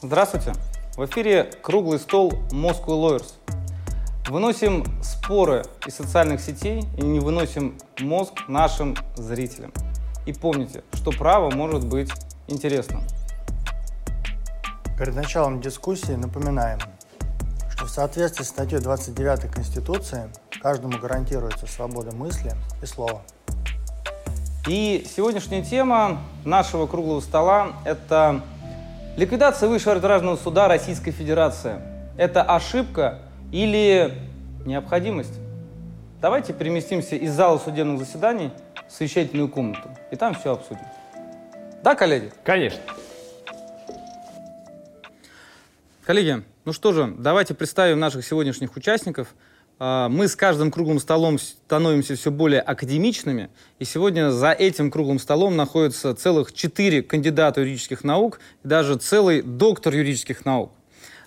[0.00, 0.52] Здравствуйте!
[0.96, 3.32] В эфире круглый стол Moscow Lawyers.
[4.28, 9.72] Выносим споры из социальных сетей и не выносим мозг нашим зрителям.
[10.24, 12.12] И помните, что право может быть
[12.46, 13.02] интересным.
[14.96, 16.78] Перед началом дискуссии напоминаем,
[17.68, 20.30] что в соответствии с статьей 29 Конституции
[20.62, 23.22] каждому гарантируется свобода мысли и слова.
[24.68, 28.42] И сегодняшняя тема нашего круглого стола– это
[29.16, 31.80] ликвидация Высшего арбитражного суда Российской Федерации.
[32.16, 33.20] Это ошибка
[33.52, 34.12] или
[34.66, 35.34] необходимость?
[36.20, 38.50] Давайте переместимся из зала судебных заседаний
[38.88, 40.82] в совещательную комнату, и там все обсудим.
[41.82, 42.32] Да, коллеги?
[42.42, 42.80] Конечно.
[46.04, 49.34] Коллеги, ну что же, давайте представим наших сегодняшних участников.
[49.80, 55.18] А, мы с каждым круглым столом становимся все более академичными, и сегодня за этим круглым
[55.18, 60.72] столом находятся целых четыре кандидата юридических наук и даже целый доктор юридических наук.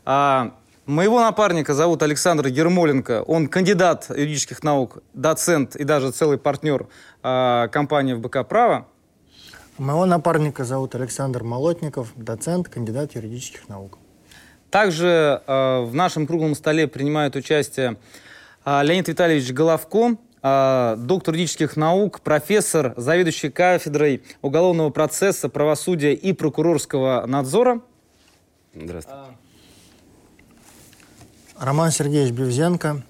[0.04, 3.24] А, моего напарника зовут Александр Ермоленко.
[3.24, 6.88] Он кандидат юридических наук, доцент и даже целый партнер
[7.24, 8.88] а, компании ФБК «Право».
[9.78, 13.98] Моего напарника зовут Александр Молотников, доцент, кандидат юридических наук.
[14.70, 17.98] Также в нашем круглом столе принимают участие
[18.66, 27.26] Леонид Витальевич Головко, э, доктор юридических наук, профессор, заведующий кафедрой уголовного процесса, правосудия и прокурорского
[27.26, 27.82] надзора.
[28.74, 29.22] Здравствуйте.
[31.58, 33.02] Роман Сергеевич Бевзенко,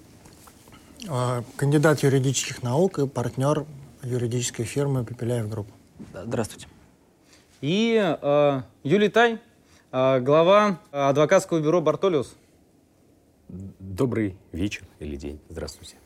[1.08, 3.66] э, кандидат юридических наук и партнер
[4.04, 5.68] юридической фирмы Пепеляев Групп.
[6.14, 6.68] Здравствуйте.
[7.62, 9.40] И э, Юлий Тай,
[9.92, 12.36] э, глава адвокатского бюро «Бартолиус».
[13.52, 15.42] Добрый вечер или день.
[15.50, 15.98] Здравствуйте.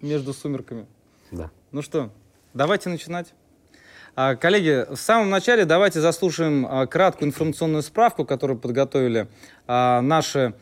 [0.00, 0.86] Между сумерками.
[1.32, 1.50] Да.
[1.72, 2.10] Ну что,
[2.52, 3.34] давайте начинать.
[4.14, 9.26] А, Коллеги, в самом начале давайте заслушаем а, краткую информационную справку, которую подготовили
[9.66, 10.54] а, наши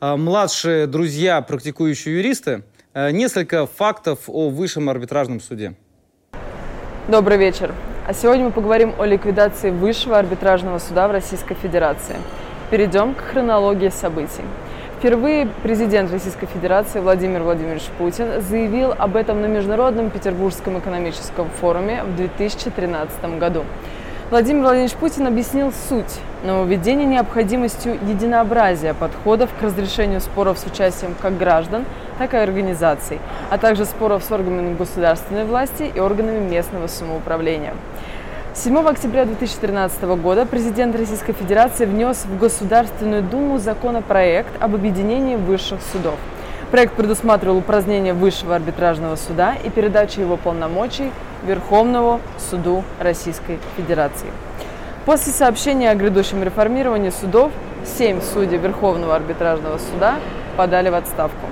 [0.00, 2.64] младшие друзья, практикующие юристы.
[2.94, 5.74] Несколько фактов о Высшем арбитражном суде.
[7.08, 7.74] Добрый вечер.
[8.06, 12.16] А сегодня мы поговорим о ликвидации Высшего арбитражного суда в Российской Федерации.
[12.70, 14.44] Перейдем к хронологии событий.
[14.98, 22.02] Впервые президент Российской Федерации Владимир Владимирович Путин заявил об этом на Международном Петербургском экономическом форуме
[22.02, 23.64] в 2013 году.
[24.30, 31.36] Владимир Владимирович Путин объяснил суть нововведения необходимостью единообразия подходов к разрешению споров с участием как
[31.36, 31.84] граждан,
[32.16, 33.20] так и организаций,
[33.50, 37.74] а также споров с органами государственной власти и органами местного самоуправления.
[38.58, 45.80] 7 октября 2013 года президент Российской Федерации внес в Государственную Думу законопроект об объединении высших
[45.92, 46.14] судов.
[46.70, 51.12] Проект предусматривал упразднение Высшего арбитражного суда и передачу его полномочий
[51.46, 54.28] Верховному суду Российской Федерации.
[55.04, 57.52] После сообщения о грядущем реформировании судов,
[57.84, 60.16] семь судей Верховного арбитражного суда
[60.56, 61.46] подали в отставку.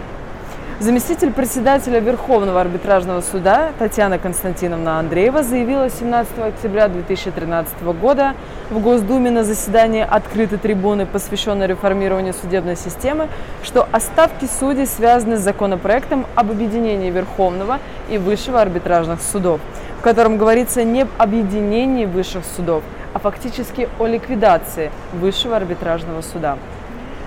[0.81, 8.35] Заместитель председателя Верховного арбитражного суда Татьяна Константиновна Андреева заявила 17 октября 2013 года
[8.71, 13.29] в Госдуме на заседании открытой трибуны, посвященной реформированию судебной системы,
[13.63, 17.79] что оставки судей связаны с законопроектом об объединении Верховного
[18.11, 19.61] и Высшего арбитражных судов,
[20.01, 26.59] в котором говорится не об объединении высших судов, а фактически о ликвидации Высшего арбитражного суда.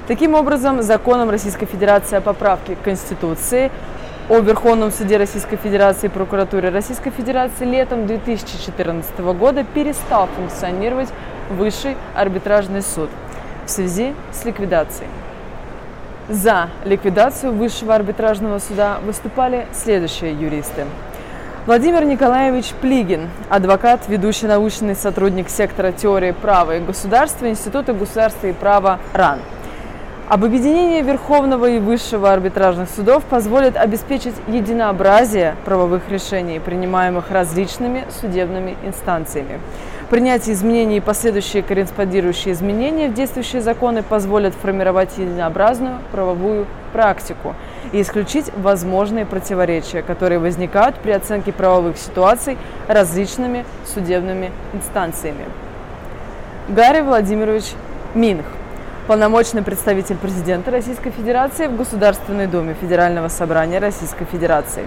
[0.08, 3.70] Таким образом, законом Российской Федерации о поправке к Конституции
[4.30, 11.10] о Верховном суде Российской Федерации и прокуратуре Российской Федерации летом 2014 года перестал функционировать
[11.50, 13.10] Высший арбитражный суд
[13.66, 15.10] в связи с ликвидацией.
[16.30, 20.86] За ликвидацию Высшего арбитражного суда выступали следующие юристы.
[21.66, 28.54] Владимир Николаевич Плигин, адвокат, ведущий научный сотрудник сектора теории права и государства Института государства и
[28.54, 29.40] права РАН–
[30.28, 38.76] об объединении Верховного и Высшего арбитражных судов позволит обеспечить единообразие правовых решений, принимаемых различными судебными
[38.84, 39.62] инстанциями.
[40.10, 47.56] Принятие изменений и последующие корреспондирующие изменения в действующие законы позволят формировать единообразную правовую практику
[47.94, 52.58] и исключить возможные противоречия, которые возникают при оценке правовых ситуаций
[52.90, 53.64] различными
[53.94, 55.46] судебными инстанциями.
[56.68, 57.72] Гарри Владимирович
[58.14, 58.46] Минх
[59.08, 64.84] полномочный представитель президента Российской Федерации в Государственной Думе Федерального собрания Российской Федерации.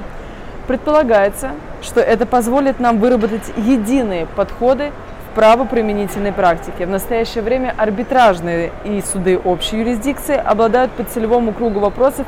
[0.68, 4.92] Предполагается, что это позволит нам выработать единые подходы
[5.30, 6.84] в правоприменительной практике.
[6.84, 12.26] В настоящее время арбитражные и суды общей юрисдикции обладают по целевому кругу вопросов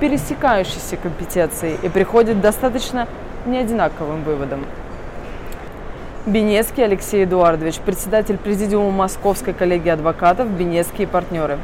[0.00, 3.06] пересекающейся компетенцией и приходят достаточно
[3.44, 4.64] неодинаковым выводам.
[6.26, 11.58] Бенецкий Алексей Эдуардович, председатель Президиума Московской коллегии адвокатов «Бенецкие партнеры».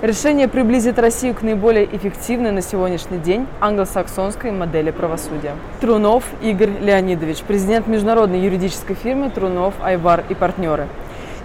[0.00, 5.56] Решение приблизит Россию к наиболее эффективной на сегодняшний день англосаксонской модели правосудия.
[5.80, 10.86] Трунов Игорь Леонидович, президент международной юридической фирмы Трунов, Айвар и партнеры.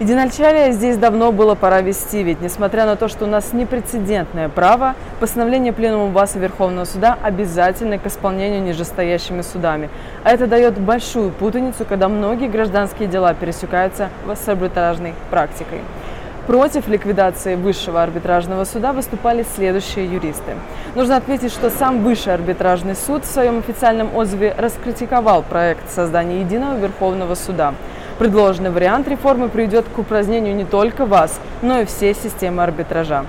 [0.01, 4.95] Единочалие здесь давно было пора вести, ведь несмотря на то, что у нас непрецедентное право,
[5.19, 9.91] постановление Пленума ВАСа Верховного Суда обязательно к исполнению нижестоящими судами.
[10.23, 15.81] А это дает большую путаницу, когда многие гражданские дела пересекаются с арбитражной практикой.
[16.47, 20.55] Против ликвидации высшего арбитражного суда выступали следующие юристы.
[20.95, 26.79] Нужно отметить, что сам Высший арбитражный суд в своем официальном отзыве раскритиковал проект создания единого
[26.79, 27.75] Верховного суда.
[28.21, 33.25] Предложенный вариант реформы приведет к упразднению не только вас, но и всей системы арбитража.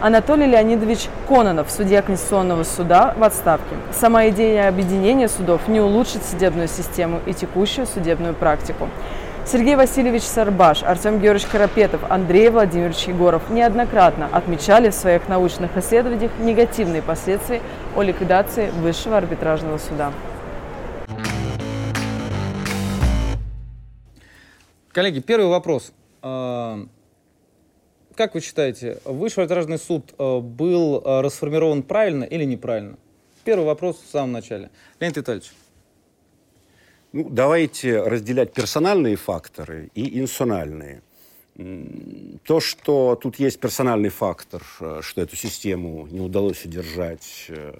[0.00, 3.74] Анатолий Леонидович Кононов, судья Конституционного суда в отставке.
[3.90, 8.88] Сама идея объединения судов не улучшит судебную систему и текущую судебную практику.
[9.44, 16.30] Сергей Васильевич Сарбаш, Артем Георгиевич Карапетов, Андрей Владимирович Егоров неоднократно отмечали в своих научных исследованиях
[16.38, 17.60] негативные последствия
[17.96, 20.12] о ликвидации Высшего арбитражного суда.
[24.98, 25.92] Коллеги, первый вопрос.
[26.22, 26.84] А,
[28.16, 32.98] как вы считаете, Высший арбитражный суд а, был а, расформирован правильно или неправильно?
[33.44, 34.72] Первый вопрос в самом начале.
[34.98, 35.52] Леонид Витальевич.
[37.12, 41.02] Ну, давайте разделять персональные факторы и инсональные.
[41.54, 47.78] То, что тут есть персональный фактор, э, что эту систему не удалось удержать, э,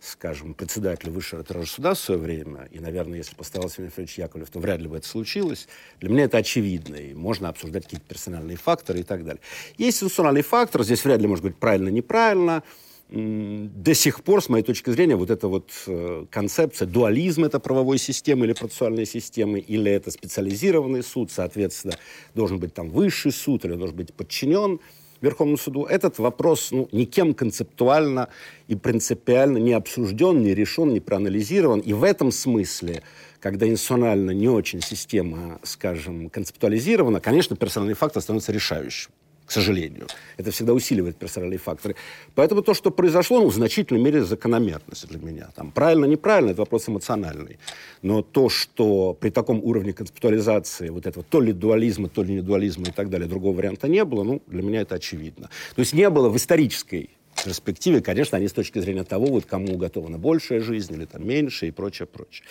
[0.00, 4.50] скажем, председателю Высшего арбитражного суда в свое время, и, наверное, если бы оставался Федорович Яковлев,
[4.50, 5.68] то вряд ли бы это случилось,
[6.00, 9.40] для меня это очевидно, и можно обсуждать какие-то персональные факторы и так далее.
[9.76, 12.62] Есть институциональный фактор, здесь вряд ли может быть правильно-неправильно,
[13.10, 17.98] до сих пор, с моей точки зрения, вот эта вот э, концепция дуализма это правовой
[17.98, 21.94] системы или процессуальной системы, или это специализированный суд, соответственно,
[22.36, 24.78] должен быть там высший суд, или должен быть подчинен
[25.20, 28.28] Верховному суду, этот вопрос ну, никем концептуально
[28.68, 31.80] и принципиально не обсужден, не решен, не проанализирован.
[31.80, 33.02] И в этом смысле,
[33.38, 39.10] когда институционально не очень система, скажем, концептуализирована, конечно, персональный фактор становится решающим
[39.50, 40.06] к сожалению.
[40.36, 41.96] Это всегда усиливает персональные факторы.
[42.36, 45.48] Поэтому то, что произошло, ну, в значительной мере закономерность для меня.
[45.56, 47.58] Там, правильно, неправильно, это вопрос эмоциональный.
[48.00, 52.42] Но то, что при таком уровне концептуализации вот этого то ли дуализма, то ли не
[52.42, 55.50] дуализма и так далее, другого варианта не было, ну, для меня это очевидно.
[55.74, 57.10] То есть не было в исторической
[57.44, 61.66] перспективе, конечно, они с точки зрения того, вот кому уготована большая жизнь или там меньше
[61.66, 62.46] и прочее, прочее.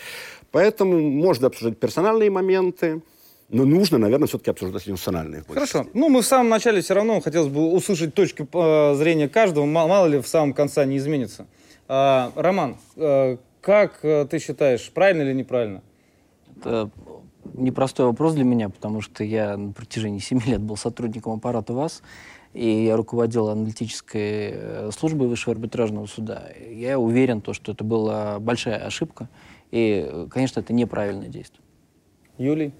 [0.50, 3.00] Поэтому можно обсуждать персональные моменты,
[3.50, 5.86] но нужно, наверное, все-таки обсуждать эмоциональные Хорошо.
[5.92, 10.06] Ну, мы в самом начале все равно хотелось бы услышать точки э, зрения каждого, мало
[10.06, 11.46] ли в самом конце не изменится.
[11.88, 15.82] А, Роман, а, как э, ты считаешь, правильно или неправильно?
[16.56, 16.90] Это
[17.54, 22.02] непростой вопрос для меня, потому что я на протяжении 7 лет был сотрудником аппарата ВАС,
[22.52, 26.50] и я руководил аналитической службой Высшего арбитражного суда.
[26.70, 29.28] Я уверен, то, что это была большая ошибка,
[29.72, 31.62] и, конечно, это неправильное действие.
[32.38, 32.72] Юлий?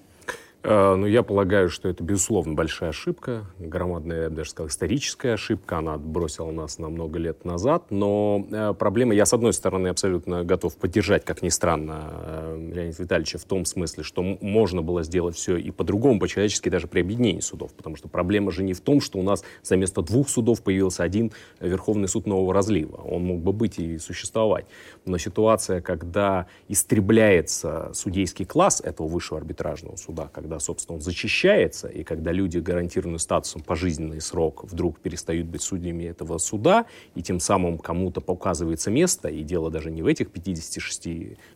[0.63, 5.33] Э, ну, я полагаю, что это, безусловно, большая ошибка, громадная, я бы даже сказал, историческая
[5.33, 5.79] ошибка.
[5.79, 7.85] Она отбросила нас на много лет назад.
[7.91, 13.03] Но э, проблема, я, с одной стороны, абсолютно готов поддержать, как ни странно, э, Леонида
[13.03, 17.41] Витальевича в том смысле, что можно было сделать все и по-другому, по-человечески, даже при объединении
[17.41, 17.73] судов.
[17.73, 21.03] Потому что проблема же не в том, что у нас за место двух судов появился
[21.03, 22.97] один Верховный суд нового разлива.
[22.97, 24.67] Он мог бы быть и существовать.
[25.07, 31.87] Но ситуация, когда истребляется судейский класс этого высшего арбитражного суда, когда когда, собственно, он зачищается,
[31.87, 37.39] и когда люди, гарантированные статусом пожизненный срок, вдруг перестают быть судьями этого суда, и тем
[37.39, 41.09] самым кому-то показывается место, и дело даже не в этих 56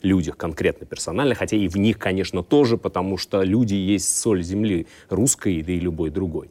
[0.02, 4.86] людях конкретно персонально, хотя и в них, конечно, тоже, потому что люди есть соль земли
[5.08, 6.50] русской, да и любой другой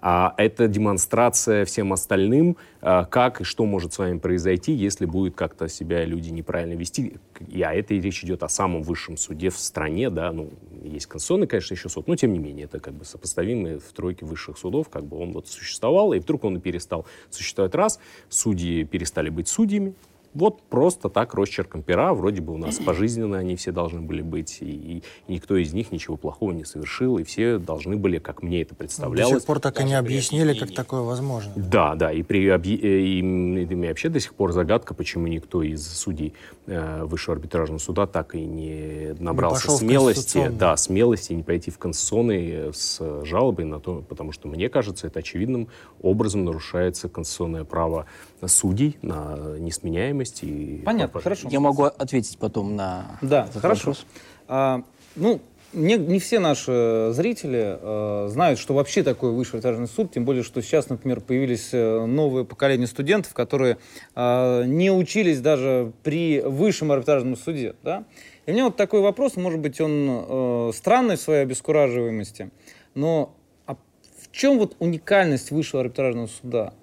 [0.00, 5.34] а это демонстрация всем остальным, а, как и что может с вами произойти, если будет
[5.34, 7.18] как-то себя люди неправильно вести.
[7.48, 10.50] И, а это речь идет о самом высшем суде в стране, да, ну,
[10.82, 14.24] есть конституционный, конечно, еще суд, но тем не менее, это как бы сопоставимый в тройке
[14.24, 19.28] высших судов, как бы он вот существовал, и вдруг он перестал существовать раз, судьи перестали
[19.28, 19.94] быть судьями,
[20.34, 24.58] вот просто так росчерком пера, вроде бы у нас пожизненно они все должны были быть,
[24.60, 28.62] и, и никто из них ничего плохого не совершил, и все должны были, как мне
[28.62, 29.32] это представлялось.
[29.32, 31.52] До сих пор так и не объяснили, как такое возможно.
[31.56, 35.86] Да, да, и, при, и, и, и вообще до сих пор загадка, почему никто из
[35.86, 36.34] судей
[36.66, 41.78] э, Высшего арбитражного суда так и не набрался не смелости, да, смелости не пойти в
[41.78, 45.68] конституционный э, с жалобой на то, потому что мне кажется, это очевидным
[46.00, 48.06] образом нарушается конституционное право
[48.46, 50.42] судей на несменяемость.
[50.42, 51.48] И Понятно, хорошо.
[51.50, 53.80] Я могу ответить потом на да, этот хорошо.
[53.80, 54.06] вопрос.
[54.48, 54.82] А,
[55.16, 55.40] ну,
[55.72, 60.42] не, не все наши зрители э, знают, что вообще такое высший арбитражный суд, тем более,
[60.42, 63.78] что сейчас, например, появились э, новые поколения студентов, которые
[64.16, 67.76] э, не учились даже при высшем арбитражном суде.
[67.84, 68.04] Да?
[68.46, 72.50] И у меня вот такой вопрос, может быть, он э, странный в своей обескураживаемости,
[72.94, 76.74] но а в чем вот уникальность высшего арбитражного суда?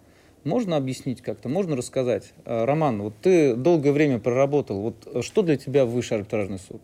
[0.47, 2.33] Можно объяснить как-то, можно рассказать?
[2.45, 6.81] Э, Роман, вот ты долгое время проработал, вот что для тебя высший арбитражный суд?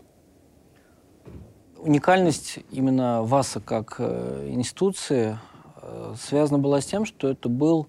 [1.83, 5.37] уникальность именно ВАСа как э, институции
[5.81, 7.87] э, связана была с тем, что это был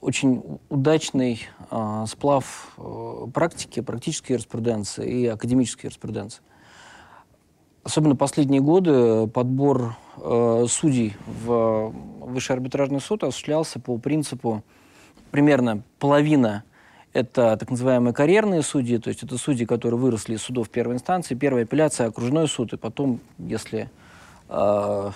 [0.00, 6.42] очень удачный э, сплав э, практики, практической юриспруденции и академической юриспруденции.
[7.82, 14.62] Особенно последние годы подбор э, судей в Высший арбитражный суд осуществлялся по принципу
[15.30, 16.64] примерно половина
[17.12, 21.34] это так называемые карьерные судьи, то есть это судьи, которые выросли из судов первой инстанции,
[21.34, 23.90] первая апелляция, окружной суд, и потом, если
[24.48, 25.10] э,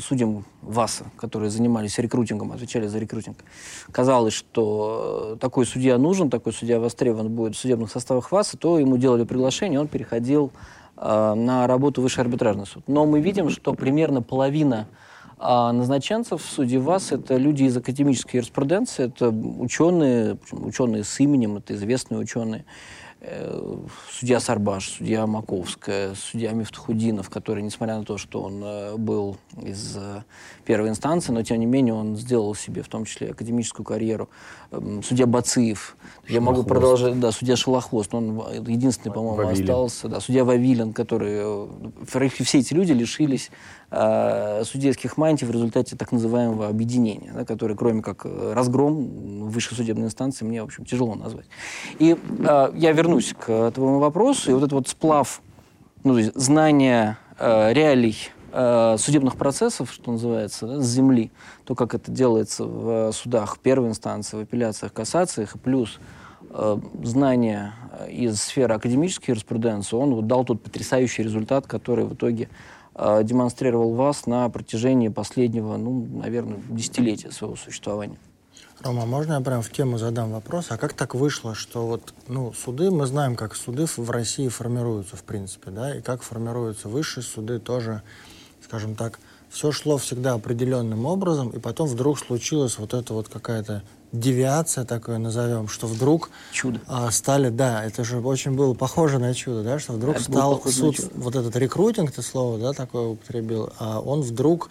[0.00, 3.36] судьям ВАСа, которые занимались рекрутингом, отвечали за рекрутинг,
[3.92, 8.96] казалось, что такой судья нужен, такой судья востребован будет в судебных составах ВАСа, то ему
[8.96, 12.84] делали приглашение, он переходил э, на работу высший арбитражный суд.
[12.86, 14.86] Но мы видим, что примерно половина
[15.38, 21.74] а назначенцев суде ВАС это люди из академической юриспруденции, это ученые, ученые с именем, это
[21.74, 22.64] известные ученые.
[23.28, 23.76] Э,
[24.12, 29.96] судья Сарбаш, судья Маковская, судья Мифтахудинов, который, несмотря на то, что он э, был из
[29.96, 30.22] э,
[30.64, 34.28] первой инстанции, но тем не менее он сделал себе в том числе академическую карьеру.
[34.70, 35.96] Эм, судья Бациев,
[36.28, 41.68] я могу продолжать, да, судья Шелохвост, он единственный, по-моему, остался, да, судья Вавилин, который,
[42.06, 43.50] все эти люди лишились
[43.90, 50.06] э, судейских мантий в результате так называемого объединения, да, которое, кроме как разгром высшей судебной
[50.06, 51.46] инстанции, мне, в общем, тяжело назвать.
[51.98, 54.50] И э, я вернусь к твоему вопросу.
[54.50, 55.42] И вот этот вот сплав,
[56.04, 58.16] ну, то есть знания э, реалий
[58.52, 61.30] э, судебных процессов, что называется, да, с земли,
[61.64, 65.98] то, как это делается в судах первой инстанции, в апелляциях, кассациях, плюс
[66.50, 67.74] э, знания
[68.10, 72.48] из сферы академической юриспруденции, он вот дал тот потрясающий результат, который в итоге
[72.96, 78.18] э, демонстрировал вас на протяжении последнего, ну, наверное, десятилетия своего существования.
[78.80, 80.66] Рома, можно я прям в тему задам вопрос?
[80.68, 85.16] А как так вышло, что вот, ну, суды, мы знаем, как суды в России формируются,
[85.16, 88.02] в принципе, да, и как формируются высшие суды тоже,
[88.62, 93.82] скажем так, все шло всегда определенным образом, и потом вдруг случилась вот эта вот какая-то
[94.12, 96.80] девиация, такое назовем, что вдруг чудо.
[96.86, 100.62] А, стали, да, это же очень было похоже на чудо, да, что вдруг это стал
[100.64, 104.70] суд, вот этот рекрутинг, ты слово, да, такое употребил, а он вдруг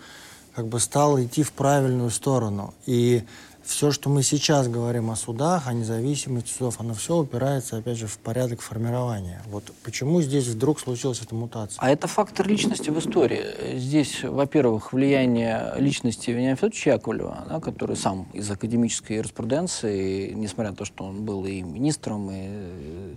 [0.56, 2.74] как бы стал идти в правильную сторону.
[2.86, 3.24] И
[3.66, 8.08] все, что мы сейчас говорим о судах, о независимости судов, оно все упирается, опять же,
[8.08, 9.42] в порядок формирования.
[9.48, 11.80] Вот почему здесь вдруг случилась эта мутация?
[11.82, 13.78] А это фактор личности в истории.
[13.78, 20.78] Здесь, во-первых, влияние личности Вениамина Федоровича Яковлева, да, который сам из академической юриспруденции, несмотря на
[20.78, 23.16] то, что он был и министром, и,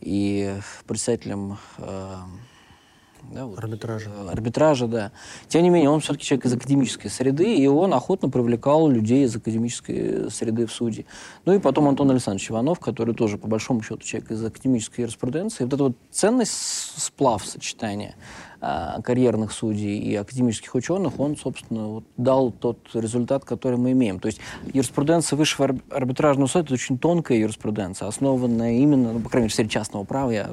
[0.00, 0.54] и
[0.86, 2.16] председателем э,
[3.32, 4.10] да, вот, арбитража.
[4.10, 5.12] Э, арбитража, да.
[5.48, 9.34] Тем не менее, он все-таки человек из академической среды, и он охотно привлекал людей из
[9.36, 11.04] академической среды в суде.
[11.44, 15.64] Ну и потом Антон Александрович Иванов, который тоже, по большому счету, человек из академической юриспруденции.
[15.64, 16.52] Вот эта вот ценность
[16.96, 18.14] сплав сочетания
[18.60, 24.18] а, карьерных судей и академических ученых, он, собственно, вот, дал тот результат, который мы имеем.
[24.18, 24.40] То есть
[24.72, 29.54] юриспруденция высшего арбитражного суда– это очень тонкая юриспруденция, основанная именно, ну, по крайней мере, в
[29.54, 30.50] сфере частного права, я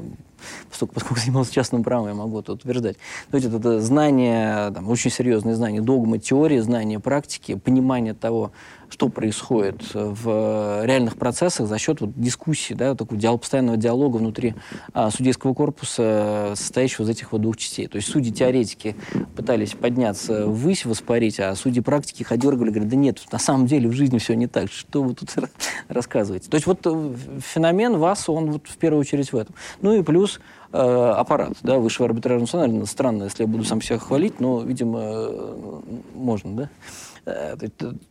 [0.69, 2.97] поскольку, поскольку занимался частным правом, я могу это утверждать.
[3.31, 8.51] То есть это, знание, там, очень серьезные знания догмы, теории, знания практики, понимание того,
[8.93, 14.53] что происходит в реальных процессах за счет вот, дискуссии, да, такого диал, постоянного диалога внутри
[14.93, 17.87] а, судейского корпуса, состоящего из этих вот двух частей.
[17.87, 18.95] То есть судьи-теоретики
[19.35, 24.19] пытались подняться ввысь, воспарить, а судьи-практики ходергали, говорят, да нет, на самом деле в жизни
[24.19, 25.33] все не так, что вы тут
[25.87, 26.51] рассказываете.
[26.51, 29.55] То есть вот э, феномен вас, он вот в первую очередь в этом.
[29.81, 30.39] Ну и плюс
[30.71, 34.99] э, аппарат, да, высшего арбитражного суда, странно, если я буду сам себя хвалить, но, видимо,
[35.01, 35.81] э,
[36.13, 36.69] можно, да?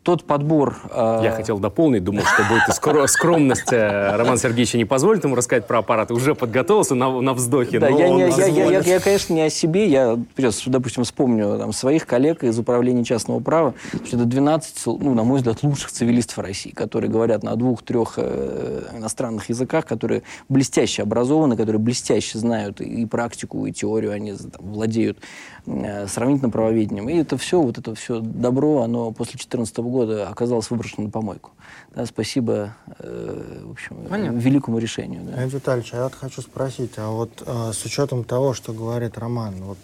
[0.02, 0.76] Тот подбор...
[0.90, 5.66] Э, я хотел дополнить, думал, что будет скромность э, Роман Сергеевича не позволит ему рассказать
[5.66, 6.10] про аппарат.
[6.10, 9.50] Уже подготовился на, на вздохе, да, я, не, я, я, я, я, конечно, не о
[9.50, 9.86] себе.
[9.86, 10.18] Я,
[10.66, 15.62] допустим, вспомню там, своих коллег из управления частного права, это 12, ну, на мой взгляд,
[15.62, 22.38] лучших цивилистов России, которые говорят на двух-трех э, иностранных языках, которые блестяще образованы, которые блестяще
[22.38, 25.18] знают и практику, и теорию, они там, владеют
[25.64, 27.08] сравнительно правоведением.
[27.08, 31.10] И это все, вот это все добро, оно но после 2014 года оказалось выброшено на
[31.10, 31.50] помойку.
[31.94, 34.38] Да, спасибо, э, в общем, Понятно.
[34.38, 35.22] великому решению.
[35.24, 35.36] Да.
[35.36, 39.54] Леонид Витальевич, я вот хочу спросить, а вот э, с учетом того, что говорит Роман,
[39.62, 39.78] вот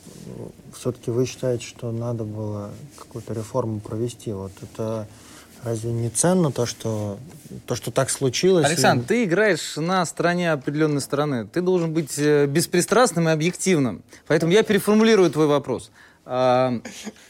[0.77, 4.33] все-таки вы считаете, что надо было какую-то реформу провести?
[4.33, 5.07] Вот это
[5.65, 7.19] разве не ценно то, что
[7.67, 8.67] то, что так случилось?
[8.67, 9.07] Александр, и...
[9.07, 11.47] ты играешь на стороне определенной стороны.
[11.47, 14.03] Ты должен быть э, беспристрастным и объективным.
[14.27, 15.91] Поэтому я переформулирую твой вопрос.
[16.25, 16.81] А,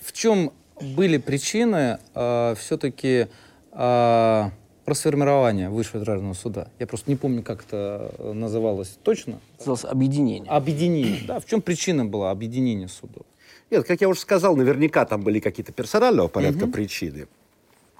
[0.02, 3.28] в чем были причины а, все-таки
[3.72, 4.50] а,
[4.84, 6.68] про сформирование Высшего арбитражного суда.
[6.78, 9.38] Я просто не помню, как это называлось точно.
[9.58, 10.50] Называлось объединение.
[10.50, 11.40] Объединение, да.
[11.40, 13.26] В чем причина была объединения судов?
[13.70, 16.72] Нет, как я уже сказал, наверняка там были какие-то персонального порядка угу.
[16.72, 17.28] причины.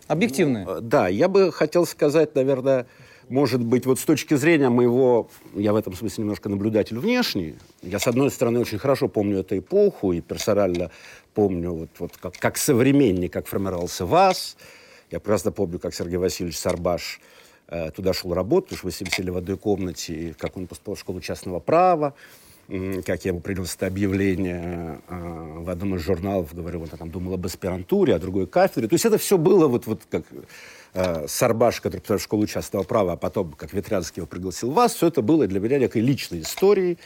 [0.08, 0.64] Объективные.
[0.64, 2.86] Ну, да, я бы хотел сказать, наверное,
[3.28, 7.98] может быть, вот с точки зрения моего, я в этом смысле немножко наблюдатель внешний, я,
[7.98, 10.90] с одной стороны, очень хорошо помню эту эпоху и персонально
[11.34, 14.56] помню, вот, вот как, как современник, как формировался ВАЗ.
[15.10, 17.20] Я просто помню, как Сергей Васильевич Сарбаш
[17.68, 20.98] э, туда шел работать, потому что вы сидели в одной комнате, как он поступал в
[20.98, 22.14] школу частного права,
[22.68, 27.10] как я ему принес это объявление э, в одном из журналов, говорю, вот я там
[27.10, 28.88] думал об аспирантуре, о другой кафедре.
[28.88, 30.24] То есть это все было вот, вот как
[30.92, 35.06] э, Сарбаш, который в школу частного права, а потом, как Ветрянский его пригласил вас, все
[35.06, 36.98] это было для меня некой личной историей,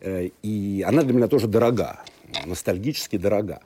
[0.00, 2.00] э, и она для меня тоже дорога,
[2.44, 3.62] ностальгически дорога.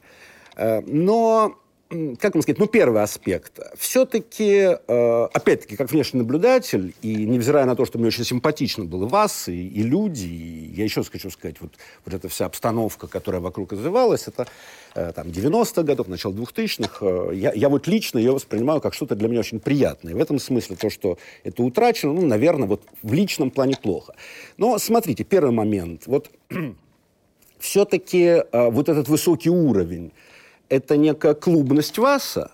[0.55, 1.59] Э, но
[1.91, 3.59] как вам сказать, ну, первый аспект.
[3.77, 9.07] Все-таки, э, опять-таки, как внешний наблюдатель, и невзирая на то, что мне очень симпатично было
[9.07, 11.73] вас, и, и люди, и я еще хочу сказать, вот,
[12.05, 14.47] вот эта вся обстановка, которая вокруг развивалась, это
[14.95, 19.17] э, там 90-х годов, начало 2000-х, э, я, я вот лично ее воспринимаю как что-то
[19.17, 20.15] для меня очень приятное.
[20.15, 24.15] В этом смысле то, что это утрачено, ну, наверное, вот в личном плане плохо.
[24.59, 26.05] Но смотрите, первый момент.
[26.07, 26.31] Вот
[27.59, 30.13] все-таки э, вот этот высокий уровень
[30.71, 32.51] это некая клубность ВАСа,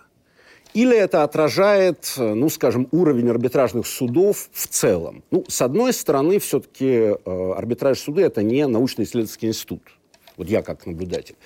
[0.74, 5.22] или это отражает, ну, скажем, уровень арбитражных судов в целом?
[5.30, 9.80] Ну, с одной стороны, все-таки э, арбитраж суды– это не научно-исследовательский институт.
[10.36, 11.36] Вот я как наблюдатель.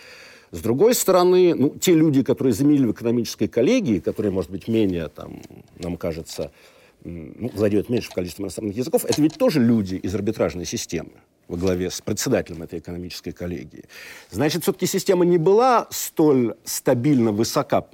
[0.51, 5.07] С другой стороны, ну, те люди, которые заменили в экономической коллегии, которые, может быть, менее,
[5.09, 5.43] там,
[5.79, 6.51] нам кажется,
[7.05, 11.13] ну, владеют меньшим количеством иностранных языков, это ведь тоже люди из арбитражной системы
[11.51, 13.85] во главе с председателем этой экономической коллегии.
[14.31, 17.85] Значит, все-таки система не была столь стабильно высока,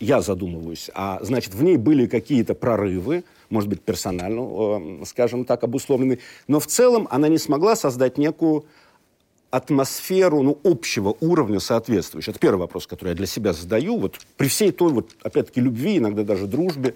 [0.00, 6.18] я задумываюсь, а значит, в ней были какие-то прорывы, может быть, персонально, скажем так, обусловленные,
[6.48, 8.64] но в целом она не смогла создать некую
[9.50, 12.32] атмосферу ну, общего уровня соответствующего.
[12.32, 13.98] Это первый вопрос, который я для себя задаю.
[13.98, 16.94] Вот при всей той, вот, опять-таки, любви, иногда даже дружбе,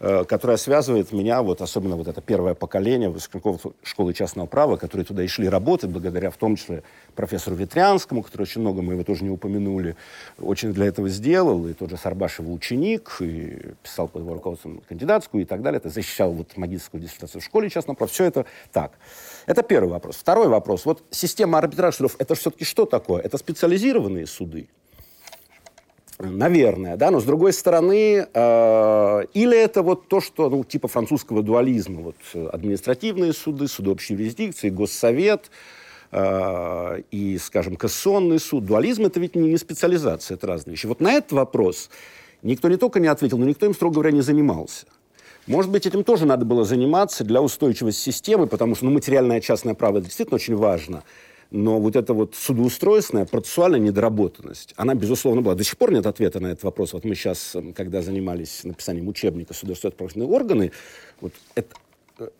[0.00, 5.04] э, которая связывает меня, вот, особенно вот это первое поколение выпускников школы частного права, которые
[5.04, 6.82] туда и шли работать, благодаря в том числе
[7.14, 9.94] профессору Ветрянскому, который очень много, мы его тоже не упомянули,
[10.40, 14.82] очень для этого сделал, и тот же Сарбаш его ученик, и писал под его руководством
[14.88, 18.10] кандидатскую и так далее, это защищал вот магистрскую диссертацию в школе частного права.
[18.10, 18.92] Все это так.
[19.46, 20.16] Это первый вопрос.
[20.16, 20.84] Второй вопрос.
[20.84, 23.22] Вот система арбитражных судов, это все-таки что такое?
[23.22, 24.68] Это специализированные суды.
[26.18, 31.42] Наверное, да, но с другой стороны, э, или это вот то, что, ну, типа французского
[31.42, 32.16] дуализма, вот
[32.52, 35.50] административные суды, суды общей юрисдикции, госсовет,
[36.12, 38.64] э, и, скажем, кассонный суд.
[38.64, 40.86] Дуализм это ведь не специализация, это разные вещи.
[40.86, 41.90] Вот на этот вопрос
[42.42, 44.86] никто не только не ответил, но никто им, строго говоря, не занимался.
[45.46, 49.74] Может быть, этим тоже надо было заниматься для устойчивости системы, потому что ну, материальное частное
[49.74, 51.02] право действительно очень важно.
[51.50, 55.54] Но вот эта вот судоустройственная, процессуальная недоработанность, она, безусловно, была.
[55.54, 56.94] До сих пор нет ответа на этот вопрос.
[56.94, 60.72] Вот мы сейчас, когда занимались написанием учебника судоустройственные органы,
[61.20, 61.74] вот это,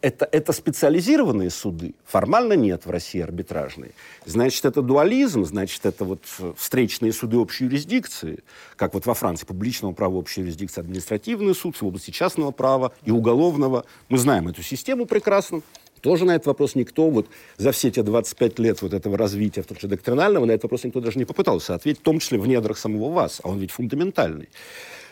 [0.01, 1.95] это, это специализированные суды?
[2.05, 3.93] Формально нет в России арбитражные.
[4.25, 6.21] Значит, это дуализм, значит, это вот
[6.57, 8.41] встречные суды общей юрисдикции,
[8.77, 13.11] как вот во Франции публичного права общей юрисдикции, административный суд в области частного права и
[13.11, 13.85] уголовного.
[14.09, 15.63] Мы знаем эту систему прекрасно.
[16.01, 19.67] Тоже на этот вопрос никто, вот за все те 25 лет вот этого развития, в
[19.67, 22.47] том числе доктринального, на этот вопрос никто даже не попытался ответить, в том числе в
[22.49, 24.49] недрах самого вас, а он ведь фундаментальный.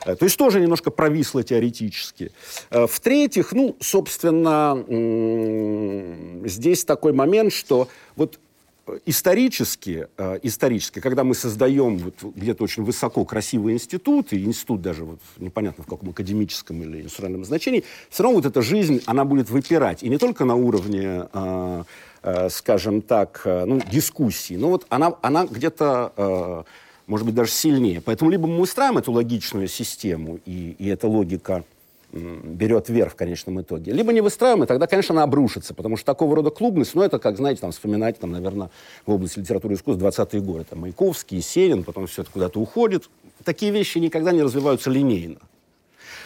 [0.04, 2.32] Э, то есть тоже немножко провисло теоретически.
[2.70, 4.84] Э, в-третьих, ну, собственно,
[6.48, 8.38] здесь такой момент, что вот
[9.06, 15.04] исторически, э, исторически, когда мы создаем вот где-то очень высоко красивый институт, и институт даже
[15.04, 19.50] вот непонятно в каком академическом или индустриальном значении, все равно вот эта жизнь, она будет
[19.50, 20.02] выпирать.
[20.02, 21.26] И не только на уровне,
[22.50, 26.66] скажем так, ну, дискуссии, но вот она, она где-то
[27.10, 28.00] может быть, даже сильнее.
[28.00, 31.64] Поэтому либо мы устраиваем эту логичную систему, и, и эта логика
[32.12, 33.92] берет верх в конечном итоге.
[33.92, 37.18] Либо не выстраиваем, и тогда, конечно, она обрушится, потому что такого рода клубность, ну, это,
[37.18, 38.70] как, знаете, там, вспоминать, там, наверное,
[39.06, 40.64] в области литературы и искусства 20-е годы.
[40.70, 43.10] Там, Маяковский, Есенин, потом все это куда-то уходит,
[43.44, 45.38] такие вещи никогда не развиваются линейно.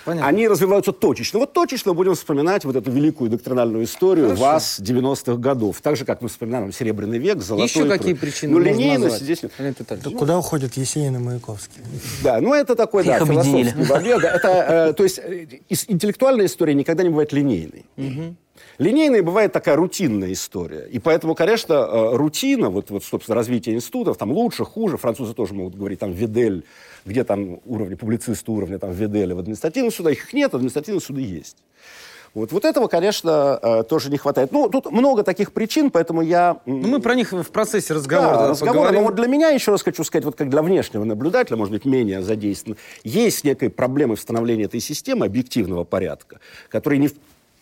[0.04, 0.28] Понятно.
[0.28, 1.38] Они развиваются точечно.
[1.38, 4.42] Вот точечно будем вспоминать вот эту великую доктринальную историю Хорошо.
[4.42, 5.80] вас 90-х годов.
[5.80, 7.66] Так же, как мы вспоминаем Серебряный век, Золотой...
[7.66, 9.40] Еще какие причины Ну, линейность здесь...
[9.40, 11.82] Да куда уходят Есенин и Маяковский?
[12.22, 14.24] Да, ну это такой, да, философский момент.
[14.24, 15.46] Это, э, то есть, э,
[15.88, 17.86] интеллектуальная история никогда не бывает линейной.
[17.96, 18.36] Угу.
[18.78, 20.86] Линейной бывает такая рутинная история.
[20.90, 25.54] И поэтому, конечно, э, рутина, вот, вот, собственно, развитие институтов, там лучше, хуже, французы тоже
[25.54, 26.64] могут говорить, там, Видель,
[27.04, 31.56] где там уровни, публицисты уровня там Виделя в административном суде, их нет, административные суды есть.
[32.34, 34.50] Вот, вот этого, конечно, э, тоже не хватает.
[34.50, 36.60] Ну, тут много таких причин, поэтому я...
[36.66, 38.90] Ну, мы про них в процессе разговора да, разговора.
[38.90, 41.84] Но вот для меня, еще раз хочу сказать, вот как для внешнего наблюдателя, может быть,
[41.84, 46.40] менее задействован, есть некая проблема в становлении этой системы объективного порядка,
[46.70, 47.08] которая не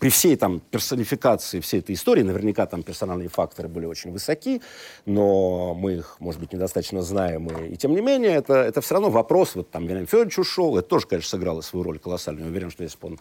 [0.03, 4.61] при всей там персонификации всей этой истории, наверняка там персональные факторы были очень высоки,
[5.07, 7.47] но мы их, может быть, недостаточно знаем.
[7.47, 9.55] И, и тем не менее, это, это все равно вопрос.
[9.55, 12.49] Вот там Вильям Федорович ушел, это тоже, конечно, сыграло свою роль колоссальную.
[12.51, 13.21] Уверен, что если бы он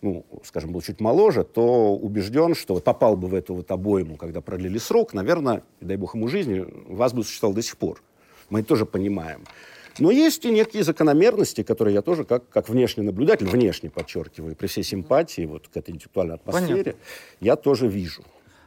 [0.00, 4.16] ну, скажем, был чуть моложе, то убежден, что вот попал бы в эту вот обойму,
[4.16, 8.02] когда продлили срок, наверное, дай бог ему жизни, вас бы существовал до сих пор.
[8.48, 9.44] Мы это тоже понимаем.
[9.98, 14.66] Но есть и некие закономерности, которые я тоже как, как внешний наблюдатель, внешне подчеркиваю, при
[14.66, 16.94] всей симпатии вот к этой интеллектуальной атмосфере, Понятно.
[17.40, 18.22] я тоже вижу.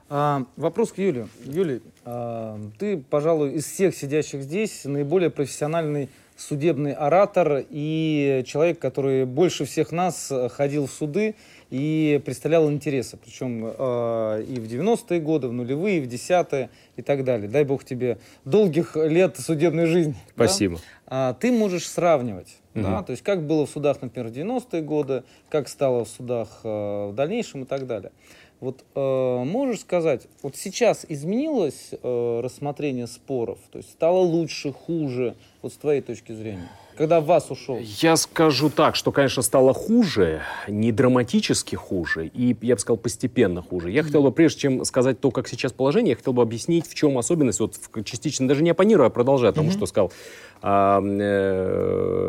[0.08, 1.28] А, вопрос к Юле.
[1.46, 9.26] Юлий, а, ты, пожалуй, из всех сидящих здесь наиболее профессиональный судебный оратор и человек, который
[9.26, 11.36] больше всех нас ходил в суды
[11.70, 17.02] и представлял интересы, причем э, и в 90-е годы, в нулевые, и в 10-е и
[17.02, 17.48] так далее.
[17.48, 20.16] Дай бог тебе долгих лет судебной жизни.
[20.34, 20.76] Спасибо.
[20.76, 20.82] Да?
[21.08, 22.84] А, ты можешь сравнивать, угу.
[22.84, 26.62] да, то есть как было в судах, например, в 90-е годы, как стало в судах
[26.64, 28.12] э, в дальнейшем и так далее.
[28.60, 35.36] Вот э, можешь сказать, вот сейчас изменилось э, рассмотрение споров, то есть стало лучше, хуже,
[35.62, 36.70] вот с твоей точки зрения?
[36.96, 37.80] Когда вас ушел?
[37.80, 43.62] Я скажу так, что, конечно, стало хуже, не драматически хуже, и, я бы сказал, постепенно
[43.62, 43.92] хуже.
[43.92, 46.96] Я хотел бы, прежде чем сказать то, как сейчас положение, я хотел бы объяснить, в
[46.96, 50.12] чем особенность, вот частично, даже не оппонируя, а продолжая тому, что сказал
[50.62, 52.26] а, э,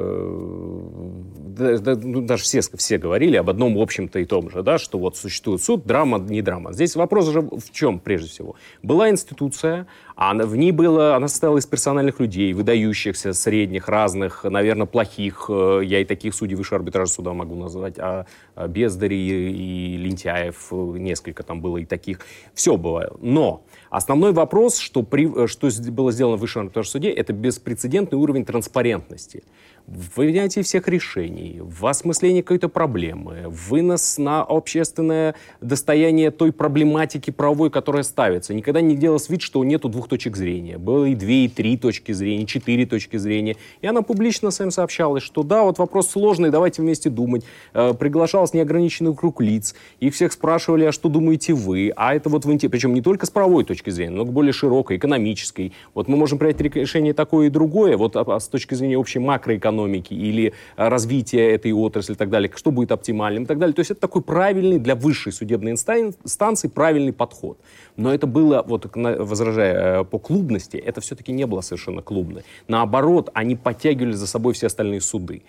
[1.57, 5.17] да, ну, даже все, все говорили об одном, общем-то, и том же, да, что вот
[5.17, 6.73] существует суд, драма, не драма.
[6.73, 8.57] Здесь вопрос же в чем, прежде всего?
[8.83, 14.87] Была институция, она, в ней было, она состояла из персональных людей, выдающихся, средних, разных, наверное,
[14.87, 15.47] плохих.
[15.51, 17.99] Э, я и таких судей высшего арбитража суда могу назвать.
[17.99, 22.21] А, а Бездари и, и Лентяев, э, несколько там было и таких.
[22.55, 23.19] Все бывало.
[23.21, 28.19] Но основной вопрос, что, при, э, что было сделано в высшем арбитражном суде, это беспрецедентный
[28.19, 29.45] уровень транспарентности
[29.87, 37.71] в принятии всех решений, в осмыслении какой-то проблемы, вынос на общественное достояние той проблематики правовой,
[37.71, 38.53] которая ставится.
[38.53, 40.77] Никогда не делалось вид, что нету двух точек зрения.
[40.77, 43.57] Было и две, и три точки зрения, четыре точки зрения.
[43.81, 47.45] И она публично своим сообщалась, что да, вот вопрос сложный, давайте вместе думать.
[47.73, 49.77] Э, приглашалось неограниченный круг лиц.
[50.01, 51.93] Их всех спрашивали, а что думаете вы?
[51.95, 55.73] А это вот в Причем не только с правовой точки зрения, но более широкой, экономической.
[55.95, 59.21] Вот мы можем принять решение такое и другое, вот а, а с точки зрения общей
[59.21, 63.59] макроэкономики экономики или э, развития этой отрасли и так далее, что будет оптимальным и так
[63.59, 63.75] далее.
[63.75, 67.59] То есть это такой правильный для высшей судебной инстанции правильный подход.
[67.97, 72.43] Но это было, вот возражая э, по клубности, это все-таки не было совершенно клубно.
[72.69, 75.43] Наоборот, они подтягивали за собой все остальные суды.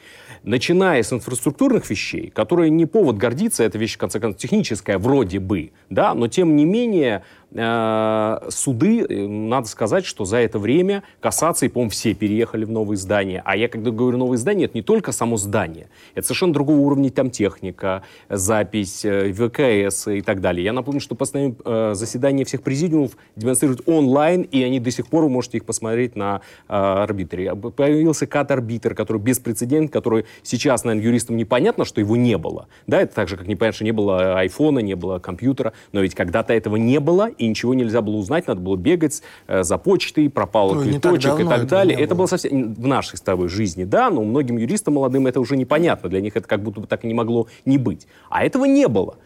[0.43, 5.39] Начиная с инфраструктурных вещей, которые не повод гордиться, это вещь, в конце концов, техническая вроде
[5.39, 11.69] бы, да, но тем не менее Э, суды, надо сказать, что за это время кассации,
[11.69, 13.41] по-моему, все переехали в новые здания.
[13.45, 15.89] А я, когда говорю новые здания, это не только само здание.
[16.15, 20.63] Это совершенно другого уровня там техника, запись, э, ВКС и так далее.
[20.63, 25.29] Я напомню, что постоянно заседания всех президиумов демонстрируют онлайн, и они до сих пор, вы
[25.29, 27.55] можете их посмотреть на арбитре.
[27.55, 32.67] Появился кат-арбитр, который беспрецедентный, который сейчас, наверное, юристам непонятно, что его не было.
[32.87, 36.15] Да, это так же, как непонятно, что не было айфона, не было компьютера, но ведь
[36.15, 40.29] когда-то этого не было, и ничего нельзя было узнать, надо было бегать э, за почтой,
[40.29, 41.97] пропал ну, квиточек так и так далее.
[41.97, 42.19] Это было.
[42.19, 46.09] было совсем в нашей с тобой жизни, да, но многим юристам молодым это уже непонятно,
[46.09, 48.07] для них это как будто бы так и не могло не быть.
[48.29, 49.17] А этого не было.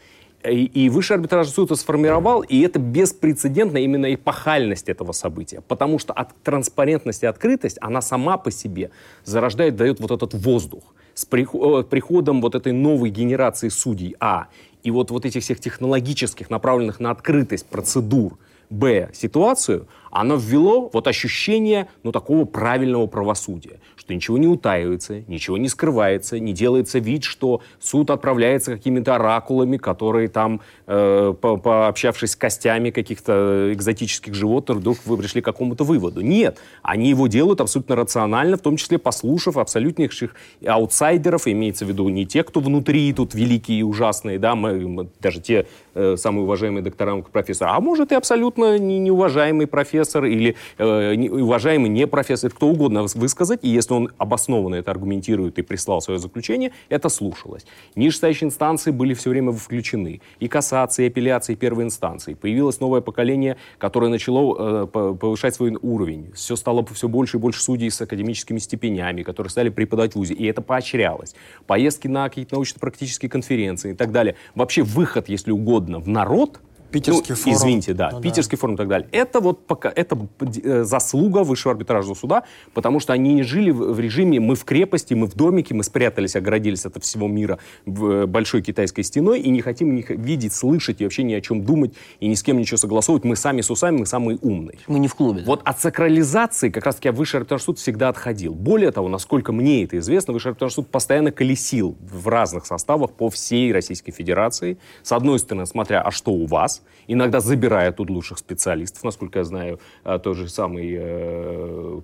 [0.43, 5.61] И, и Высший арбитражный суд это сформировал, и это беспрецедентно именно эпохальность этого события.
[5.67, 8.89] Потому что от транспарентности и открытость, она сама по себе
[9.23, 10.83] зарождает, дает вот этот воздух.
[11.13, 14.47] С э, приходом вот этой новой генерации судей, а,
[14.81, 18.37] и вот, вот этих всех технологических, направленных на открытость процедур,
[18.69, 25.57] б, ситуацию, оно ввело вот ощущение, ну, такого правильного правосудия, что ничего не утаивается, ничего
[25.57, 32.31] не скрывается, не делается вид, что суд отправляется какими-то оракулами, которые там, э, по пообщавшись
[32.31, 36.21] с костями каких-то экзотических животных, вдруг вы пришли к какому-то выводу.
[36.21, 42.09] Нет, они его делают абсолютно рационально, в том числе послушав абсолютнейших аутсайдеров, имеется в виду
[42.09, 46.43] не те, кто внутри тут великие и ужасные, да, мы, мы, даже те э, самые
[46.43, 52.51] уважаемые доктора, профессор, а может и абсолютно не, неуважаемый профессор или э, уважаемый не профессор,
[52.51, 57.65] кто угодно высказать, и если он обоснованно это аргументирует и прислал свое заключение, это слушалось.
[57.95, 60.21] Нижестоящие инстанции были все время включены.
[60.39, 62.33] И кассации, и апелляции первой инстанции.
[62.33, 66.31] Появилось новое поколение, которое начало э, повышать свой уровень.
[66.33, 70.33] Все стало все больше и больше судей с академическими степенями, которые стали преподавать в ВУЗе.
[70.33, 71.35] И это поощрялось.
[71.67, 74.35] Поездки на какие-то научно-практические конференции и так далее.
[74.55, 76.59] Вообще выход, если угодно, в народ–
[76.91, 77.57] Питерский ну, форум.
[77.57, 78.61] Извините, да, ну, Питерский да.
[78.61, 79.07] форум и так далее.
[79.11, 83.93] Это вот пока, это э, заслуга Высшего арбитражного суда, потому что они не жили в,
[83.93, 88.25] в режиме «мы в крепости, мы в домике, мы спрятались, оградились от всего мира в,
[88.25, 91.93] большой китайской стеной и не хотим ни, видеть, слышать и вообще ни о чем думать
[92.19, 93.23] и ни с кем ничего согласовывать.
[93.23, 94.77] Мы сами с усами, мы самые умные».
[94.87, 95.41] Мы не в клубе.
[95.41, 95.45] Да?
[95.47, 98.53] Вот от сакрализации как раз-таки Высший арбитражный суд всегда отходил.
[98.53, 103.29] Более того, насколько мне это известно, Высший арбитражный суд постоянно колесил в разных составах по
[103.29, 104.77] всей Российской Федерации.
[105.03, 109.03] С одной стороны, смотря, а что у вас, иногда забирая тут лучших специалистов.
[109.03, 112.01] Насколько я знаю, а, тот же самый э,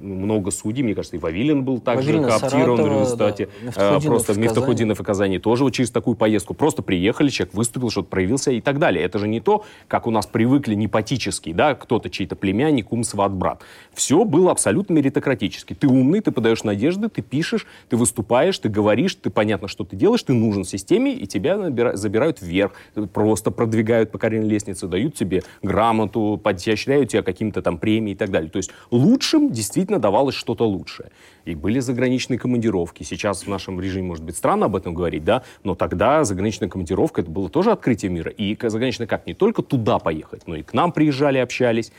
[0.00, 3.48] много судей, мне кажется, и Вавилин был также Вавилина, кооптирован Саратова, в результате.
[3.76, 6.54] Да, просто Мифтахудинов и Казани тоже вот через такую поездку.
[6.54, 9.04] Просто приехали, человек выступил, что-то проявился и так далее.
[9.04, 13.32] Это же не то, как у нас привыкли непатически, да, кто-то чей-то племянник, ум, сват,
[13.32, 13.62] брат.
[13.94, 15.74] Все было абсолютно меритократически.
[15.74, 19.96] Ты умный, ты подаешь надежды, ты пишешь, ты выступаешь, ты говоришь, ты понятно, что ты
[19.96, 22.72] делаешь, ты нужен системе, и тебя набира- забирают вверх,
[23.12, 28.30] просто продвигают по карьерной лестнице, дают тебе грамоту, поощряют тебя каким-то там премией и так
[28.30, 28.50] далее.
[28.50, 31.10] То есть лучшим действительно давалось что-то лучшее.
[31.44, 33.02] И были заграничные командировки.
[33.02, 37.22] Сейчас в нашем режиме, может быть, странно об этом говорить, да, но тогда заграничная командировка,
[37.22, 38.30] это было тоже открытие мира.
[38.30, 39.26] И заграничная как?
[39.26, 41.92] Не только туда поехать, но и к нам приезжали, общались.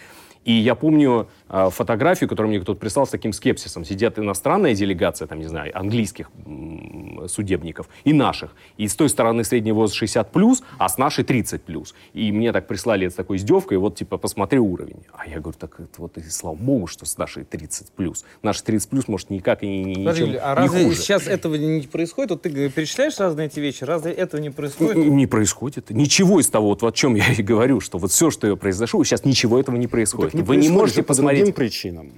[0.44, 3.84] И я помню фотографию, которую мне кто-то прислал с таким скепсисом.
[3.84, 6.32] Сидят иностранная делегация, там, не знаю, английских
[7.28, 8.56] судебников и наших.
[8.78, 11.94] И с той стороны средний возраст 60 плюс, а с нашей 30 плюс.
[12.14, 15.04] И мне так прислали с такой издевкой, вот типа посмотри уровень.
[15.14, 18.26] А я говорю, так вот и слава богу, что с нашей 30 плюс.
[18.42, 20.98] Наши 30 плюс, может, никак и не, Смотри, ничем а не разве хуже.
[20.98, 22.32] сейчас этого не происходит?
[22.32, 24.96] Вот ты перечисляешь разные эти вещи, разве этого не происходит?
[24.96, 25.90] Не, не происходит.
[25.90, 29.26] Ничего из того, вот, о чем я и говорю, что вот все, что произошло, сейчас
[29.26, 30.34] ничего этого не происходит.
[30.34, 31.40] Не Вы не происходит можете же по посмотреть...
[31.41, 32.12] другим причинам.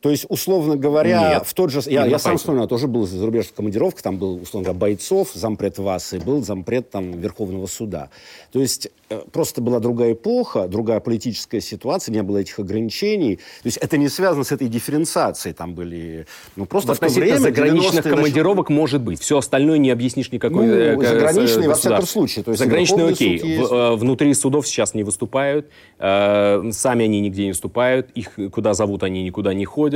[0.00, 1.80] То есть, условно говоря, Нет, в тот же...
[1.86, 5.78] Я, я сам вспоминаю, тоже был за зарубежных командировках, там был, условно говоря, Бойцов, зампред
[5.78, 8.10] ВАС, и был зампред там Верховного суда.
[8.52, 13.36] То есть, э, просто была другая эпоха, другая политическая ситуация, не было этих ограничений.
[13.36, 15.52] То есть, это не связано с этой дифференциацией.
[15.52, 16.26] Там были...
[16.54, 19.20] Ну, просто в то время, заграничных 90-е, командировок может быть.
[19.20, 22.44] Все остальное не объяснишь никакой Ну, э, к- заграничные, во всяком случае.
[22.44, 23.38] То есть Заграничные окей.
[23.40, 23.72] суд В- есть.
[23.72, 25.66] э, внутри судов сейчас не выступают.
[25.98, 28.10] э, сами они нигде не выступают.
[28.14, 29.87] Их куда зовут, они никуда не ходят.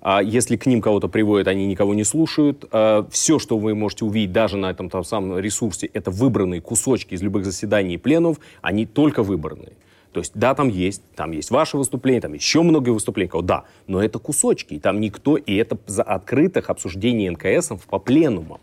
[0.00, 2.64] А если к ним кого-то приводят, они никого не слушают.
[2.72, 7.14] Э, все, что вы можете увидеть даже на этом там самом ресурсе, это выбранные кусочки
[7.14, 8.38] из любых заседаний и пленумов.
[8.62, 9.72] Они только выбранные.
[10.12, 14.02] То есть, да, там есть, там есть ваше выступление, там еще много выступлений, да, но
[14.02, 18.60] это кусочки, и там никто, и это за открытых обсуждений НКС по пленумам.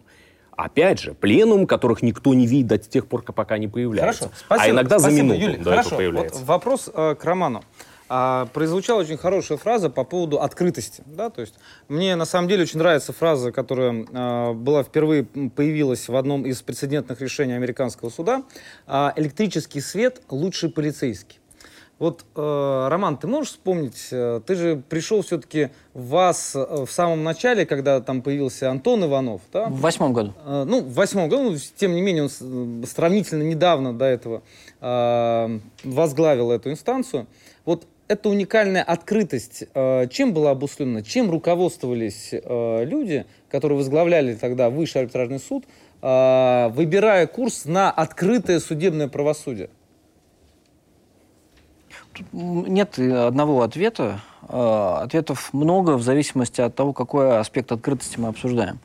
[0.57, 4.23] Опять же, пленум, которых никто не видит до тех пор, пока они появляются.
[4.23, 4.65] Хорошо, спасибо.
[4.65, 5.87] а иногда спасибо, за минуту Юлий, до хорошо.
[5.87, 6.39] этого появляется.
[6.39, 7.63] Вот вопрос э, к Роману.
[8.09, 11.03] А, произвучала очень хорошая фраза по поводу открытости.
[11.05, 11.29] Да?
[11.29, 11.55] То есть,
[11.87, 16.61] мне на самом деле очень нравится фраза, которая э, была впервые появилась в одном из
[16.61, 18.43] прецедентных решений американского суда.
[18.85, 21.39] А, электрический свет лучше полицейский.
[21.99, 26.91] Вот, э, Роман, ты можешь вспомнить, э, ты же пришел все-таки в ВАС э, в
[26.91, 29.67] самом начале, когда там появился Антон Иванов, да?
[29.67, 30.33] В восьмом году.
[30.45, 34.43] Э, Ну, в восьмом году, ну, тем не менее, он сравнительно недавно до этого
[34.79, 37.25] э, возглавил эту инстанцию.
[37.65, 44.69] Вот эта уникальная открытость, э, чем была обусловлена, чем руководствовались э, люди, которые возглавляли тогда
[44.69, 45.65] Высший арбитражный суд,
[46.01, 49.69] э, выбирая курс на открытое судебное правосудие?
[52.33, 54.21] М, Нет одного ответа.
[54.47, 58.79] Ответов много в зависимости от того, какой аспект открытости мы обсуждаем.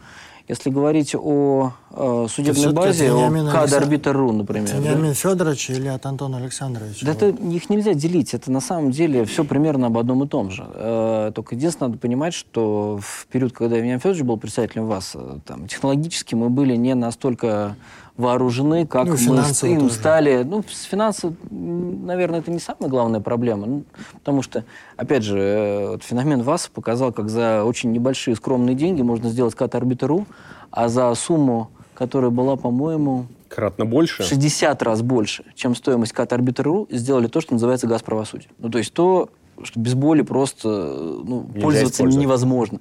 [0.49, 4.69] Если говорить о э, судебной базе, о КАД-арбитр.ру, например.
[4.69, 5.15] Это Вениамин да?
[5.15, 7.07] Федорович или от Антона Александровича?
[7.07, 8.35] Да это, их нельзя делить.
[8.35, 10.67] Это на самом деле все примерно об одном и том же.
[10.75, 15.39] Э, только единственное, надо понимать, что в период, когда Вениамин Федорович был председателем ВАС, э,
[15.47, 17.77] там, технологически мы были не настолько
[18.17, 19.95] вооружены, как ну, мы им тоже.
[19.95, 20.43] стали.
[20.43, 23.67] Ну, с финансов, наверное, это не самая главная проблема.
[23.67, 24.65] Ну, потому что,
[24.97, 29.55] опять же, э, вот феномен ВАС показал, как за очень небольшие скромные деньги можно сделать
[29.55, 30.27] кат-арбитру,
[30.71, 33.27] а за сумму, которая была, по-моему...
[33.49, 34.23] Кратно больше?
[34.23, 38.49] 60 раз больше, чем стоимость кат-арбитру, сделали то, что называется газ правосудия.
[38.59, 39.31] Ну, то есть то,
[39.63, 42.81] что без боли просто ну, пользоваться невозможно.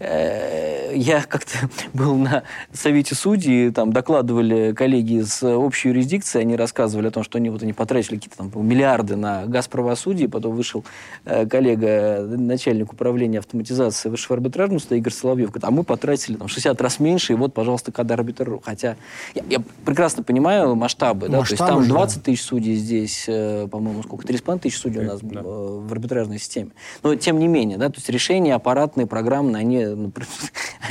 [0.00, 7.08] Э, я как-то был на совете судей, там докладывали коллеги из общей юрисдикции, они рассказывали
[7.08, 10.84] о том, что они вот они потратили какие-то там миллиарды на газ правосудия, потом вышел
[11.24, 16.48] э, коллега, начальник управления автоматизации высшего арбитражного суда Игорь Соловьев, говорит, а мы потратили там
[16.48, 18.60] 60 раз меньше, и вот, пожалуйста, когда арбитр.
[18.62, 18.96] Хотя
[19.34, 24.02] я, я прекрасно понимаю масштабы, да, то есть там 20 тысяч судей здесь, э, по-моему,
[24.02, 25.42] сколько, 3,5 тысяч судей у нас да.
[25.42, 26.70] в арбитражной системе.
[27.02, 30.12] Но тем не менее, да, то есть решения аппаратные, программные, они ну,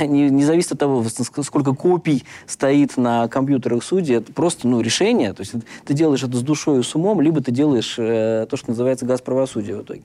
[0.00, 1.04] не, не зависит от того,
[1.42, 5.32] сколько копий стоит на компьютерах судей, это просто ну, решение.
[5.32, 8.56] То есть ты делаешь это с душой и с умом, либо ты делаешь э, то,
[8.56, 10.02] что называется газ правосудия в итоге.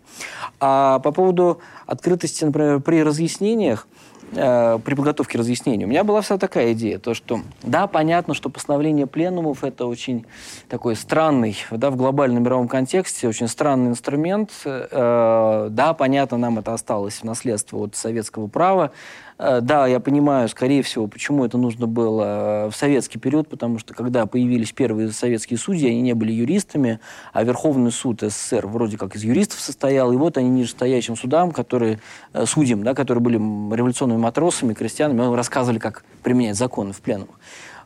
[0.60, 3.88] А по поводу открытости, например, при разъяснениях,
[4.36, 5.86] э, при подготовке разъяснений.
[5.86, 10.26] У меня была вся такая идея, то что, да, понятно, что постановление пленумов это очень
[10.70, 14.52] такой странный, да, в глобальном мировом контексте, очень странный инструмент.
[14.66, 18.92] Э, да, понятно, нам это осталось в наследство от советского права,
[19.38, 24.26] да, я понимаю, скорее всего, почему это нужно было в советский период, потому что когда
[24.26, 27.00] появились первые советские судьи, они не были юристами,
[27.32, 32.00] а Верховный суд СССР вроде как из юристов состоял, и вот они нижестоящим судам, которые,
[32.34, 37.40] э, судьям, да, которые были революционными матросами, крестьянами, рассказывали, как применять законы в пленумах.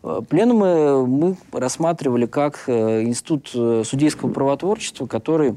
[0.04, 3.50] Э, пленумы мы рассматривали как институт
[3.88, 5.56] судейского правотворчества, который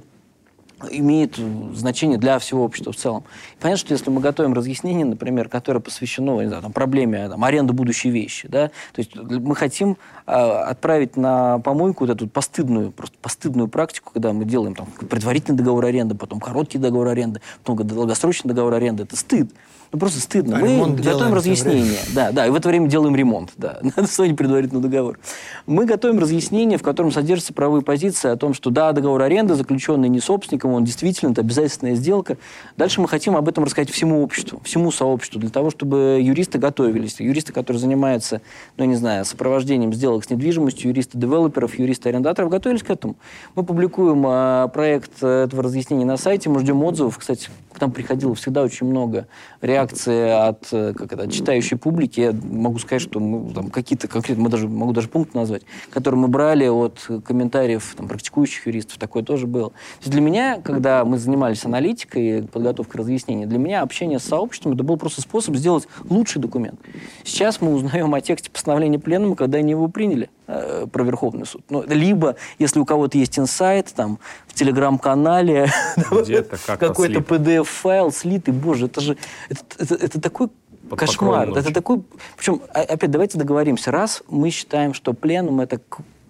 [0.91, 1.37] имеет
[1.75, 3.25] значение для всего общества в целом.
[3.61, 7.73] понятно, что если мы готовим разъяснение, например, которое посвящено не знаю, там, проблеме там, аренды
[7.73, 13.17] будущей вещи, да, то есть мы хотим э, отправить на помойку вот эту постыдную, просто
[13.21, 18.49] постыдную практику, когда мы делаем там, предварительный договор аренды, потом короткий договор аренды, потом долгосрочный
[18.49, 19.03] договор аренды.
[19.05, 19.51] Это стыд.
[19.93, 20.59] Ну, просто стыдно.
[20.59, 21.99] А мы готовим разъяснение.
[22.15, 25.19] Да, да, и в это время делаем ремонт, да, на основании предварительного договора.
[25.67, 30.09] Мы готовим разъяснение, в котором содержатся правовые позиции о том, что да, договор аренды, заключенный
[30.09, 32.37] не собственником, он действительно, это обязательная сделка.
[32.77, 37.19] Дальше мы хотим об этом рассказать всему обществу, всему сообществу, для того, чтобы юристы готовились.
[37.19, 38.43] Юристы, которые занимаются,
[38.77, 43.17] ну, не знаю, сопровождением сделок с недвижимостью, юристы девелоперов, юристы арендаторов, готовились к этому.
[43.57, 47.19] Мы публикуем а, проект этого разъяснения на сайте, мы ждем отзывов.
[47.19, 49.27] Кстати, к нам приходило всегда очень много
[49.61, 54.45] реакции от, э, как это, читающей публики, я могу сказать, что мы там какие-то конкретно,
[54.45, 59.23] мы даже, могу даже пункт назвать, которые мы брали от комментариев там, практикующих юристов, такое
[59.23, 59.73] тоже было.
[60.05, 64.97] для меня, когда мы занимались аналитикой, подготовкой разъяснений, для меня общение с сообществом это был
[64.97, 66.81] просто способ сделать лучший документ.
[67.25, 70.31] Сейчас мы узнаем о тексте постановления пленума, когда они его приняли.
[70.53, 71.63] Э, про Верховный суд.
[71.71, 75.71] Ну, либо, если у кого-то есть инсайт, там, в телеграм-канале,
[76.67, 79.17] какой-то PDF-файл слитый, боже, это же,
[79.49, 80.49] это, это, это такой
[80.89, 81.51] под кошмар.
[81.51, 82.03] Это такой...
[82.37, 83.93] Причем, а, опять, давайте договоримся.
[83.93, 85.81] Раз мы считаем, что пленум— это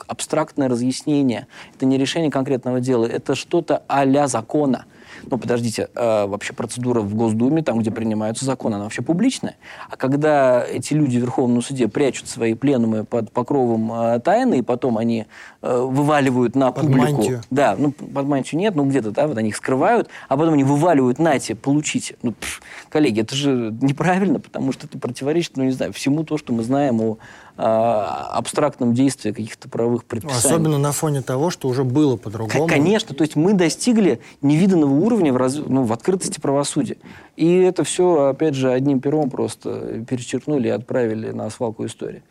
[0.06, 4.85] абстрактное разъяснение, это не решение конкретного дела, это что-то а-ля закона—
[5.28, 9.56] ну, подождите, э, вообще процедура в Госдуме, там, где принимаются законы, она вообще публичная.
[9.88, 14.62] А когда эти люди в Верховном суде прячут свои пленумы под покровом э, тайны, и
[14.62, 15.26] потом они
[15.62, 17.12] вываливают на под публику...
[17.12, 17.42] Мантию.
[17.51, 20.64] Да, ну, под мантию нет, ну, где-то, да, вот они их скрывают, а потом они
[20.64, 22.16] вываливают, нате, получите.
[22.23, 26.38] Ну, пф, коллеги, это же неправильно, потому что это противоречит, ну, не знаю, всему то,
[26.38, 27.18] что мы знаем о
[27.59, 30.38] а, абстрактном действии каких-то правовых предписаний.
[30.38, 32.66] Особенно на фоне того, что уже было по-другому.
[32.66, 35.57] Конечно, то есть мы достигли невиданного уровня в, раз...
[35.57, 36.96] ну, в открытости правосудия.
[37.37, 42.23] И это все, опять же, одним пером просто перечеркнули и отправили на свалку истории.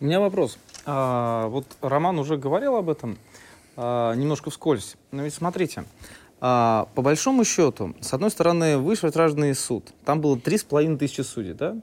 [0.00, 0.58] У меня вопрос.
[0.86, 3.18] А, вот Роман уже говорил об этом
[3.76, 4.96] а, немножко вскользь.
[5.10, 5.84] Но ведь смотрите,
[6.40, 10.98] а, по большому счету, с одной стороны, высший арбитражный суд, там было три с половиной
[10.98, 11.76] тысячи судей, да?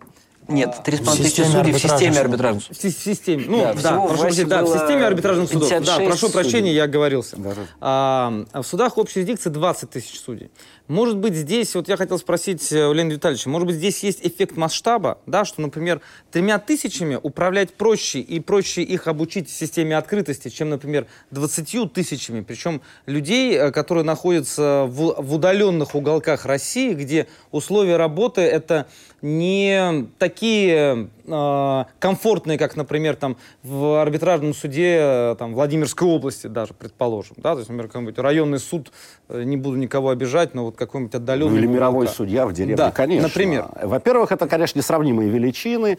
[0.48, 2.76] Нет, 3,5 тысячи судей в системе арбитражного суда.
[2.76, 5.70] В системе, ну, да, да, прошу прощения, да, в системе арбитражных судов.
[5.86, 7.38] Да, прошу прощения, я оговорился.
[7.80, 10.52] А, в судах общей юрисдикции 20 тысяч судей.
[10.91, 14.19] Может быть, здесь, вот я хотел спросить э, у Леонида Витальевича, может быть, здесь есть
[14.27, 16.01] эффект масштаба, да, что, например,
[16.32, 22.41] тремя тысячами управлять проще и проще их обучить системе открытости, чем, например, 20 тысячами.
[22.41, 28.86] Причем людей, э, которые находятся в, в удаленных уголках России, где условия работы это
[29.21, 36.74] не такие э, комфортные, как, например, там в арбитражном суде э, там, Владимирской области даже,
[36.74, 37.36] предположим.
[37.38, 37.54] Да?
[37.54, 38.91] То есть, например, какой-нибудь районный суд,
[39.30, 41.51] э, не буду никого обижать, но вот какой-нибудь отдаленный...
[41.51, 43.28] Ну, или мировой судья в деревне, да, конечно.
[43.28, 43.66] например.
[43.82, 45.97] Во-первых, это, конечно, несравнимые величины.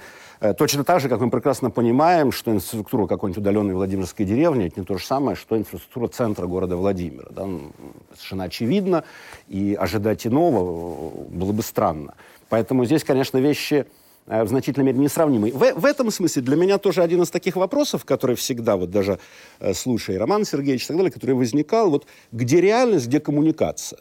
[0.59, 4.87] Точно так же, как мы прекрасно понимаем, что инфраструктура какой-нибудь удаленной Владимирской деревни это не
[4.87, 7.29] то же самое, что инфраструктура центра города Владимира.
[7.31, 7.47] Да?
[7.47, 7.71] Ну,
[8.15, 9.05] совершенно очевидно,
[9.47, 12.15] и ожидать иного было бы странно.
[12.49, 13.87] Поэтому здесь, конечно, вещи
[14.27, 15.53] в значительной мере несравнимые.
[15.53, 19.19] В, в этом смысле для меня тоже один из таких вопросов, который всегда, вот даже
[19.59, 24.01] э, слушая Роман Сергеевич и так далее, который возникал, вот где реальность, где коммуникация.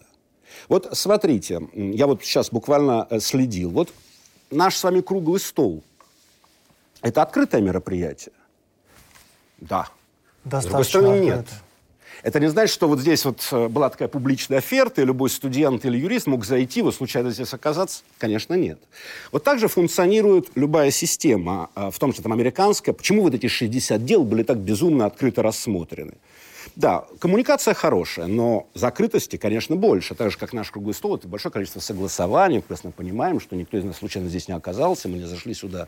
[0.69, 3.71] Вот смотрите, я вот сейчас буквально следил.
[3.71, 3.91] Вот
[4.51, 5.83] наш с вами круглый стол–
[7.01, 8.33] это открытое мероприятие?
[9.59, 9.87] Да.
[10.43, 11.47] Достаточно С другой стороны, нет.
[12.23, 15.85] Это не значит, что вот здесь вот э, была такая публичная оферта, и любой студент
[15.85, 18.03] или юрист мог зайти, вот случайно здесь оказаться?
[18.19, 18.79] Конечно, нет.
[19.31, 22.93] Вот так же функционирует любая система, а, в том числе там американская.
[22.93, 26.13] Почему вот эти 60 дел были так безумно открыто рассмотрены?
[26.75, 30.15] Да, коммуникация хорошая, но закрытости, конечно, больше.
[30.15, 32.57] Так же, как наш круглый стол, это большое количество согласований.
[32.57, 35.87] Мы прекрасно понимаем, что никто из нас случайно здесь не оказался, мы не зашли сюда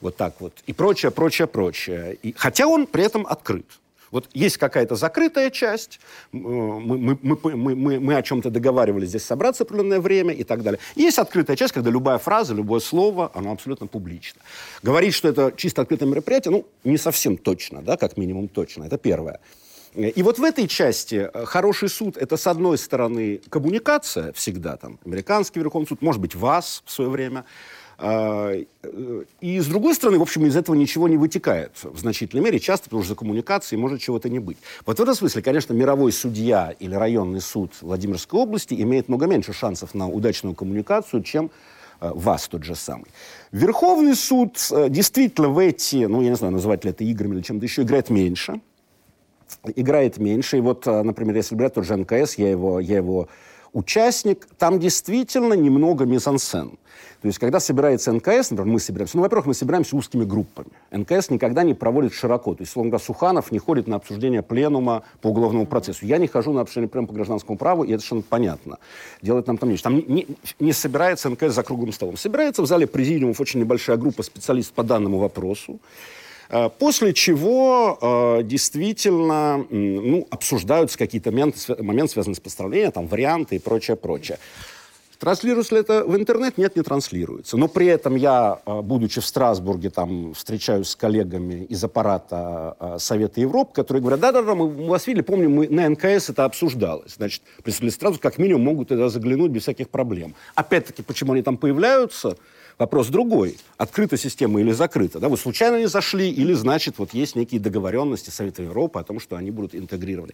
[0.00, 0.52] вот так вот.
[0.66, 2.18] И прочее, прочее, прочее.
[2.22, 3.66] И, хотя он при этом открыт.
[4.10, 6.00] Вот есть какая-то закрытая часть,
[6.32, 10.62] мы, мы, мы, мы, мы, мы о чем-то договаривались здесь собраться определенное время и так
[10.62, 10.80] далее.
[10.96, 14.40] Есть открытая часть, когда любая фраза, любое слово, оно абсолютно публично.
[14.82, 18.84] Говорить, что это чисто открытое мероприятие, ну, не совсем точно, да, как минимум точно.
[18.84, 19.40] Это первое.
[19.94, 25.00] И вот в этой части э, хороший суд– это, с одной стороны, коммуникация всегда, там,
[25.04, 27.44] американский Верховный суд, может быть, ВАС в свое время, э,
[28.02, 32.84] и с другой стороны, в общем, из этого ничего не вытекает в значительной мере, часто,
[32.84, 34.56] потому что за коммуникацией может чего-то не быть.
[34.86, 39.52] Вот в этом смысле, конечно, мировой судья или районный суд Владимирской области имеет много меньше
[39.52, 41.50] шансов на удачную коммуникацию, чем
[42.00, 43.06] э, ВАС тот же самый.
[43.52, 44.56] Верховный суд
[44.88, 48.08] действительно в эти, ну, я не знаю, называть ли это играми или чем-то еще, играет
[48.08, 48.60] меньше
[49.74, 50.58] играет меньше.
[50.58, 53.28] И вот, э, например, если брать тот же НКС, я его, я его
[53.72, 56.78] участник, там действительно немного мизансцен.
[57.22, 60.70] То есть, когда собирается НКС, например, мы собираемся, ну, во-первых, мы собираемся узкими группами.
[60.90, 62.54] НКС никогда не проводит широко.
[62.54, 66.06] То есть, говоря, Суханов не ходит на обсуждение пленума по уголовному процессу.
[66.06, 68.78] Я не хожу на обсуждение пленума по гражданскому праву, и это совершенно понятно.
[69.20, 69.84] Делать нам там нечего.
[69.84, 70.26] Там не, не,
[70.60, 72.16] не собирается НКС за круглым столом.
[72.16, 75.78] Собирается в зале президиумов очень небольшая группа специалистов по данному вопросу.
[76.50, 81.58] Э, после чего э, действительно ну, обсуждаются какие-то моменты,
[82.08, 84.38] связанные с постановлением, там, варианты и прочее, прочее.
[85.20, 86.56] Транслируется ли это в интернет?
[86.56, 87.58] Нет, не транслируется.
[87.58, 93.40] Но при этом я, э, будучи в Страсбурге, там встречаюсь с коллегами из аппарата Совета
[93.40, 97.14] Европы, которые говорят, да-да-да, мы вас видели, помню, мы на НКС это обсуждалось.
[97.14, 100.34] Значит, представители Страсбурга как минимум могут туда заглянуть без всяких проблем.
[100.56, 102.36] Опять-таки, почему они там появляются–
[102.80, 103.58] Вопрос другой.
[103.76, 105.20] Открыта система или закрыта?
[105.20, 109.20] Да, вы случайно не зашли, или, значит, вот есть некие договоренности Совета Европы о том,
[109.20, 110.32] что они будут интегрированы.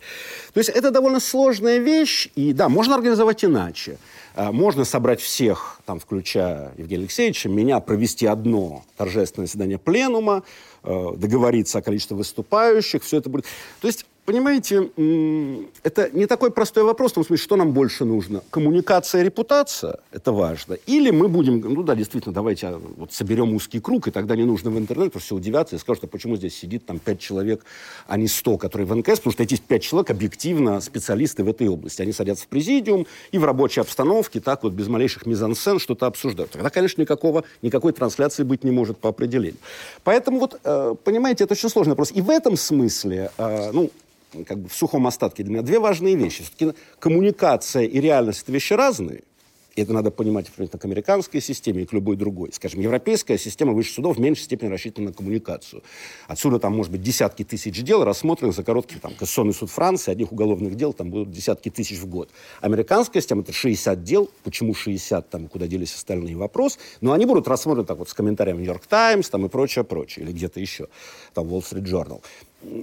[0.54, 3.98] То есть это довольно сложная вещь, и да, можно организовать иначе.
[4.36, 10.44] А, можно собрать всех, там, включая Евгения Алексеевича, меня провести одно торжественное заседание пленума,
[10.86, 13.44] договориться о количестве выступающих, все это будет.
[13.80, 14.90] То есть Понимаете,
[15.84, 18.42] это не такой простой вопрос, в том смысле, что нам больше нужно?
[18.50, 20.74] Коммуникация, репутация, это важно.
[20.86, 24.42] Или мы будем, ну да, действительно, давайте а, вот соберем узкий круг, и тогда не
[24.42, 27.20] нужно в интернет, потому что все удивятся и скажут, а почему здесь сидит там пять
[27.20, 27.64] человек,
[28.08, 31.68] а не сто, которые в НКС, потому что эти пять человек объективно специалисты в этой
[31.68, 32.02] области.
[32.02, 36.50] Они садятся в президиум и в рабочей обстановке так вот без малейших мизансцен что-то обсуждают.
[36.50, 39.60] Тогда, конечно, никакого, никакой трансляции быть не может по определению.
[40.02, 42.12] Поэтому вот, э, понимаете, это очень сложный вопрос.
[42.12, 43.90] И в этом смысле, э, ну,
[44.46, 46.42] как бы в сухом остатке для меня две важные вещи.
[46.42, 49.22] Все-таки коммуникация и реальность– это вещи разные.
[49.76, 52.50] И это надо понимать к американской системе и к любой другой.
[52.52, 55.82] Скажем, европейская система высших судов в меньшей степени рассчитана на коммуникацию.
[56.26, 60.32] Отсюда там, может быть, десятки тысяч дел рассмотренных за короткий, там, Кассонный суд Франции, одних
[60.32, 62.30] уголовных дел там будут десятки тысяч в год.
[62.62, 64.30] Американская система– это 60 дел.
[64.44, 66.78] Почему 60, там, куда делись остальные, вопрос.
[67.02, 70.24] Но они будут рассмотрены так вот с комментариями Нью-Йорк Таймс там, и прочее, прочее.
[70.24, 70.88] Или где-то еще.
[71.34, 72.22] Там, Wall Street Journal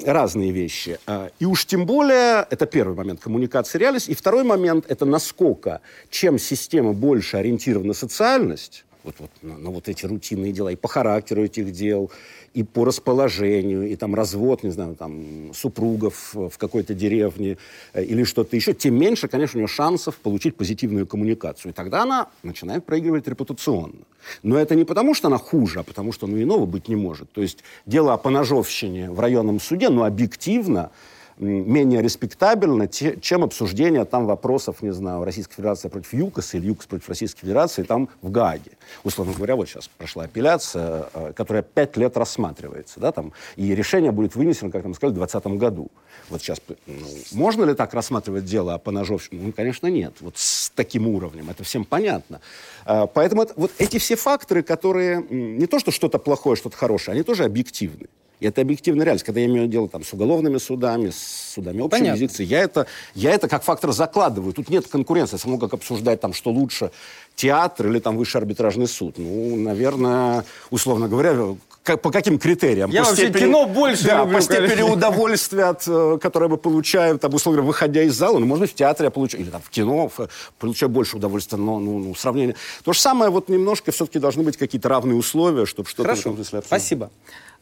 [0.05, 0.99] разные вещи.
[1.05, 4.09] А, и уж тем более, это первый момент, коммуникация реальность.
[4.09, 9.70] И второй момент, это насколько, чем система больше ориентирована на социальность, вот, вот на, на
[9.70, 12.12] вот эти рутинные дела, и по характеру этих дел,
[12.54, 17.58] и по расположению, и там развод, не знаю, там супругов в какой-то деревне
[17.93, 21.72] э, или что-то еще, тем меньше, конечно, у нее шансов получить позитивную коммуникацию.
[21.72, 24.04] И тогда она начинает проигрывать репутационно.
[24.43, 27.32] Но это не потому, что она хуже, а потому, что ну иного быть не может.
[27.32, 30.91] То есть дело о поножовщине в районном суде, но объективно
[31.38, 37.10] менее респектабельно, чем обсуждение там вопросов, не знаю, Российской Федерации против ЮКОС или ЮКОС против
[37.10, 38.72] Российской Федерации там в Гааге.
[39.04, 44.12] Условно говоря, вот сейчас прошла апелляция, э, которая пять лет рассматривается, да, там, и решение
[44.12, 45.92] будет вынесено, как нам сказали, в 2020 году.
[46.30, 49.42] Вот сейчас, ну, можно ли так рассматривать дело по ножовщине?
[49.42, 50.16] Ну, конечно, нет.
[50.22, 52.42] Вот с таким уровнем, это всем понятно.
[52.86, 57.14] Э, поэтому это, вот эти все факторы, которые не то, что что-то плохое, что-то хорошее,
[57.14, 58.08] они тоже объективны.
[58.44, 59.26] И это объективная реальность.
[59.26, 62.18] Когда я имею дело там, с уголовными судами, с судами общей Понятно.
[62.18, 64.52] юрисдикции, я это, я это как фактор закладываю.
[64.52, 65.38] Тут нет конкуренции.
[65.38, 66.91] Само как обсуждать, там, что лучше,
[67.38, 69.18] театр или там высший арбитражный суд.
[69.18, 72.89] Ну, наверное, условно говоря, как, по каким критериям?
[72.91, 76.58] Я по вообще степени, кино больше да, люблю, по степени удовольствия, от, э, которое мы
[76.58, 79.62] получаем, там, условно говоря, выходя из зала, ну, можно в театре я получаю, или там
[79.62, 80.28] в кино, в,
[80.60, 82.56] получаю больше удовольствия, но ну, ну, сравнение.
[82.84, 86.10] То же самое, вот немножко все-таки должны быть какие-то равные условия, чтобы что-то...
[86.10, 86.36] Хорошо,
[86.66, 87.10] спасибо.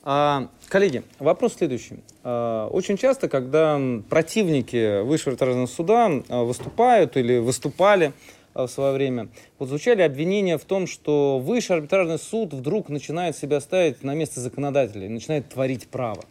[0.03, 1.99] А, коллеги, вопрос следующий.
[2.23, 3.79] А, очень часто, когда
[4.09, 8.13] противники Высшего арбитражного суда а, выступают или выступали
[8.55, 9.29] в свое время,
[9.59, 14.41] вот звучали обвинения в том, что Высший арбитражный суд вдруг начинает себя ставить на место
[14.41, 16.23] законодателя и начинает творить право.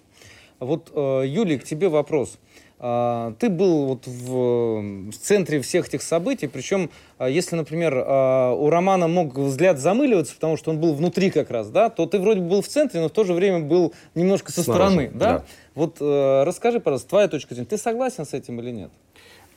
[0.59, 2.39] Вот, Юлий, к тебе вопрос.
[2.83, 8.55] А, ты был вот в, в центре всех этих событий, причем, а, если, например, а,
[8.55, 12.19] у Романа мог взгляд замыливаться, потому что он был внутри как раз, да, то ты
[12.19, 15.11] вроде бы был в центре, но в то же время был немножко со Снаружи, стороны,
[15.13, 15.33] да?
[15.33, 15.45] да.
[15.75, 18.91] Вот э, расскажи, пожалуйста, твоя точка зрения, ты согласен с этим или нет?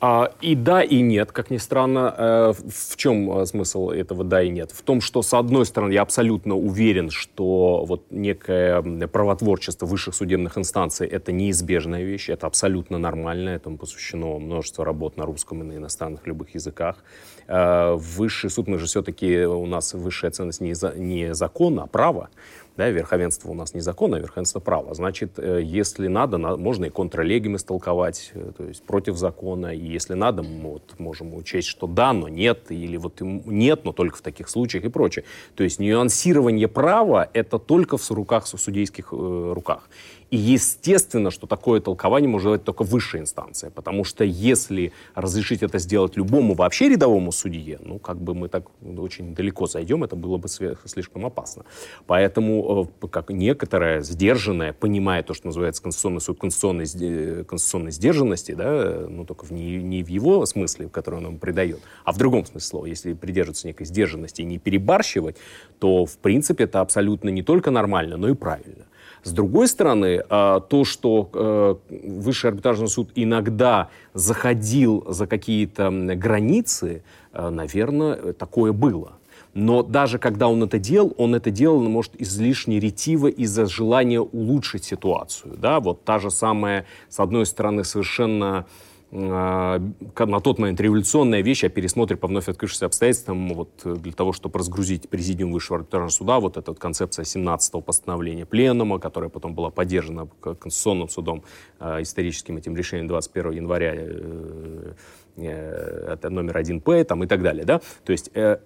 [0.00, 2.14] А, и да, и нет, как ни странно.
[2.16, 4.70] Э, в чем э, смысл этого да и нет?
[4.70, 10.58] В том, что, с одной стороны, я абсолютно уверен, что вот некое правотворчество высших судебных
[10.58, 15.76] инстанций— это неизбежная вещь, это абсолютно нормально, этому посвящено множество работ на русском и на
[15.76, 16.96] иностранных любых языках.
[17.46, 21.86] Э, высший суд, мы же все-таки, у нас высшая ценность не, за, не закон, а
[21.86, 22.28] право.
[22.76, 24.94] Да, верховенство у нас не закон, а верховенство права.
[24.94, 29.72] Значит, э, если надо, можно и контролегим истолковать, э, то есть против закона.
[29.72, 33.92] И если надо, мы вот можем учесть, что да, но нет, или вот нет, но
[33.92, 35.24] только в таких случаях и прочее.
[35.54, 39.88] То есть нюансирование права— это только в руках, в судейских э, руках.
[40.30, 45.78] И естественно, что такое толкование может делать только высшая инстанция, потому что если разрешить это
[45.78, 48.66] сделать любому вообще рядовому судье, ну, как бы мы так
[48.98, 51.64] очень далеко зайдем, это было бы слишком опасно.
[52.06, 59.06] Поэтому, э, как некоторая сдержанная, понимая то, что называется конституционный суд конституционной, конституционной сдержанности, да,
[59.08, 62.46] ну, только в не, не в его смысле, который он нам придает, а в другом
[62.46, 65.36] смысле слова, если придерживаться некой сдержанности и не перебарщивать,
[65.78, 68.86] то, в принципе, это абсолютно не только нормально, но и правильно.
[69.24, 71.74] С другой стороны, а, то, что э,
[72.06, 77.02] Высший арбитражный суд иногда заходил за какие-то границы,
[77.32, 79.14] э, наверное, такое было.
[79.54, 84.84] Но даже когда он это делал, он это делал, может, излишне ретиво из-за желания улучшить
[84.84, 85.56] ситуацию.
[85.56, 85.80] Да?
[85.80, 88.66] Вот та же самая, с одной стороны, совершенно
[89.14, 94.58] на тот момент революционная вещь о пересмотре по вновь открывшимся обстоятельствам вот, для того, чтобы
[94.58, 99.70] разгрузить президиум Высшего арбитражного суда, вот эта вот концепция 17-го постановления Пленума, которая потом была
[99.70, 101.44] поддержана Конституционным судом
[101.78, 104.92] э, историческим этим решением 21 января, э,
[105.36, 107.64] э, это номер 1П там, и так далее.
[107.64, 107.80] Да?
[108.04, 108.58] То есть э,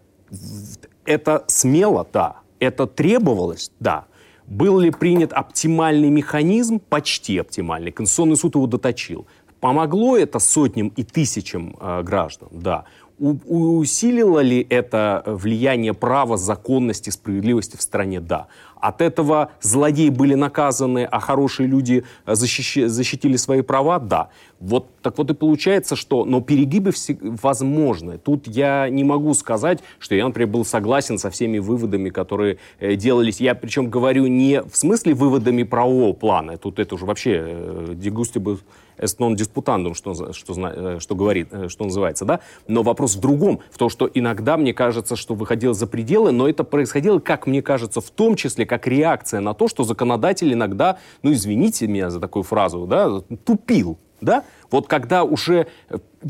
[1.05, 4.07] это смело, да, это требовалось, да,
[4.47, 6.81] был ли принят оптимальный механизм?
[6.81, 7.93] Почти оптимальный.
[7.93, 9.27] Конституционный суд его доточил.
[9.61, 12.49] Помогло это сотням и тысячам э, граждан?
[12.53, 12.85] Да.
[13.19, 18.21] У, усилило ли это влияние права, законности, справедливости в стране?
[18.21, 18.47] Да.
[18.81, 23.99] От этого злодеи были наказаны, а хорошие люди э, защищи, защитили свои права?
[23.99, 24.29] Да.
[24.61, 26.25] Вот так вот и получается, что...
[26.25, 28.19] Но перегибы все, возможны.
[28.19, 32.95] Тут я не могу сказать, что я, например, был согласен со всеми выводами, которые э,
[32.95, 33.41] делались.
[33.41, 36.57] Я причем говорю не в смысле выводами правового плана.
[36.57, 38.61] Тут это уже вообще э, дегустибус
[38.99, 42.41] est non disputandum, что, что, э, что говорит, э, что называется, да?
[42.67, 46.49] Но вопрос в другом, в том, что иногда мне кажется, что выходило за пределы, но
[46.49, 50.99] это происходило, как мне кажется, в том числе как реакция на то, что законодатель иногда,
[51.23, 54.45] ну извините меня за такую фразу, да, тупил, да?
[54.71, 55.67] Вот когда уже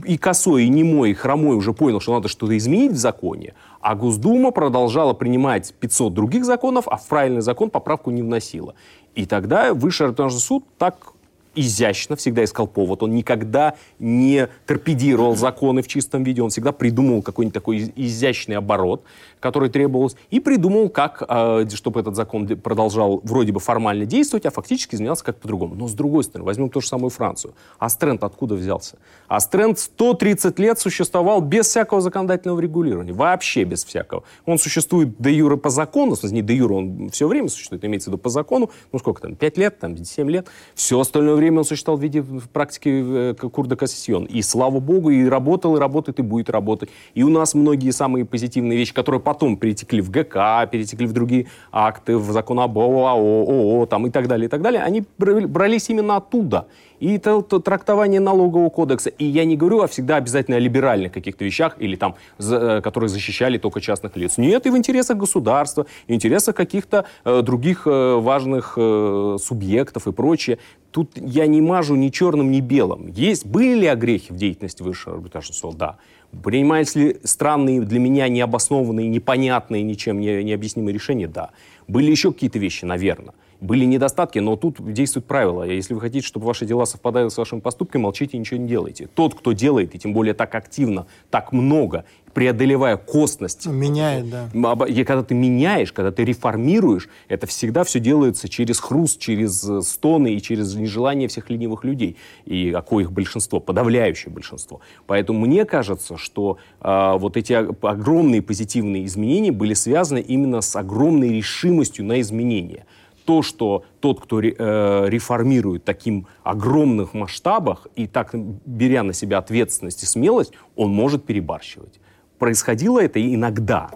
[0.05, 3.95] и косой, и немой, и хромой уже понял, что надо что-то изменить в законе, а
[3.95, 8.75] Госдума продолжала принимать 500 других законов, а в правильный закон поправку не вносила.
[9.15, 11.15] И тогда Высший арбитражный суд так
[11.55, 13.03] изящно всегда искал повод.
[13.03, 16.43] Он никогда не торпедировал законы в чистом виде.
[16.43, 19.03] Он всегда придумывал какой-нибудь такой изящный оборот,
[19.41, 24.51] который требовался, и придумал, как, а, чтобы этот закон продолжал вроде бы формально действовать, а
[24.51, 25.75] фактически изменялся как по-другому.
[25.75, 27.55] Но с другой стороны, возьмем ту же самую Францию.
[27.79, 28.99] Астренд откуда взялся?
[29.29, 33.13] Астренд 130 лет существовал без всякого законодательного регулирования.
[33.13, 34.25] Вообще без всякого.
[34.47, 38.13] Он существует де юре по закону, не де юре, он все время существует, имеется в
[38.13, 40.49] виду по закону, ну сколько там, 5 лет, там, 7 лет.
[40.75, 44.25] Все остальное время он существовал в виде в практике э, Курда Кассион.
[44.25, 46.91] И слава богу, и работал, и работает, и будет работать.
[47.15, 51.49] И у нас многие самые позитивные вещи, которые потом перетекли в ГК, перетекли в другие
[51.71, 55.91] акты, в закон об ОАО, ООО там, и так далее, и так далее, они брались
[55.91, 56.67] именно оттуда
[57.01, 59.11] и это, трактование налогового кодекса.
[59.11, 62.81] И я не говорю о всегда обязательно о либеральных каких-то вещах, или там, за, э,
[62.81, 64.39] которые защищали только частных лиц.
[64.39, 70.07] Нет, и в интересах государства, и в интересах каких-то э, других э, важных э, субъектов
[70.07, 70.59] и прочее.
[70.91, 73.09] Тут я не мажу ни черным, ни белым.
[73.09, 75.77] Есть, были ли огрехи в деятельности высшего арбитражного суда?
[75.79, 75.97] Да.
[76.43, 81.27] Принимались ли странные, для меня необоснованные, непонятные, ничем не, необъяснимые решения?
[81.27, 81.51] Да.
[81.87, 82.85] Были еще какие-то вещи?
[82.85, 83.35] Наверное.
[83.61, 85.65] Были недостатки, но тут действуют правила.
[85.65, 89.09] Если вы хотите, чтобы ваши дела совпадали с вашими поступками, молчите и ничего не делайте.
[89.15, 92.05] Тот, кто делает, и тем более так активно, так много,
[92.35, 93.67] преодолевая косность.
[93.67, 94.49] Ну, меняет, да.
[94.87, 99.83] И когда ты меняешь, когда ты реформируешь, это всегда все делается через хруст, через э,
[99.83, 104.81] стоны и через нежелание всех ленивых людей, и о коих большинство, подавляющее большинство.
[105.09, 111.33] Поэтому мне кажется, что э, вот эти огромные позитивные изменения были связаны именно с огромной
[111.33, 112.87] решимостью на изменения
[113.29, 120.03] то, что тот, кто э, реформирует таким огромных масштабах и так беря на себя ответственность
[120.03, 122.01] и смелость, он может перебарщивать.
[122.39, 123.91] Происходило это иногда,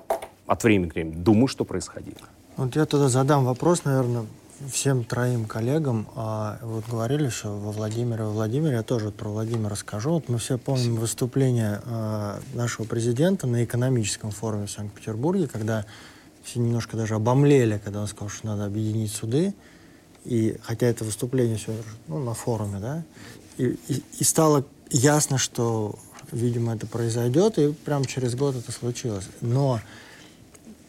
[0.47, 1.15] от времени к времени.
[1.15, 2.19] Думаю, что происходило.
[2.59, 4.27] Вот я тогда задам вопрос, наверное,
[4.71, 6.07] всем троим коллегам.
[6.15, 10.11] А, вот говорили, что во Владимире, во Владимире, я тоже про Владимира скажу.
[10.11, 15.87] Вот мы все помним выступление а, нашего президента на экономическом форуме в Санкт-Петербурге, когда
[16.45, 19.55] все немножко даже обомлели, когда он сказал, что надо объединить суды.
[20.25, 21.73] И хотя это выступление все
[22.07, 23.05] ну, на форуме, да,
[23.59, 25.99] и, и, и стало ясно, что,
[26.31, 29.27] видимо, это произойдет, и прямо через год это случилось.
[29.41, 29.81] Но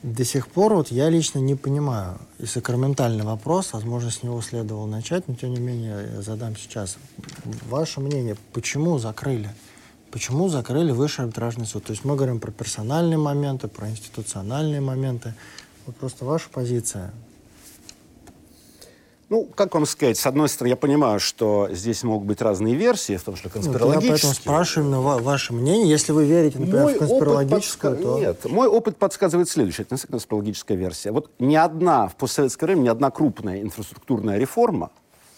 [0.04, 4.86] до сих пор вот я лично не понимаю, и сакраментальный вопрос, возможно, с него следовало
[4.86, 6.98] начать, но тем не менее я задам сейчас.
[7.70, 9.50] Ваше мнение, почему закрыли?
[10.14, 11.86] Почему закрыли высший арбитражный суд?
[11.86, 15.34] То есть мы говорим про персональные моменты, про институциональные моменты.
[15.88, 17.12] Вот просто ваша позиция.
[19.30, 23.18] Ну, как вам сказать, с одной стороны, я понимаю, что здесь могут быть разные версии,
[23.18, 24.02] в том числе конспирологические.
[24.02, 25.90] Ну, я поэтому спрашиваю именно ваше мнение.
[25.90, 28.08] Если вы верите, например, мой в конспирологическую, подска...
[28.08, 28.20] то...
[28.20, 29.88] Нет, мой опыт подсказывает следующее.
[29.90, 31.12] Это конспирологическая версия.
[31.12, 34.92] Вот ни одна в постсоветское время, ни одна крупная инфраструктурная реформа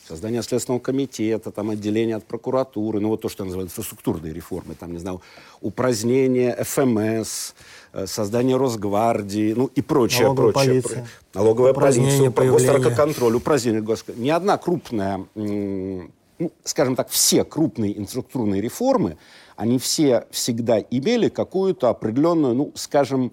[0.08, 4.92] создание Следственного комитета, там, отделение от прокуратуры, ну вот то, что называют инфраструктурные реформы, там,
[4.92, 5.22] не знаю,
[5.62, 7.54] упразднение ФМС,
[7.94, 10.82] э, создание Росгвардии, ну и прочее, Налоговая прочее.
[10.82, 11.08] Полиция.
[11.34, 14.22] Налоговая полиция, госнаркоконтроль, упразднение государства.
[14.22, 19.18] Ни одна крупная, ну, скажем так, все крупные инфраструктурные реформы,
[19.56, 23.32] они все всегда имели какую-то определенную, ну, скажем,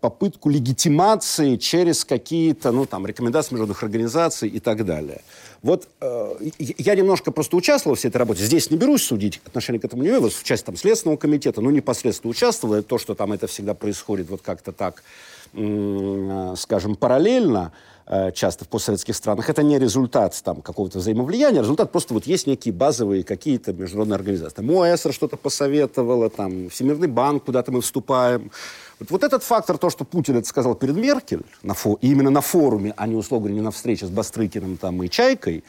[0.00, 5.22] попытку легитимации через какие-то, ну, там, рекомендации международных организаций и так далее.
[5.60, 8.44] Вот э, я немножко просто участвовал в всей этой работе.
[8.44, 10.22] Здесь не берусь судить, отношение к этому не имею.
[10.22, 12.80] Вот в части там Следственного комитета, ну, непосредственно участвовал.
[12.82, 15.02] То, что там это всегда происходит вот как-то так,
[15.54, 17.72] э, скажем, параллельно,
[18.06, 22.46] э, часто в постсоветских странах, это не результат там какого-то взаимовлияния, результат просто вот есть
[22.46, 24.54] некие базовые какие-то международные организации.
[24.54, 28.52] Там ОСР что-то посоветовало, там Всемирный банк, куда-то мы вступаем,
[28.98, 32.40] вот, вот этот фактор, то, что Путин это сказал перед Меркель, на фо, именно на
[32.40, 35.64] форуме, а не, условно не на встрече с Бастрыкиным там, и Чайкой,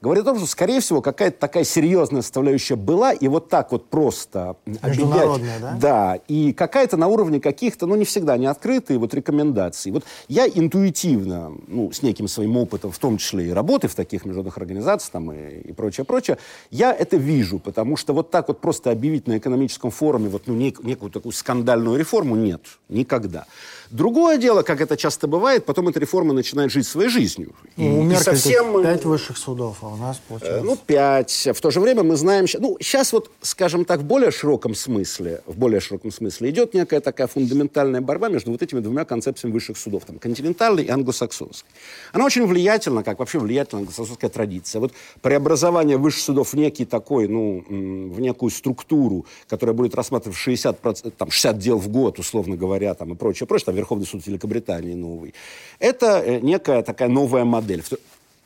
[0.00, 3.88] говорит о том, что, скорее всего, какая-то такая серьезная составляющая была, и вот так вот
[3.90, 5.60] просто объединять.
[5.60, 5.76] да?
[5.80, 9.92] Да, и какая-то на уровне каких-то, ну, не всегда не открытые вот рекомендаций.
[9.92, 14.24] Вот я интуитивно, ну, с неким своим опытом, в том числе и работы в таких
[14.24, 16.38] международных организациях там и, и прочее, прочее,
[16.70, 20.54] я это вижу, потому что вот так вот просто объявить на экономическом форуме вот, ну,
[20.56, 23.46] нек- некую такую скандальную реформу нет, никогда.
[23.90, 27.52] Другое дело, как это часто бывает, потом эта реформа начинает жить своей жизнью.
[27.76, 28.82] Ну, у Меркель совсем...
[28.82, 30.60] пять высших судов, а у нас получается...
[30.60, 31.48] Э, ну, пять.
[31.54, 32.46] В то же время мы знаем...
[32.58, 37.00] Ну, сейчас вот, скажем так, в более широком смысле, в более широком смысле идет некая
[37.00, 41.70] такая фундаментальная борьба между вот этими двумя концепциями высших судов, там, континентальной и англосаксонской.
[42.12, 44.80] Она очень влиятельна, как вообще влиятельна англосаксонская традиция.
[44.80, 50.80] Вот преобразование высших судов в некий такой, ну, в некую структуру, которая будет рассматривать 60,
[51.16, 54.94] там, 60 дел в год, условно говоря, там, и прочее, прочее, там, Верховный суд Великобритании
[54.94, 55.34] новый.
[55.78, 57.82] Это э, некая такая новая модель.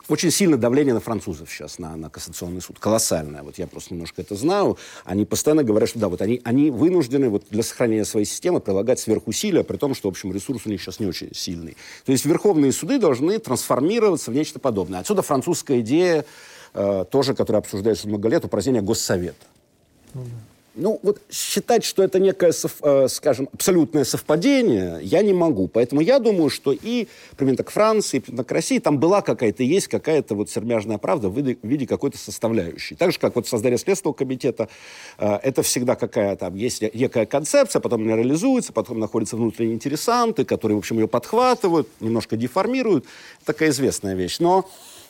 [0.09, 2.77] Очень сильное давление на французов сейчас, на, на Кассационный суд.
[2.77, 3.41] Колоссальное.
[3.41, 4.77] Вот я просто немножко это знаю.
[5.05, 8.99] Они постоянно говорят, что да, вот они, они вынуждены вот для сохранения своей системы прилагать
[8.99, 11.77] сверхусилия, при том, что, в общем, ресурс у них сейчас не очень сильный.
[12.05, 14.99] То есть верховные суды должны трансформироваться в нечто подобное.
[14.99, 16.25] Отсюда французская идея,
[16.73, 19.45] э, тоже, которая обсуждается много лет, упразднение Госсовета.
[20.15, 20.48] Ну, да.
[20.75, 22.51] Ну, вот считать, что это некое,
[22.81, 25.67] э, скажем, абсолютное совпадение, я не могу.
[25.67, 27.07] Поэтому я думаю, что и
[27.37, 31.29] примерно к Франции, и примерно к России, там была какая-то, есть какая-то вот сермяжная правда
[31.29, 32.95] в виде, какой-то составляющей.
[32.95, 34.69] Так же, как вот создание Следственного комитета,
[35.17, 40.45] э, это всегда какая там, есть некая концепция, потом она реализуется, потом находятся внутренние интересанты,
[40.45, 43.05] которые, в общем, ее подхватывают, немножко деформируют.
[43.43, 44.39] Такая известная вещь.
[44.39, 44.69] Но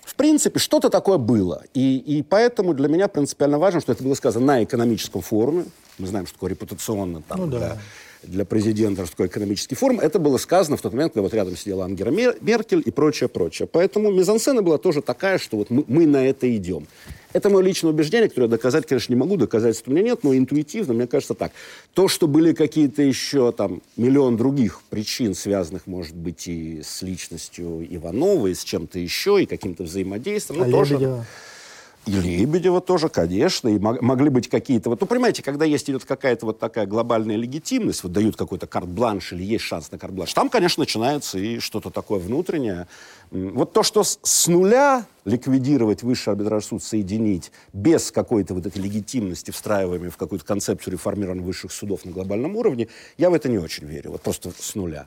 [0.10, 1.64] в принципе, что-то такое было.
[1.76, 5.66] И, и поэтому для меня принципиально важно, что это было сказано на экономическом форуме.
[5.99, 7.57] Мы знаем, что такое репутационно там, ну, да.
[7.60, 7.78] для,
[8.24, 10.00] для президента, что такое экономический форум.
[10.00, 13.68] Это было сказано в тот момент, когда вот рядом сидела Ангела Меркель и прочее, прочее.
[13.72, 16.88] Поэтому мизансцена была тоже такая, что вот мы, мы на это идем.
[17.32, 20.36] Это мое личное убеждение, которое я доказать, конечно, не могу, доказательств у меня нет, но
[20.36, 21.52] интуитивно, мне кажется, так.
[21.94, 27.86] То, что были какие-то еще там миллион других причин, связанных, может быть, и с личностью
[27.88, 30.96] Иванова, и с чем-то еще, и каким-то взаимодействием, а ну, тоже...
[30.96, 31.26] Лебедева?
[32.10, 34.89] И Лебедева тоже, конечно, и мог, могли быть какие-то...
[34.89, 39.34] Вот, ну, понимаете, когда есть идет какая-то вот такая глобальная легитимность, вот дают какой-то карт-бланш
[39.34, 42.88] или есть шанс на карт-бланш, там, конечно, начинается и что-то такое внутреннее.
[43.30, 49.51] Вот то, что с нуля ликвидировать высший арбитражный суд, соединить без какой-то вот этой легитимности,
[49.51, 52.88] встраиваемой в какую-то концепцию реформирования высших судов на глобальном уровне,
[53.20, 55.05] я в это не очень верю, вот просто с нуля.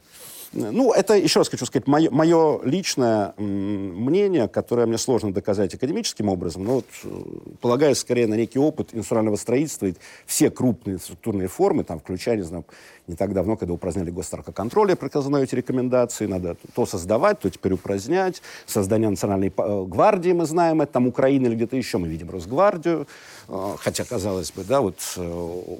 [0.55, 6.29] Ну, это, еще раз хочу сказать, мое, мое личное мнение, которое мне сложно доказать академическим
[6.29, 7.23] образом, но вот, э,
[7.63, 9.95] полагаясь скорее на некий опыт индустриального строительства, и
[10.27, 12.67] все крупные структурные формы, там, включая, не знаю,
[13.07, 18.43] не так давно, когда упраздняли госстаркоконтроль, приказано эти рекомендации, надо то создавать, то теперь упразднять.
[18.67, 23.07] Создание национальной э, гвардии, мы знаем, это там Украина или где-то еще, мы видим Росгвардию,
[23.49, 24.99] э, хотя, казалось бы, да, вот,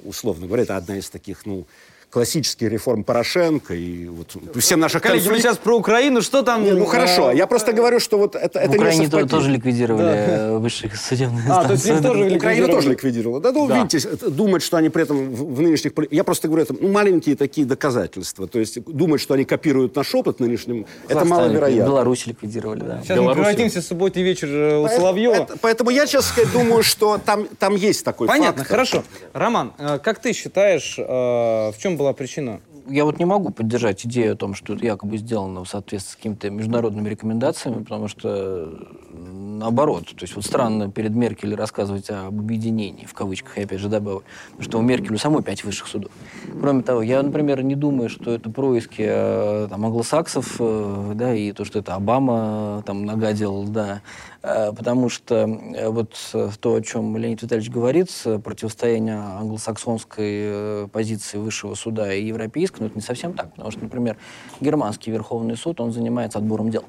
[0.03, 1.65] условно говоря, это одна из таких, ну,
[2.13, 5.41] классические реформы Порошенко и вот все наши Коллеги, конфликт...
[5.41, 6.63] сейчас про Украину, что там...
[6.63, 10.03] Не, ну хорошо, я просто говорю, что вот это, это в Украине не тоже ликвидировали
[10.03, 10.15] да.
[10.15, 11.63] Э, высшие судебные инстанции.
[11.63, 13.41] А, то есть тоже Украина тоже ликвидировала.
[13.41, 13.79] Да, ну, да.
[13.79, 15.91] видите, думать, что они при этом в, в нынешних...
[16.11, 18.47] Я просто говорю, это ну, маленькие такие доказательства.
[18.47, 21.89] То есть думать, что они копируют наш опыт нынешним, это маловероятно.
[21.89, 23.01] Беларусь ликвидировали, да.
[23.01, 23.37] Сейчас Беларусь.
[23.37, 25.33] мы превратимся в субботний вечер э, у Соловьева.
[25.33, 28.77] Это, поэтому я, честно сказать, думаю, что там, там есть такой Понятно, фактор.
[28.77, 29.03] хорошо.
[29.33, 34.33] Роман, э, как ты считаешь, в чем была причина я вот не могу поддержать идею
[34.33, 38.69] о том, что это якобы сделано в соответствии с какими-то международными рекомендациями, потому что
[39.13, 40.07] наоборот.
[40.07, 44.23] То есть вот странно перед Меркель рассказывать об объединении, в кавычках, я опять же добавил,
[44.51, 46.11] потому что у Меркель самой пять высших судов.
[46.59, 51.51] Кроме того, я, например, не думаю, что это происки э, там, англосаксов, э, да, и
[51.53, 54.01] то, что это Обама э, там нагадил, да,
[54.43, 55.47] потому что
[55.87, 56.15] вот
[56.59, 58.09] то, о чем Леонид Витальевич говорит,
[58.43, 64.17] противостояние англосаксонской позиции высшего суда и европейской, но это не совсем так, потому что, например,
[64.59, 66.83] германский Верховный суд, он занимается отбором дел.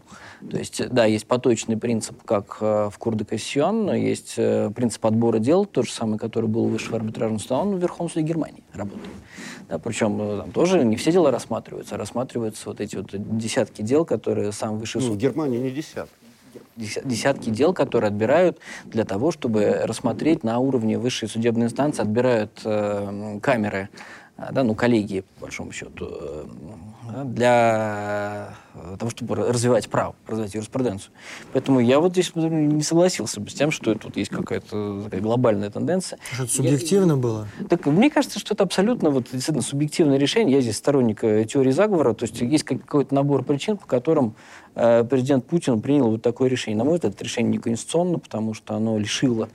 [0.51, 5.07] То есть, да, есть поточный принцип, как э, в Курде Кассион, но есть э, принцип
[5.07, 8.27] отбора дел, тот же самый, который был в Высшем арбитражном суде, он в Верховном суде
[8.27, 9.09] Германии работает.
[9.69, 13.83] Да, причем э, там тоже не все дела рассматриваются, а рассматриваются вот эти вот десятки
[13.83, 15.17] дел, которые сам Высший ну, суд...
[15.17, 16.24] в Германии не десятки
[16.77, 23.39] десятки дел, которые отбирают для того, чтобы рассмотреть на уровне высшей судебной инстанции, отбирают э,
[23.43, 23.89] камеры,
[24.37, 26.45] да, ну, коллегии, по большому счету, э,
[27.25, 31.13] для э, того, чтобы развивать право, развивать юриспруденцию.
[31.53, 35.71] Поэтому я вот здесь не согласился бы с тем, что тут есть какая-то такая глобальная
[35.71, 36.19] тенденция.
[36.33, 37.49] Что это субъективно я, было?
[37.69, 40.57] Так мне кажется, что это абсолютно вот, действительно субъективное решение.
[40.57, 44.35] Я здесь сторонник э, теории заговора, то есть есть какой-то набор причин, по которым
[44.75, 46.77] президент Путин принял вот такое решение.
[46.77, 49.49] На мой взгляд, это решение неконституционно, потому что оно лишило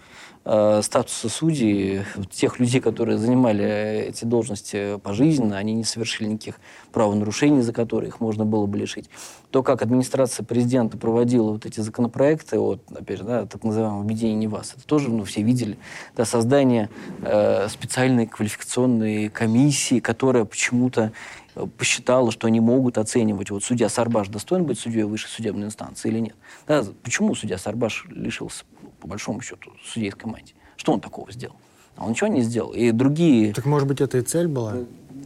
[0.43, 6.55] статуса судей, тех людей, которые занимали эти должности пожизненно, они не совершили никаких
[6.91, 9.09] правонарушений, за которые их можно было бы лишить.
[9.51, 14.49] То, как администрация президента проводила вот эти законопроекты, вот, опять же, да, так называемое объединение
[14.49, 15.77] ВАС, это тоже ну, все видели,
[16.15, 16.89] да, создание
[17.21, 21.11] э, специальной квалификационной комиссии, которая почему-то
[21.55, 26.09] э, посчитала, что они могут оценивать, вот судья Сарбаш достоин быть судьей высшей судебной инстанции
[26.09, 26.35] или нет.
[26.67, 28.65] Да, почему судья Сарбаш лишился
[28.99, 30.55] по большому счету, судейской мантии.
[30.77, 31.55] Что он такого сделал?
[31.95, 32.71] А он ничего не сделал.
[32.71, 33.53] И другие...
[33.53, 34.75] Так, может быть, это и цель была?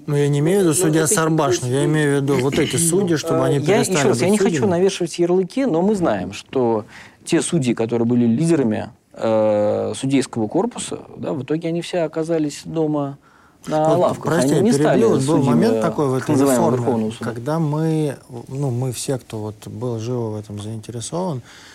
[0.06, 2.60] Ну, я не имею в виду судья ну, Сарбаш, но я имею в виду вот
[2.60, 6.34] эти судьи, чтобы они я, еще раз, я не хочу навешивать ярлыки, но мы знаем,
[6.34, 6.86] что
[7.24, 13.18] те судьи, которые были лидерами э, судейского корпуса, да, в итоге они все оказались дома
[13.68, 14.34] на вот, лавках.
[14.34, 15.22] Прости, они не перебил.
[15.22, 18.18] Стали был момент такой в этой реформе, когда мы,
[18.50, 21.73] ну, мы все, кто вот был живо в этом заинтересован, а,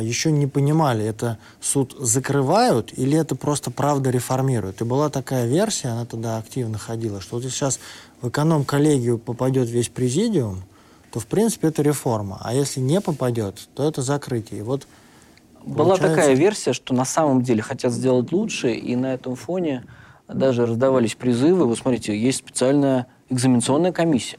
[0.00, 4.80] еще не понимали, это суд закрывают или это просто правда реформируют.
[4.80, 7.80] И была такая версия, она тогда активно ходила, что вот если сейчас
[8.20, 10.62] в эконом-коллегию попадет весь президиум,
[11.10, 12.38] то, в принципе, это реформа.
[12.42, 14.60] А если не попадет, то это закрытие.
[14.60, 14.86] И вот
[15.64, 16.08] Была получается...
[16.08, 19.84] такая версия, что на самом деле хотят сделать лучше, и на этом фоне
[20.28, 21.64] даже раздавались призывы.
[21.64, 24.38] Вот смотрите, есть специальная экзаменационная комиссия.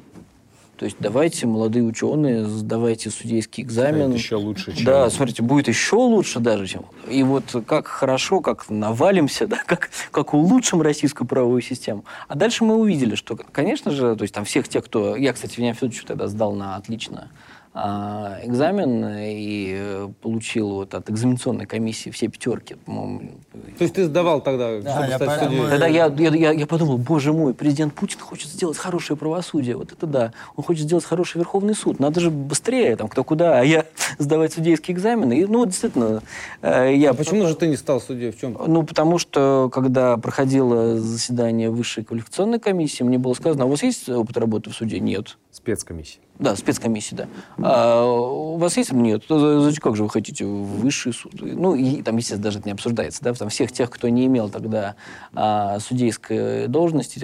[0.82, 4.10] То есть давайте, молодые ученые, сдавайте судейский экзамен.
[4.10, 4.84] Это еще лучше, чем...
[4.84, 6.86] Да, смотрите, будет еще лучше даже, чем...
[7.08, 12.04] И вот как хорошо, как навалимся, да, как, как улучшим российскую правовую систему.
[12.28, 15.16] А дальше мы увидели, что, конечно же, то есть там всех тех, кто...
[15.16, 17.30] Я, кстати, Вениамин Федорович тогда сдал на отлично
[17.74, 22.76] экзамен и э, получил вот от экзаменационной комиссии все пятерки.
[22.86, 25.70] То есть ты сдавал тогда, да, я стать судьей?
[25.70, 29.78] Тогда я, я, я, я подумал, боже мой, президент Путин хочет сделать хорошее правосудие.
[29.78, 30.34] Вот это да.
[30.58, 32.00] Он хочет сделать хороший Верховный суд.
[32.00, 33.60] Надо же быстрее, там, кто куда.
[33.60, 33.86] А я
[34.18, 35.40] сдавать судейские экзамены.
[35.40, 36.22] И, ну, действительно,
[36.62, 37.12] э, я...
[37.12, 38.32] А почему же ты не стал судьей?
[38.32, 38.58] В чем?
[38.68, 43.82] Ну, потому что, когда проходило заседание высшей квалификационной комиссии, мне было сказано, а у вас
[43.82, 45.00] есть опыт работы в суде?
[45.00, 45.38] Нет.
[45.52, 46.22] Спецкомиссия.
[46.42, 47.28] Да, спецкомиссия, да.
[47.60, 48.92] А у вас есть?
[48.92, 49.24] Нет.
[49.28, 50.44] Как же вы хотите?
[50.44, 51.34] Высший суд.
[51.40, 53.24] Ну, и там, естественно, даже это не обсуждается.
[53.24, 53.32] Да?
[53.36, 54.96] Там всех тех, кто не имел тогда
[55.36, 57.24] а, судейской должности,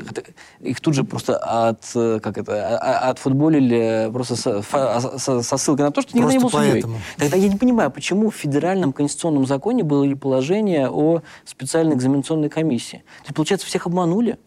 [0.60, 5.86] их тут же просто от, как это, а, а, отфутболили просто со, со, со ссылкой
[5.86, 6.86] на то, что никогда не был судьей.
[7.18, 12.98] Тогда я не понимаю, почему в федеральном конституционном законе было положение о специальной экзаменационной комиссии.
[12.98, 14.38] То есть, получается, всех обманули.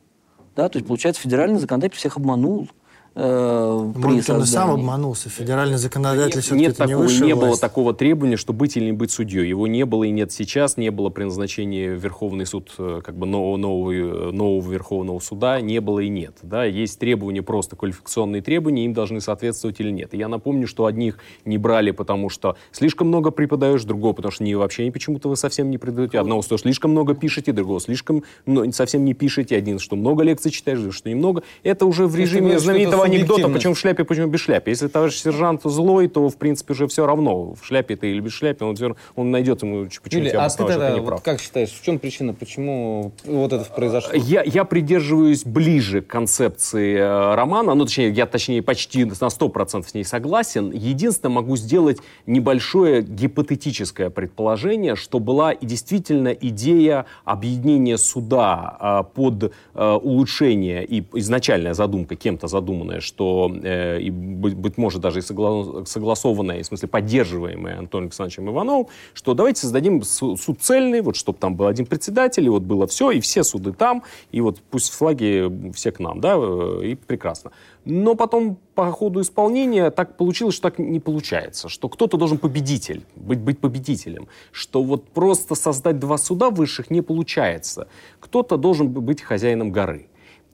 [0.55, 0.69] Да?
[0.69, 2.69] То есть, получается, федеральный законодатель всех обманул
[3.15, 5.29] э, при Может, он сам обманулся.
[5.29, 8.93] Федеральный законодатель нет, все-таки нет такого, не, не было такого требования, что быть или не
[8.93, 9.49] быть судьей.
[9.49, 13.27] Его не было и нет сейчас, не было при назначении Верховный суд э, как бы
[13.27, 16.37] нового, нового, э, нового Верховного суда, не было и нет.
[16.43, 16.65] Да?
[16.65, 20.15] Есть требования, просто квалификационные требования, им должны соответствовать или нет.
[20.15, 24.45] И я напомню, что одних не брали, потому что слишком много преподаешь, другого, потому что
[24.45, 26.19] не, вообще почему-то вы совсем не предаете.
[26.19, 29.57] Одного, что слишком много пишете, другого слишком ну, совсем не пишете.
[29.57, 31.43] Один, что много лекций читаешь, что немного.
[31.63, 34.71] Это уже в режиме знаменитого анекдота, почему в шляпе, почему без шляпы.
[34.71, 38.33] Если товарищ сержант злой, то, в принципе, уже все равно, в шляпе ты или без
[38.33, 38.77] шляпы, он,
[39.17, 41.23] он найдет ему, почему Юлия, а ты тогда, не прав.
[41.23, 44.13] как считаешь, в чем причина, почему вот это произошло?
[44.15, 49.89] Я, я придерживаюсь ближе к концепции э, романа, ну, точнее, я, точнее, почти на 100%
[49.89, 50.71] с ней согласен.
[50.71, 59.53] Единственное, могу сделать небольшое гипотетическое предположение, что была и действительно идея объединения суда э, под
[59.75, 62.49] э, улучшение и изначальная задумка, кем-то
[62.91, 68.07] задуманная, что, э, и, быть, быть может, даже и согла согласованная, в смысле поддерживаемая Антоном
[68.07, 72.63] Александровичем Ивановым, что давайте создадим суд цельный, вот чтобы там был один председатель, и вот
[72.63, 76.83] было все, и все суды там, и вот пусть флаги все к нам, да, э,
[76.85, 77.51] и прекрасно.
[77.87, 83.03] Но потом по ходу исполнения так получилось, что так не получается, что кто-то должен победитель,
[83.17, 87.87] быть, быть победителем, что вот просто создать два суда высших не получается.
[88.21, 90.11] Кто-то должен быть хозяином горы.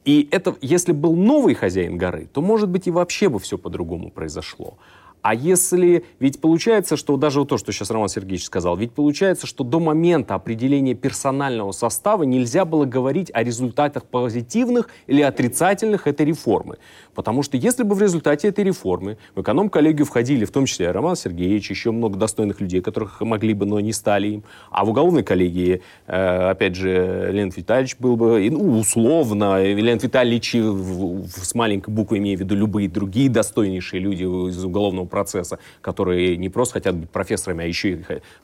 [0.07, 4.11] И это, если был новый хозяин горы, то, может быть, и вообще бы все по-другому
[4.11, 4.79] произошло.
[5.27, 6.05] А если...
[6.21, 9.81] Ведь получается, что даже вот то, что сейчас Роман Сергеевич сказал, ведь получается, что до
[9.81, 16.77] момента определения персонального состава нельзя было говорить о результатах позитивных или отрицательных этой реформы.
[17.13, 21.17] Потому что если бы в результате этой реформы в эконом-коллегию входили в том числе Роман
[21.17, 25.25] Сергеевич, еще много достойных людей, которых могли бы, но не стали им, а в уголовной
[25.25, 32.19] коллегии, э, опять же, Леонид Витальевич был бы, ну, условно, Леонид Витальевич с маленькой буквы,
[32.19, 37.09] имею в виду любые другие достойнейшие люди из уголовного процесса, которые не просто хотят быть
[37.09, 37.99] профессорами, а еще и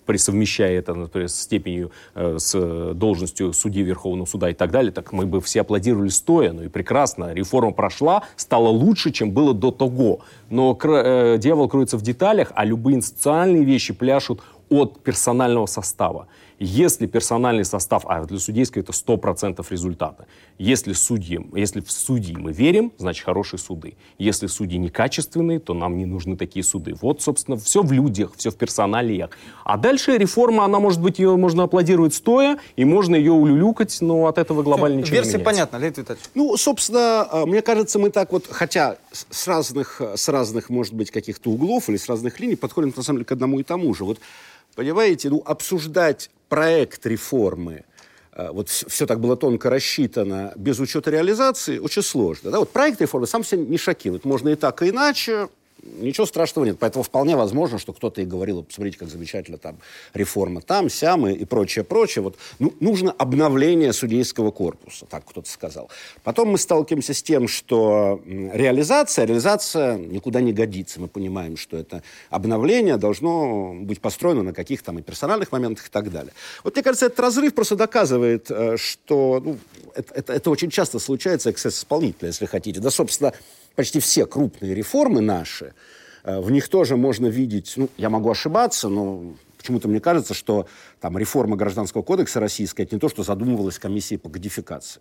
[0.06, 5.12] присовмещая это, например, с степенью, э, с должностью судьи Верховного суда и так далее, так
[5.12, 9.70] мы бы все аплодировали стоя, ну и прекрасно, реформа прошла, стало лучше, чем было до
[9.70, 10.20] того.
[10.50, 16.26] Но э, дьявол кроется в деталях, а любые институциональные вещи пляшут от персонального состава.
[16.58, 20.26] Если персональный состав, а для судейской это 100% результата,
[20.58, 23.96] если, судьи, если в судьи мы верим, значит хорошие суды.
[24.18, 26.94] Если судьи некачественные, то нам не нужны такие суды.
[27.00, 29.30] Вот, собственно, все в людях, все в персоналиях.
[29.64, 34.26] А дальше реформа, она может быть, ее можно аплодировать стоя, и можно ее улюлюкать, но
[34.26, 35.68] от этого глобально все, ничего версия не меняется.
[35.68, 36.26] понятна, Леонид Витальевич.
[36.34, 41.10] Ну, собственно, а, мне кажется, мы так вот, хотя с разных, с разных, может быть,
[41.10, 44.04] каких-то углов или с разных линий подходим, на самом деле, к одному и тому же.
[44.04, 44.18] Вот,
[44.74, 47.84] понимаете, ну, обсуждать проект реформы,
[48.32, 52.50] э, вот все так было тонко рассчитано, без учета реализации, очень сложно.
[52.50, 52.58] Да?
[52.58, 54.24] Вот проект реформы сам себя не шокирует.
[54.24, 55.48] Можно и так, и иначе
[55.82, 56.78] ничего страшного нет.
[56.78, 59.78] Поэтому вполне возможно, что кто-то и говорил, посмотрите, как замечательно там
[60.14, 62.22] реформа там, сям и, прочее, прочее.
[62.22, 65.90] Вот ну, нужно обновление судейского корпуса, так кто-то сказал.
[66.22, 71.00] Потом мы сталкиваемся с тем, что реализация, реализация никуда не годится.
[71.00, 75.90] Мы понимаем, что это обновление должно быть построено на каких-то там и персональных моментах и
[75.90, 76.32] так далее.
[76.64, 79.58] Вот мне кажется, этот разрыв просто доказывает, э, что ну,
[79.94, 82.80] это, это, это очень часто случается эксцесс исполнителя, если хотите.
[82.80, 83.32] Да, собственно,
[83.74, 85.74] почти все крупные реформы наши,
[86.24, 90.66] э, в них тоже можно видеть, ну, я могу ошибаться, но Почему-то мне кажется, что
[91.00, 95.00] там реформа Гражданского кодекса российская, это не то, что задумывалась комиссией по кодификации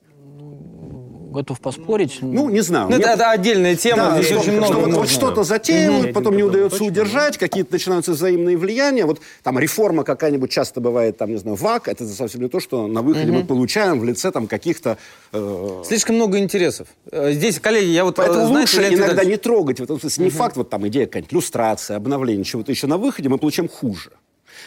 [1.32, 2.20] готов поспорить.
[2.22, 2.90] Ну, не знаю.
[2.90, 5.00] Ну, это, это отдельная тема, да, здесь что, очень много что нужно.
[5.00, 6.14] вот что-то затеивают, угу.
[6.14, 9.06] потом не удается удержать, какие-то начинаются взаимные влияния.
[9.06, 12.88] Вот там реформа какая-нибудь часто бывает, там, не знаю, ВАК, это совсем не то, что
[12.88, 13.40] на выходе угу.
[13.40, 14.98] мы получаем в лице там каких-то...
[15.32, 15.84] Э...
[15.86, 16.88] Слишком много интересов.
[17.12, 18.16] Э, здесь, коллеги, я вот...
[18.16, 19.32] Поэтому знаете, лучше иногда Ильич...
[19.32, 19.80] не трогать.
[19.80, 20.32] В этом смысле, угу.
[20.32, 24.12] не факт, вот там идея какая-нибудь, иллюстрация, обновление, чего-то еще на выходе, мы получаем хуже.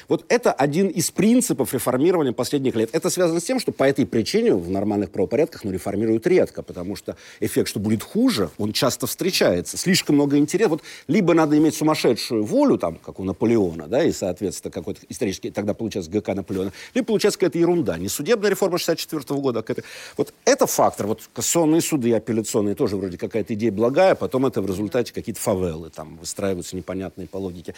[0.09, 2.91] Вот это один из принципов реформирования последних лет.
[2.93, 6.97] Это связано с тем, что по этой причине в нормальных правопорядках ну, реформируют редко, потому
[6.97, 9.77] что эффект, что будет хуже, он часто встречается.
[9.77, 10.71] Слишком много интереса.
[10.71, 15.51] Вот либо надо иметь сумасшедшую волю, там, как у Наполеона, да, и, соответственно, какой-то исторический,
[15.51, 17.99] тогда получается ГК Наполеона, либо получается какая-то ерунда.
[17.99, 19.87] Не судебная реформа 64 года, а какая-то...
[20.17, 21.07] Вот это фактор.
[21.07, 25.91] Вот кассационные суды, апелляционные тоже вроде какая-то идея благая, потом это в результате какие-то фавелы
[25.91, 27.75] там выстраиваются непонятные по логике.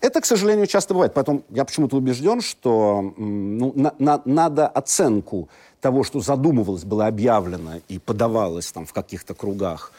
[0.00, 1.14] Это, к сожалению, часто бывает.
[1.14, 5.48] Потом я почему-то убежден, что ну, на, на, надо оценку
[5.80, 9.92] того, что задумывалось, было объявлено и подавалось там в каких-то кругах,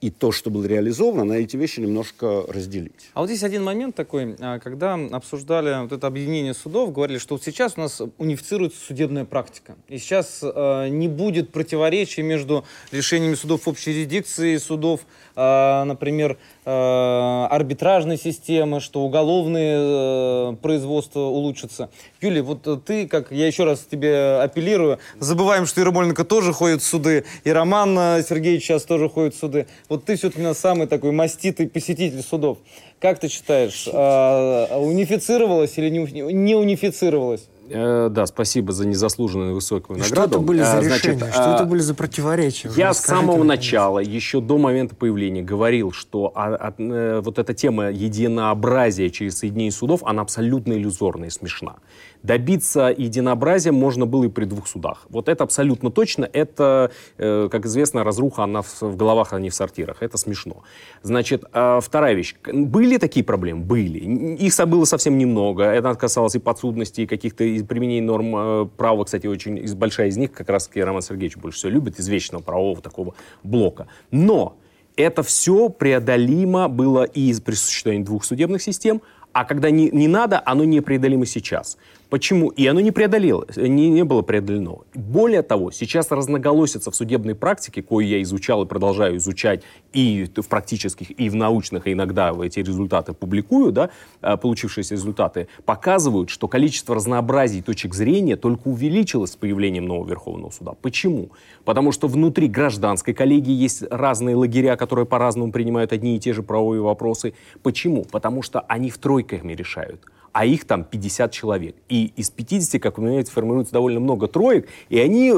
[0.00, 3.10] и то, что было реализовано, на эти вещи немножко разделить.
[3.14, 7.34] А вот здесь один момент такой, а, когда обсуждали вот это объединение судов, говорили, что
[7.34, 9.74] вот сейчас у нас унифицируется судебная практика.
[9.88, 15.00] И сейчас э, не будет противоречий между решениями судов общей юрисдикции, судов,
[15.34, 16.38] э, например,
[16.70, 21.88] арбитражной системы, что уголовные э, производства улучшатся.
[22.20, 26.86] Юлия, вот ты, как я еще раз тебе апеллирую, забываем, что Ермоленко тоже ходит в
[26.86, 29.66] суды, и Роман Сергеевич сейчас тоже ходит в суды.
[29.88, 32.58] Вот ты все-таки у нас самый такой маститый посетитель судов.
[33.00, 37.48] Как ты считаешь, э, унифицировалось или не, не унифицировалось?
[37.70, 40.14] Э, да, спасибо за незаслуженную высокую награду.
[40.14, 41.18] Что это были за А, решения?
[41.18, 42.70] значит, что это были за противоречия?
[42.76, 47.54] Я с самого начала, еще до момента появления, говорил, что а, а, э, вот эта
[47.54, 51.76] тема единообразия через соединение судов, она абсолютно иллюзорная и смешна.
[52.22, 55.06] Добиться единообразия можно было и при двух судах.
[55.08, 56.28] Вот это абсолютно точно.
[56.32, 60.02] Это, э, как известно, разруха, она в, головах, а не в сортирах.
[60.02, 60.62] Это смешно.
[61.02, 62.34] Значит, э, вторая вещь.
[62.52, 63.64] Были такие проблемы?
[63.64, 63.98] Были.
[64.34, 65.64] Их было совсем немного.
[65.64, 69.04] Это касалось и подсудности, и каких-то применений норм э, права.
[69.04, 72.80] Кстати, очень большая из них как раз Роман Сергеевич больше всего любит, из вечного правового
[72.80, 73.86] такого блока.
[74.10, 74.56] Но
[74.96, 79.00] это все преодолимо было и при существовании двух судебных систем,
[79.32, 81.78] а когда не, не надо, оно непреодолимо сейчас.
[82.10, 82.48] Почему?
[82.48, 84.78] И оно не преодолело, не, не было преодолено.
[84.94, 90.48] Более того, сейчас разноголосица в судебной практике, кое я изучал и продолжаю изучать и в
[90.48, 93.90] практических, и в научных, и иногда эти результаты публикую, да,
[94.22, 100.50] а, получившиеся результаты, показывают, что количество разнообразий точек зрения только увеличилось с появлением нового Верховного
[100.50, 100.72] суда.
[100.80, 101.30] Почему?
[101.66, 106.42] Потому что внутри гражданской коллегии есть разные лагеря, которые по-разному принимают одни и те же
[106.42, 107.34] правовые вопросы.
[107.62, 108.04] Почему?
[108.04, 110.00] Потому что они в тройками решают
[110.32, 111.76] а их там 50 человек.
[111.88, 115.32] И из 50, как вы понимаете, формируется довольно много троек, и они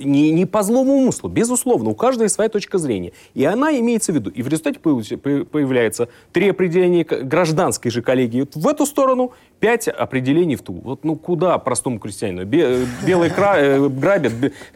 [0.00, 3.12] не, не по злому умыслу, безусловно, у каждой своя точка зрения.
[3.34, 4.30] И она имеется в виду.
[4.30, 10.56] И в результате появляется три определения гражданской же коллегии вот в эту сторону, пять определений
[10.56, 10.74] в ту.
[10.74, 12.44] Вот ну куда простому крестьянину?
[12.44, 14.32] Белые э, грабят,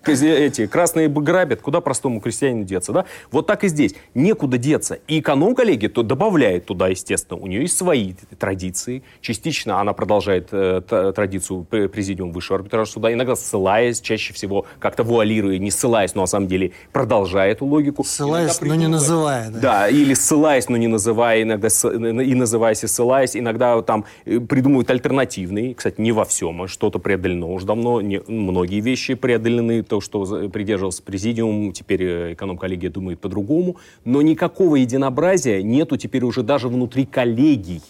[0.06, 3.04] эти красные грабят, куда простому крестьянину деться, да?
[3.30, 3.94] Вот так и здесь.
[4.14, 4.98] Некуда деться.
[5.06, 9.02] И эконом-коллегия то добавляет туда, естественно, у нее есть свои традиции.
[9.20, 10.80] Частично она продолжает э,
[11.14, 16.26] традицию президиума высшего арбитражного суда, иногда ссылаясь, чаще всего как-то вуалируя, не ссылаясь, но на
[16.26, 18.04] самом деле продолжая эту логику.
[18.04, 19.50] Ссылаясь, но не называя.
[19.50, 19.60] Да.
[19.60, 24.90] да, или ссылаясь, но не называя, иногда и называясь, и ссылаясь, иногда там э, придумывают
[24.90, 30.00] альтернативные, кстати, не во всем, а что-то преодолено уже давно, не, многие вещи преодолены, то,
[30.00, 36.68] что придерживался президиум, теперь э, эконом-коллегия думает по-другому, но никакого единообразия нету теперь уже даже
[36.68, 37.82] внутри коллегий,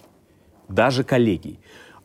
[0.68, 1.58] даже коллегий.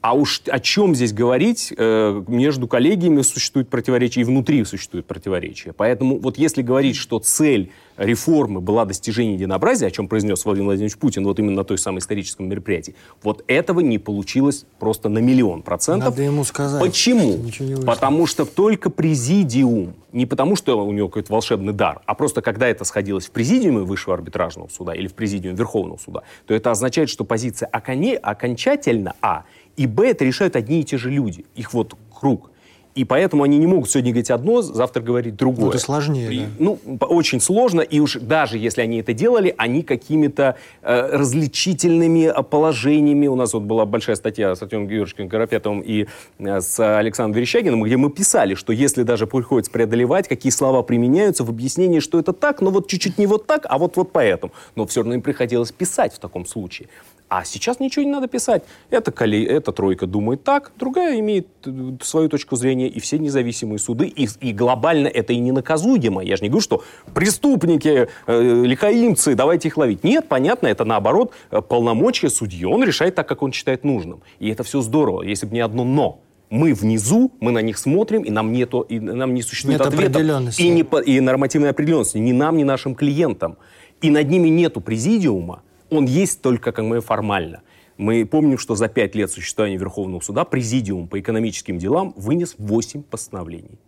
[0.03, 5.71] А уж о чем здесь говорить, э, между коллегиями существует противоречие, и внутри существует противоречие.
[5.71, 10.97] Поэтому вот если говорить, что цель реформы была достижение единообразия, о чем произнес Владимир Владимирович
[10.97, 15.61] Путин вот именно на той самой историческом мероприятии, вот этого не получилось просто на миллион
[15.61, 16.09] процентов.
[16.09, 16.81] Надо ему сказать.
[16.81, 17.39] Почему?
[17.85, 22.67] Потому что только президиум, не потому что у него какой-то волшебный дар, а просто когда
[22.67, 27.09] это сходилось в президиуме Высшего арбитражного суда или в президиуме Верховного суда, то это означает,
[27.09, 29.45] что позиция окончательно, а,
[29.77, 31.45] и Б это решают одни и те же люди.
[31.55, 32.51] Их вот круг.
[32.95, 35.65] И поэтому они не могут сегодня говорить одно, завтра говорить другое.
[35.65, 36.45] Ну, это сложнее, и, да.
[36.59, 43.25] Ну, очень сложно, и уж даже если они это делали, они какими-то э, различительными положениями.
[43.27, 46.05] У нас вот была большая статья с Артемом Георгиевичем Карапетовым и
[46.37, 51.43] э, с Александром Верещагиным, где мы писали, что если даже приходится преодолевать, какие слова применяются
[51.43, 54.53] в объяснении, что это так, но вот чуть-чуть не вот так, а вот, вот поэтому.
[54.75, 56.89] Но все равно им приходилось писать в таком случае.
[57.29, 58.63] А сейчас ничего не надо писать.
[58.89, 59.43] Эта, коле...
[59.45, 61.71] Эта тройка думает так, другая имеет э,
[62.01, 64.07] свою точку зрения, и все независимые суды.
[64.07, 66.23] И, и глобально это и не наказуемо.
[66.23, 70.03] Я же не говорю, что преступники, э, лихаимцы, давайте их ловить.
[70.03, 72.65] Нет, понятно, это наоборот э, полномочия судьи.
[72.65, 74.21] Он решает так, как он считает нужным.
[74.39, 76.19] И это все здорово, если бы не одно «но»
[76.53, 80.59] мы внизу, мы на них смотрим, и нам нету, и нам не существует Нет ответов.
[80.59, 83.57] И, не, и нормативной определенности ни нам, ни нашим клиентам.
[84.01, 87.61] И над ними нету президиума, он есть только как мы формально.
[87.97, 93.03] Мы помним, что за пять лет существования Верховного суда президиум по экономическим делам вынес 8
[93.03, 93.79] постановлений.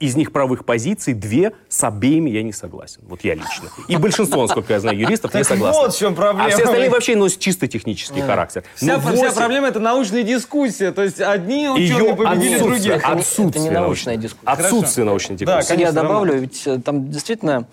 [0.00, 3.02] Из них правых позиций две с обеими я не согласен.
[3.06, 3.68] Вот я лично.
[3.86, 5.80] И большинство, насколько я знаю, юристов не согласны.
[5.80, 6.46] вот в чем проблема.
[6.46, 8.64] А все остальные вообще носят чисто технический характер.
[8.74, 10.90] Вся, Но вся 8 проблема это научная дискуссия.
[10.90, 12.96] То есть одни ученые Ее победили отсутствие, других.
[12.96, 14.46] Это не- отсутствие это не научная дискуссия.
[14.50, 15.68] Отсутствие научной Да, дискуссии.
[15.68, 17.68] конечно, я добавлю, ведь э, там действительно,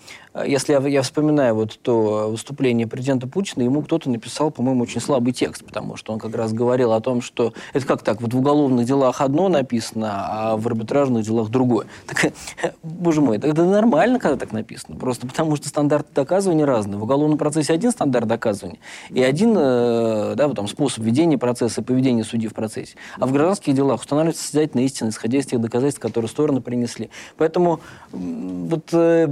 [0.46, 5.32] если я, я вспоминаю вот то выступление президента Путина, ему кто-то написал, по-моему, очень слабый
[5.32, 8.38] текст, потому что он как раз говорил о том, что это как так, вот в
[8.38, 11.86] уголовных делах одно написано, а в арбитражных делах другое.
[12.06, 12.32] Так, э,
[12.82, 16.98] боже мой, это, нормально, когда так написано, просто потому что стандарты доказывания разные.
[16.98, 18.78] В уголовном процессе один стандарт доказывания
[19.10, 22.94] и один э, да, вот там, способ ведения процесса, поведения судьи в процессе.
[23.18, 27.10] А в гражданских делах устанавливается созидательная истина, исходя из тех доказательств, которые стороны принесли.
[27.36, 27.80] Поэтому
[28.12, 29.26] вот э,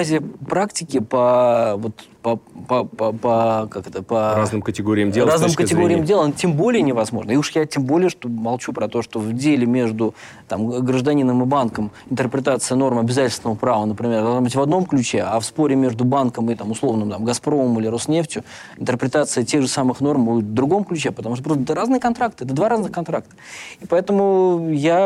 [0.00, 1.92] единообразие практики по вот
[2.22, 5.26] по, по, по, по- как это по Разным категориям дел.
[5.26, 7.30] разным категориям зрения- дел, тем более невозможно.
[7.30, 10.14] И уж я тем более что молчу про то, что в деле между
[10.46, 15.40] там, гражданином и банком интерпретация норм обязательственного права, например, должна быть в одном ключе, а
[15.40, 18.44] в споре между банком и там, условным там, Газпромом или Роснефтью
[18.76, 22.44] интерпретация тех же самых норм будет в другом ключе, потому что просто это разные контракты,
[22.44, 23.34] это два разных контракта.
[23.80, 24.98] И поэтому я,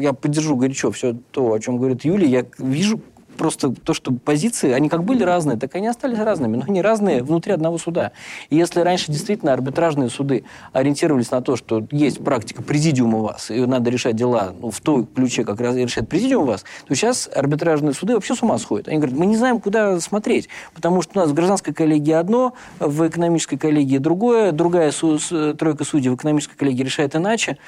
[0.00, 2.28] я поддержу горячо все то, о чем говорит Юлия.
[2.28, 2.98] Я вижу
[3.38, 6.82] просто то, что позиции, они как были разные, так и они остались разными, но они
[6.82, 8.12] разные внутри одного суда.
[8.50, 13.50] И если раньше действительно арбитражные суды ориентировались на то, что есть практика президиума у вас,
[13.50, 16.94] и надо решать дела ну, в той ключе, как раз решает президиум у вас, то
[16.94, 18.88] сейчас арбитражные суды вообще с ума сходят.
[18.88, 22.52] Они говорят, мы не знаем, куда смотреть, потому что у нас в гражданской коллегии одно,
[22.80, 25.18] в экономической коллегии другое, другая су-
[25.54, 27.58] тройка судей в экономической коллегии решает иначе.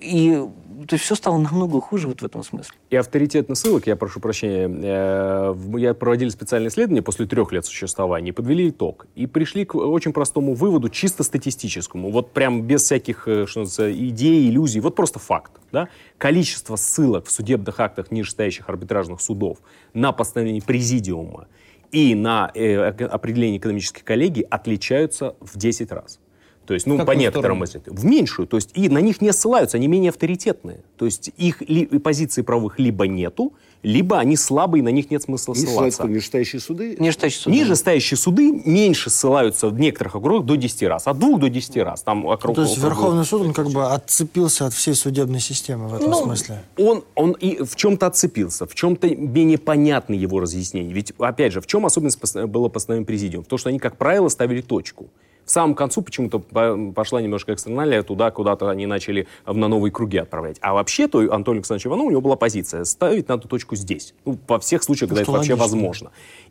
[0.00, 0.42] И
[0.86, 2.74] то есть все стало намного хуже вот в этом смысле.
[2.90, 8.32] И авторитетных ссылок, я прошу прощения, э, я проводили специальное исследование после трех лет существования,
[8.32, 9.06] подвели итог.
[9.14, 14.06] И пришли к очень простому выводу, чисто статистическому, вот прям без всяких э, что называется,
[14.06, 15.52] идей, иллюзий, вот просто факт.
[15.72, 15.88] Да?
[16.18, 19.58] Количество ссылок в судебных актах нижестоящих арбитражных судов
[19.94, 21.46] на постановление президиума
[21.90, 26.18] и на э, определение экономической коллегии отличаются в 10 раз.
[26.66, 28.46] То есть, ну, какую по некоторым из в меньшую.
[28.46, 30.80] То есть, и на них не ссылаются, они менее авторитетные.
[30.96, 33.52] То есть, их ли, позиций правовых либо нету,
[33.82, 36.96] либо они слабые, на них нет смысла И ссылаться нижестоящие суды.
[37.00, 37.52] Нижестоящий суд.
[37.52, 41.08] Ниже стоящие суды меньше ссылаются в некоторых округах до 10 раз.
[41.08, 42.02] От 2 до 10 раз.
[42.02, 45.88] Там округ, То есть округ- Верховный суд, он как бы отцепился от всей судебной системы
[45.88, 46.62] в этом Ну, смысле.
[46.78, 50.92] Он, он и в чем-то отцепился, в чем-то менее понятны его разъяснения.
[50.92, 53.42] Ведь, опять же, в чем особенность было постановления президиум?
[53.44, 55.08] В том, что они, как правило, ставили точку.
[55.44, 60.18] В самом концу почему-то по- пошла немножко экстерналия, туда куда-то они начали на новые круги
[60.18, 60.58] отправлять.
[60.60, 64.14] А вообще-то Антон Александрович Иванов, у него была позиция ставить надо точку здесь.
[64.24, 66.10] Ну, во всех случаях, когда что это вообще возможно.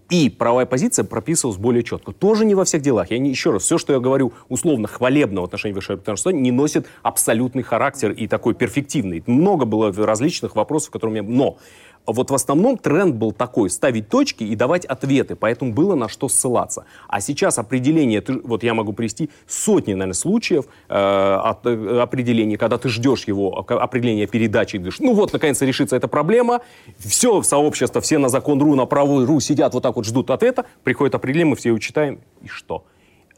[0.10, 2.12] И правовая позиция прописывалась более четко.
[2.12, 3.12] Тоже не во всех делах.
[3.12, 6.52] Я не, еще раз, все, что я говорю условно хвалебного в отношении Высшего арбитражного не
[6.52, 9.24] носит абсолютный характер и такой перфективный.
[9.26, 11.34] Много было различных вопросов, которые у меня...
[11.34, 11.58] Но
[12.06, 16.30] вот в основном тренд был такой, ставить точки и давать ответы, поэтому было на что
[16.30, 16.86] ссылаться.
[17.08, 22.90] А сейчас определение, вот я могу привести сотни, наверное, случаев э, от, э, когда ты
[22.90, 26.62] ждешь его ока- определения передачи, и говоришь, ну вот, наконец-то решится эта проблема,
[26.98, 31.52] все сообщество, все на закон.ру, на правую.ру сидят вот так вот, ждут ответа, приходит определение,
[31.52, 32.84] мы все его читаем, и что?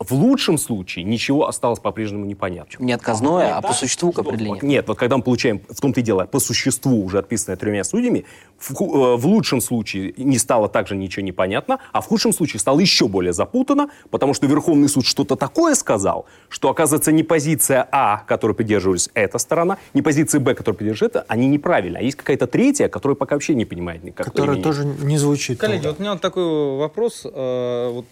[0.04, 2.84] В лучшем случае ничего осталось по-прежнему непонятно.
[2.84, 4.66] Не отказное, а по существу к определению.
[4.66, 8.26] Нет, вот когда мы получаем, в том-то и дело, по существу уже отписанное тремя судьями,
[8.60, 12.80] в, э, в лучшем случае не стало также ничего непонятно, а в худшем случае стало
[12.80, 18.24] еще более запутано, потому что Верховный суд что-то такое сказал, что, оказывается, не позиция А,
[18.28, 22.00] которой придерживались эта сторона, не позиция Б, которую придерживается это, они неправильно.
[22.00, 24.28] А есть какая-то третья, которая пока вообще не понимает никак.
[24.28, 25.60] Которая тоже не звучит.
[25.60, 28.06] Коллеги, вот у меня вот такой вопрос э, вот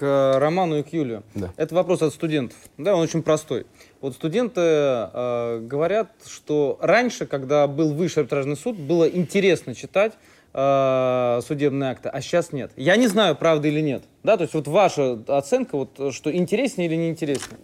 [0.00, 1.22] к Роману и к Юлию.
[1.34, 1.50] Да.
[1.58, 2.56] Это вопрос от студентов.
[2.78, 3.66] Да, он очень простой.
[4.00, 10.14] Вот студенты э, говорят, что раньше, когда был высший арбитражный суд, было интересно читать
[10.54, 12.72] э, судебные акты, а сейчас нет.
[12.76, 14.04] Я не знаю, правда или нет.
[14.22, 17.58] Да, то есть вот ваша оценка, вот, что интереснее или неинтереснее?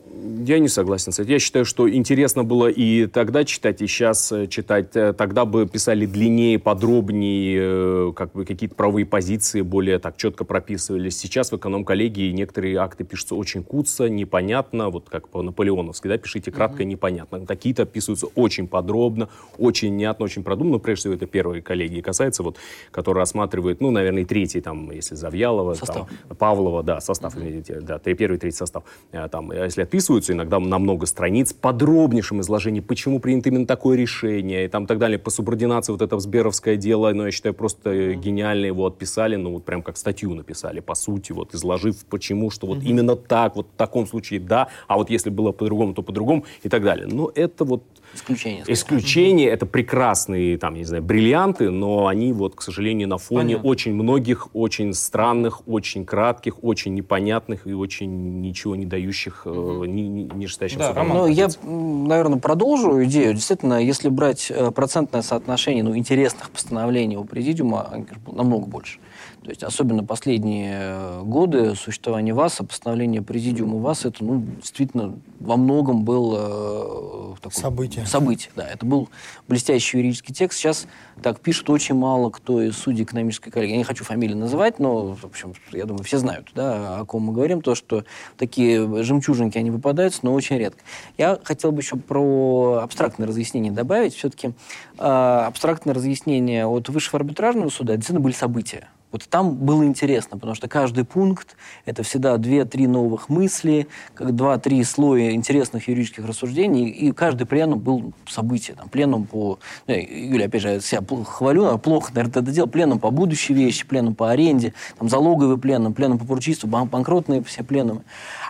[0.47, 1.33] Я не согласен с этим.
[1.33, 4.97] Я считаю, что интересно было и тогда читать, и сейчас э, читать.
[4.97, 10.45] Э, тогда бы писали длиннее, подробнее, э, как бы какие-то правовые позиции более так четко
[10.45, 11.19] прописывались.
[11.19, 16.51] Сейчас в эконом-коллегии некоторые акты пишутся очень куца, непонятно, вот как по наполеоновски, да, пишите
[16.51, 16.87] кратко, mm-hmm.
[16.87, 17.47] непонятно.
[17.47, 19.28] Такие-то описываются очень подробно,
[19.59, 20.78] очень внятно, очень продуманно.
[20.78, 22.57] Прежде всего, это первые коллегии касается, вот,
[22.91, 26.07] которые рассматривают, ну, наверное, и третий, там, если Завьялова, там,
[26.47, 27.35] Павлова, да, состав,
[27.81, 28.85] да, первый, третий состав.
[29.32, 34.68] Там, если отписываются, иногда на много страниц, подробнейшем изложении, почему принято именно такое решение, и
[34.68, 35.18] там так далее.
[35.18, 38.14] По субординации вот это Сберовское дело, ну, я считаю, просто mm-hmm.
[38.14, 42.68] гениально его отписали, ну, вот прям как статью написали, по сути, вот, изложив почему, что
[42.68, 42.90] вот mm-hmm.
[42.90, 46.68] именно так, вот в таком случае да, а вот если было по-другому, то по-другому и
[46.68, 47.09] так далее.
[47.10, 47.82] Но это вот
[48.16, 48.64] Исключение.
[48.66, 49.48] Исключение.
[49.48, 53.68] Это прекрасные, там, не знаю, бриллианты, но они вот, к сожалению, на фоне Понятно.
[53.68, 59.84] очень многих, очень странных, очень кратких, очень непонятных и очень ничего не дающих, угу.
[59.84, 63.34] э, не, не, не да, Ну, я, наверное, продолжу идею.
[63.34, 68.98] Действительно, если брать э, процентное соотношение ну, интересных постановлений у президиума, намного больше.
[69.47, 75.56] То есть особенно последние э, годы существования ВАСа, постановление президиума ВАС, это ну, действительно во
[75.56, 78.06] многом был э, такой, событие.
[78.06, 78.51] событие.
[78.56, 79.09] Да, это был
[79.47, 80.59] блестящий юридический текст.
[80.59, 80.89] Сейчас
[81.23, 83.74] так пишут очень мало кто из судей экономической коллегии.
[83.74, 87.23] Я не хочу фамилии называть, но, в общем, я думаю, все знают, да, о ком
[87.23, 87.62] мы говорим.
[87.62, 88.02] То, что
[88.36, 90.81] такие жемчужинки, они выпадаются, но очень редко.
[91.18, 94.16] Я хотел бы еще про абстрактное разъяснение добавить.
[94.16, 94.55] Все-таки
[94.98, 98.89] э, абстрактное разъяснение от высшего арбитражного суда действительно были события.
[99.16, 101.56] Вот там было интересно, потому что каждый пункт—
[101.86, 108.12] это всегда две-три новых мысли, как два-три слоя интересных юридических рассуждений, и каждый пленум был
[108.28, 108.76] событие.
[108.76, 109.59] Там, пленум по...
[109.86, 112.68] Ну, Юля, опять же, я себя хвалю, а плохо, наверное, это делал.
[112.68, 117.62] Пленум по будущей вещи, пленум по аренде, там, залоговый пленум, пленум по поручительству, банкротные все
[117.62, 118.02] пленумы.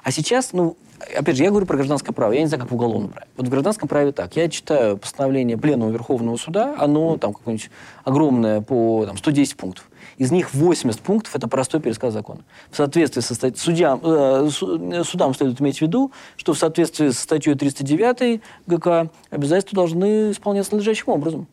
[0.03, 0.77] А сейчас, ну,
[1.17, 3.29] опять же, я говорю про гражданское право, я не знаю, как в уголовном праве.
[3.37, 4.35] Вот в гражданском праве так.
[4.35, 7.71] Я читаю постановление Пленума Верховного Суда, оно там какое-нибудь
[8.05, 9.89] огромное по там, 110 пунктов.
[10.19, 12.41] Из них 80 пунктов– это простой пересказ закона.
[12.71, 13.59] В соответствии со статьей...
[13.59, 19.11] Судьям, э, э, судам следует иметь в виду, что в соответствии со статьей 309 ГК
[19.31, 21.47] обязательства должны исполняться надлежащим образом.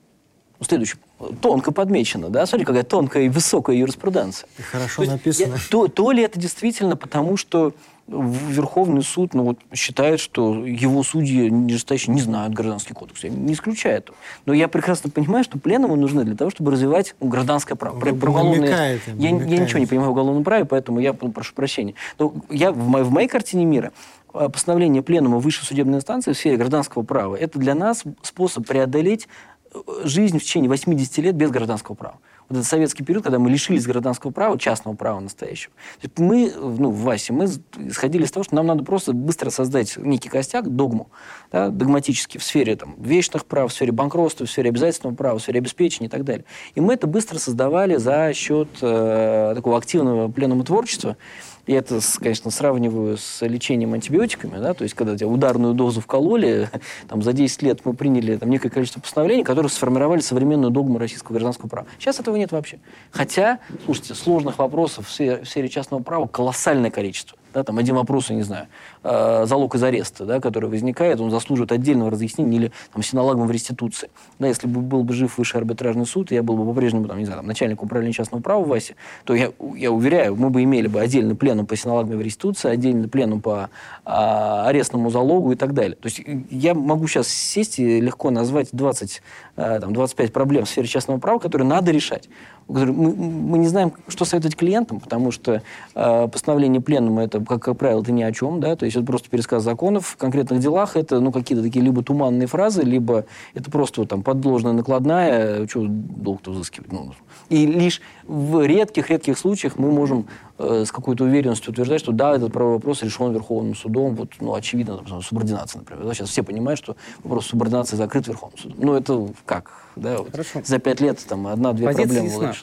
[0.61, 0.95] Следующий.
[1.41, 2.45] Тонко подмечено, да?
[2.45, 4.47] Смотри, какая тонкая и высокая юриспруденция.
[4.57, 5.53] И хорошо то написано.
[5.55, 7.73] Я, то, то ли это действительно потому, что
[8.07, 13.23] Верховный суд ну, вот, считает, что его судьи нижестоящие не знают гражданский кодекс.
[13.23, 14.17] Я не исключаю этого.
[14.45, 17.97] Но я прекрасно понимаю, что пленумы нужны для того, чтобы развивать ну, гражданское право.
[17.99, 18.99] Про, про уголовное...
[19.07, 21.93] я, я ничего не понимаю в уголовном праве, поэтому я ну, прошу прощения.
[22.19, 23.93] Но я в, моей, в моей картине мира
[24.33, 29.29] а, постановление пленума высшей судебной инстанции в сфере гражданского права– это для нас способ преодолеть
[29.73, 32.17] э, жизнь в течение 80 лет без гражданского права
[32.49, 35.73] вот этот советский период, когда мы лишились гражданского права, частного права настоящего.
[36.17, 37.45] мы, ну, в ВАСе, мы
[37.77, 41.09] исходили из того, что нам надо просто быстро создать некий костяк, догму,
[41.51, 45.41] да, догматически в сфере там, вечных прав, в сфере банкротства, в сфере обязательного права, в
[45.41, 46.45] сфере обеспечения и так далее.
[46.75, 51.17] И мы это быстро создавали за счет э, такого активного пленума творчества,
[51.65, 56.69] я это, конечно, сравниваю с лечением антибиотиками, да, то есть когда тебя ударную дозу вкололи,
[57.07, 61.33] там, за 10 лет мы приняли там, некое количество постановлений, которые сформировали современную догму российского
[61.33, 61.87] гражданского права.
[61.99, 62.79] Сейчас этого нет вообще.
[63.11, 67.37] Хотя, слушайте, сложных вопросов в сфере, частного права колоссальное количество.
[67.53, 68.67] Да, там один вопрос, я не знаю,
[69.03, 73.51] э, залог из ареста, да, который возникает, он заслуживает отдельного разъяснения или там, синолагом в
[73.51, 74.09] реституции.
[74.39, 77.25] Да, если бы был бы жив высший арбитражный суд, я был бы по-прежнему, там, не
[77.25, 80.87] знаю, там, начальником управления частного права в ВАСе, то я, я уверяю, мы бы имели
[80.87, 83.69] бы отдельный пленум по синолагам в реституции, отдельный пленум по
[84.05, 85.95] арестному залогу и так далее.
[85.95, 89.21] То есть я могу сейчас сесть и легко назвать 20,
[89.55, 92.27] а, там, 25 проблем в сфере частного права, которые надо решать.
[92.67, 95.61] Мы, мы не знаем, что советовать клиентам, потому что
[95.95, 99.05] э, постановление пленума это, как, как правило, это ни о чем, да, то есть это
[99.05, 100.07] просто пересказ законов.
[100.07, 104.23] В конкретных делах это, ну, какие-то такие либо туманные фразы, либо это просто вот, там
[104.23, 106.91] подложная накладная, что долг-то взыскивать.
[106.91, 107.13] Ну,
[107.49, 110.27] и лишь в редких-редких случаях мы можем
[110.63, 114.53] э, с какой-то уверенностью утверждать, что да, этот правовой вопрос решен Верховным судом, вот, ну,
[114.53, 116.05] очевидно, там, субординация, например.
[116.05, 118.77] Да, сейчас все понимают, что вопрос субординации закрыт Верховным судом.
[118.79, 119.71] Ну, это как?
[119.95, 120.29] Да, вот
[120.65, 122.53] за пять лет там одна-две проблемы ясна.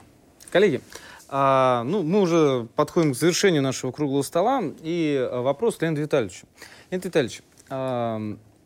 [0.51, 0.81] Коллеги,
[1.29, 4.63] а, ну, мы уже подходим к завершению нашего круглого стола.
[4.83, 6.47] И а, вопрос к Леониду Витальевичу.
[6.91, 8.21] Леонид Витальевич, а,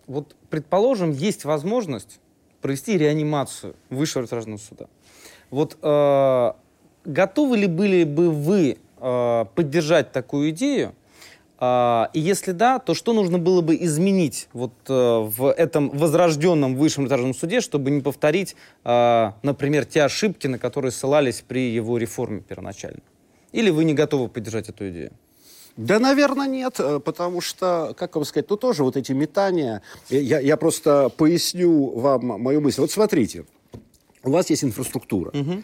[0.07, 2.21] вот, предположим, есть возможность
[2.63, 4.87] провести реанимацию Высшего арбитражного суда.
[5.51, 6.57] Вот а,
[7.05, 10.95] готовы ли были бы вы а, поддержать такую идею?
[11.59, 16.75] А, и если да, то что нужно было бы изменить вот э, в этом возрожденном
[16.75, 21.99] высшем этажном суде, чтобы не повторить, а, например, те ошибки, на которые ссылались при его
[21.99, 23.03] реформе первоначально?
[23.53, 25.13] Или вы не готовы поддержать эту идею?
[25.77, 30.41] Да, наверное, нет, э, потому что, как вам сказать, ну тоже вот эти метания, я,
[30.41, 32.81] я просто поясню вам мою мысль.
[32.81, 33.45] Вот смотрите,
[34.23, 35.31] у вас есть инфраструктура.
[35.31, 35.63] Угу.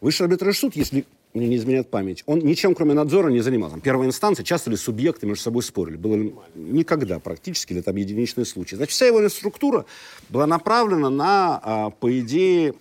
[0.00, 3.78] Высший арбитражный суд, если мне не изменяет память, он ничем, кроме надзора, не занимался.
[3.80, 5.96] Первая инстанция, часто ли субъекты между собой спорили?
[5.96, 6.16] Было
[6.54, 8.74] никогда практически, или там единичные случаи.
[8.74, 9.84] Значит, вся его инфраструктура
[10.28, 12.74] была направлена на, а, по идее,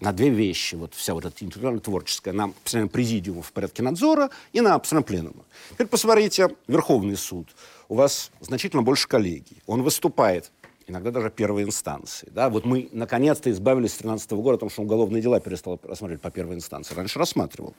[0.00, 0.74] на две вещи.
[0.74, 2.32] Вот вся вот эта интеллектуально-творческая.
[2.32, 5.44] На постоянно президиум в порядке надзора и на постоянно пленума.
[5.70, 7.48] Теперь посмотрите, Верховный суд.
[7.88, 9.62] У вас значительно больше коллегий.
[9.66, 10.50] Он выступает
[10.88, 12.28] иногда даже первой инстанции.
[12.32, 12.48] Да?
[12.48, 16.56] Вот мы наконец-то избавились с 2013 года, потому что уголовные дела перестал рассматривать по первой
[16.56, 16.94] инстанции.
[16.94, 17.74] Раньше рассматривал.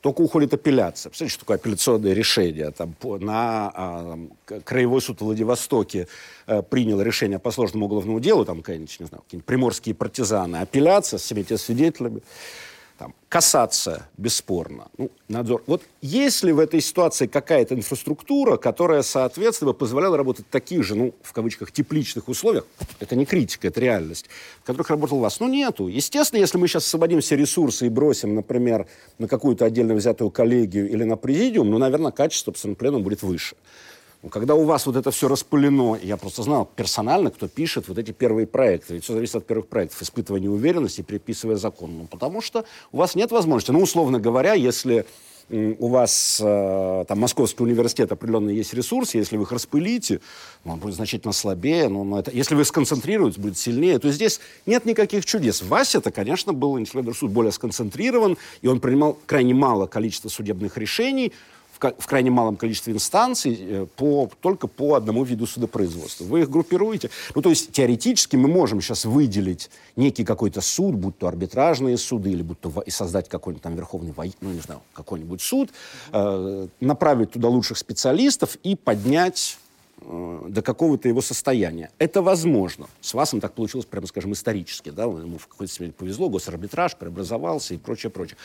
[0.00, 1.10] Только уходит апелляция.
[1.10, 2.70] Представляете, что такое апелляционное решение?
[2.70, 4.18] Там, на а,
[4.64, 6.06] Краевой суд в Владивостоке
[6.46, 11.18] а, принял решение по сложному уголовному делу, там, какие-нибудь, не знаю, какие-нибудь приморские партизаны, апелляция
[11.18, 12.22] с всеми свидетелями
[12.98, 14.88] там, касаться, бесспорно.
[14.98, 15.62] Ну, надзор.
[15.66, 20.96] Вот есть ли в этой ситуации какая-то инфраструктура, которая, соответственно, позволяла работать в таких же,
[20.96, 22.66] ну, в кавычках, тепличных условиях,
[22.98, 24.26] это не критика, это реальность,
[24.62, 25.38] в которых работал вас?
[25.38, 25.86] Ну, нету.
[25.86, 28.88] Естественно, если мы сейчас освободим все ресурсы и бросим, например,
[29.18, 33.54] на какую-то отдельно взятую коллегию или на президиум, ну, наверное, качество по пленум будет выше.
[34.30, 38.10] Когда у вас вот это все распылено, я просто знал персонально, кто пишет вот эти
[38.10, 38.94] первые проекты.
[38.94, 40.02] Ведь все зависит от первых проектов.
[40.02, 41.98] Испытывание уверенности, приписывая закон.
[41.98, 43.70] Ну, потому что у вас нет возможности.
[43.70, 45.06] Ну, условно говоря, если
[45.50, 50.20] у вас э, там Московский университет определенно есть ресурсы, если вы их распылите,
[50.64, 54.84] ну, он будет значительно слабее, но, это, если вы сконцентрируетесь, будет сильнее, то здесь нет
[54.84, 55.62] никаких чудес.
[55.62, 60.76] Вася это, конечно, был интеллектуальный суд более сконцентрирован, и он принимал крайне мало количества судебных
[60.76, 61.32] решений,
[61.80, 66.24] в крайне малом количестве инстанций э, по, только по одному виду судопроизводства.
[66.24, 67.10] Вы их группируете.
[67.34, 72.30] Ну, то есть теоретически мы можем сейчас выделить некий какой-то суд, будь то арбитражные суды,
[72.30, 75.70] или будь то и создать какой-нибудь там верховный, ну, не знаю, какой-нибудь суд,
[76.12, 79.58] э, направить туда лучших специалистов и поднять
[80.00, 81.90] э, до какого-то его состояния.
[81.98, 82.88] Это возможно.
[83.00, 84.90] С Васом так получилось, прямо скажем, исторически.
[84.90, 85.04] Да?
[85.04, 88.36] Ему в какой-то степени повезло, госарбитраж преобразовался и прочее, прочее.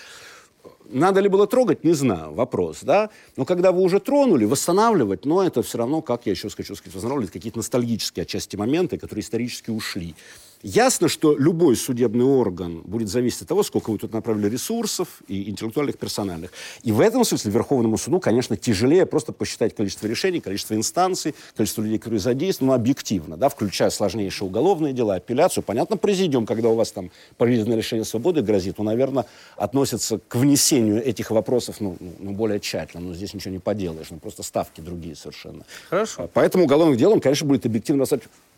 [0.85, 3.09] Надо ли было трогать, не знаю, вопрос, да.
[3.35, 6.93] Но когда вы уже тронули, восстанавливать, но это все равно, как я еще хочу сказать,
[6.93, 10.15] восстанавливать какие-то ностальгические отчасти моменты, которые исторически ушли.
[10.63, 15.49] Ясно, что любой судебный орган будет зависеть от того, сколько вы тут направили ресурсов и
[15.49, 16.53] интеллектуальных, персональных.
[16.83, 21.81] И в этом смысле Верховному суду, конечно, тяжелее просто посчитать количество решений, количество инстанций, количество
[21.81, 25.65] людей, которые задействованы, но объективно, да, включая сложнейшие уголовные дела, апелляцию.
[25.65, 29.25] Понятно, президиум, когда у вас там пожизненное лишение свободы грозит, он, наверное,
[29.57, 33.03] относится к внесению этих вопросов ну, ну, ну, более тщательно.
[33.09, 35.65] Но здесь ничего не поделаешь, ну, просто ставки другие совершенно.
[35.89, 36.29] Хорошо.
[36.33, 38.05] Поэтому уголовных дел он, конечно, будет объективно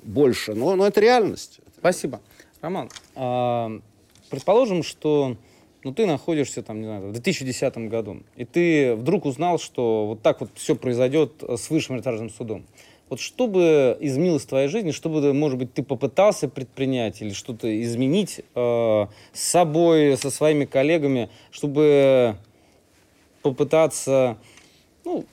[0.03, 1.61] больше, но, но это реальность.
[1.85, 2.19] Спасибо.
[2.61, 3.71] Роман, а,
[4.31, 5.37] предположим, что
[5.83, 10.23] ну, ты находишься там, не знаю, в 2010 году, и ты вдруг узнал, что вот
[10.23, 12.65] так вот все произойдет с высшим арбитражным судом.
[13.07, 17.33] Вот что бы изменилось в твоей жизни, что бы, может быть, ты попытался предпринять или
[17.33, 22.35] что-то изменить э, с собой, со своими коллегами, чтобы
[23.43, 24.39] попытаться,
[25.03, 25.23] ну,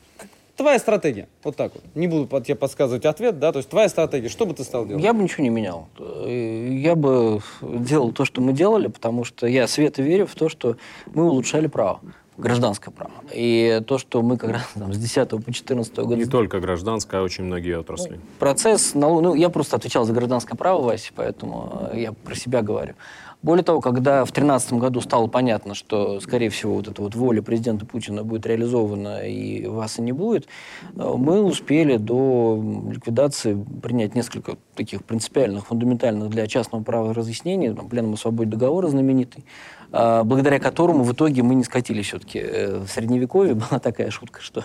[0.62, 1.82] Твоя стратегия, вот так вот.
[1.96, 5.02] Не буду тебе подсказывать ответ, да, то есть твоя стратегия, что бы ты стал делать?
[5.02, 5.88] Я бы ничего не менял.
[5.98, 10.76] Я бы делал то, что мы делали, потому что я свято верю в то, что
[11.12, 12.00] мы улучшали право
[12.36, 13.12] гражданское право.
[13.32, 16.16] И то, что мы как раз там, с 10 по 14 год...
[16.16, 18.20] Не только гражданское, а очень многие отрасли.
[18.38, 22.94] Процесс, ну, я просто отвечал за гражданское право, Вася, поэтому я про себя говорю.
[23.42, 27.42] Более того, когда в 2013 году стало понятно, что, скорее всего, вот эта вот воля
[27.42, 30.46] президента Путина будет реализована и вас и не будет,
[30.94, 37.88] э, мы успели до ликвидации принять несколько таких принципиальных, фундаментальных для частного права разъяснений, там,
[37.88, 39.44] пленум о свободе договора знаменитый,
[39.92, 42.38] благодаря которому в итоге мы не скатились все-таки.
[42.38, 44.64] Э, в Средневековье была такая шутка, что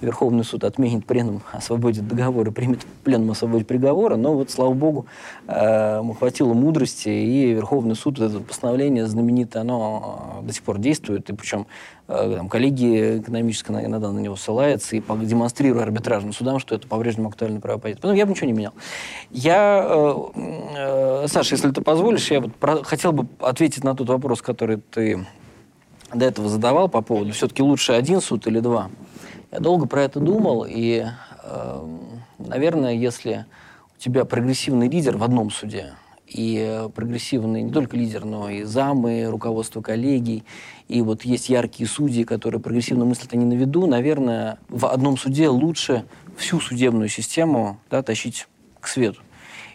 [0.00, 4.72] Верховный суд отменит пленум о свободе договора, примет пленум о свободе приговора, но вот, слава
[4.72, 5.06] богу,
[5.48, 11.34] э, хватило мудрости, и Верховный суд, это постановление знаменитое, оно до сих пор действует, и
[11.34, 11.66] причем
[11.99, 17.28] Э, там, коллегия экономическая иногда на него ссылается и демонстрируя арбитражным судам, что это по-прежнему
[17.28, 18.00] актуальное право позиция.
[18.02, 18.72] Поэтому я бы ничего не менял.
[19.30, 20.14] Я, э,
[20.76, 24.78] э, Саша, если ты позволишь, я вот про, хотел бы ответить на тот вопрос, который
[24.78, 25.24] ты
[26.12, 28.90] до этого задавал по поводу, все-таки лучше один суд или два.
[29.52, 31.06] Я долго про это думал, и,
[31.44, 31.86] э,
[32.38, 33.46] наверное, если
[33.96, 35.94] у тебя прогрессивный лидер в одном суде,
[36.30, 40.44] и прогрессивный не только лидер, но и замы, руководство коллегий,
[40.88, 45.48] и вот есть яркие судьи, которые прогрессивно мыслят, они на виду, наверное, в одном суде
[45.48, 46.04] лучше
[46.36, 48.46] всю судебную систему да, тащить
[48.80, 49.20] к свету.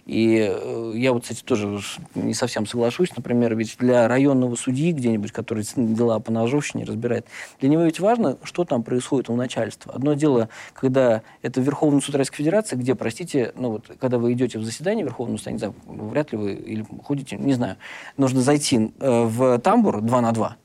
[0.06, 1.80] И э, я вот, кстати, тоже
[2.14, 3.16] не совсем соглашусь.
[3.16, 7.26] Например, ведь для районного судьи где-нибудь, который дела по ножовщине разбирает,
[7.60, 9.94] для него ведь важно, что там происходит у начальства.
[9.94, 14.60] Одно дело, когда это Верховный суд Российской Федерации, где, простите, ну вот, когда вы идете
[14.60, 17.78] в заседание Верховного суда, не знаю, вряд ли вы или ходите, не знаю,
[18.18, 20.58] нужно зайти э, в тамбур 2 на 2,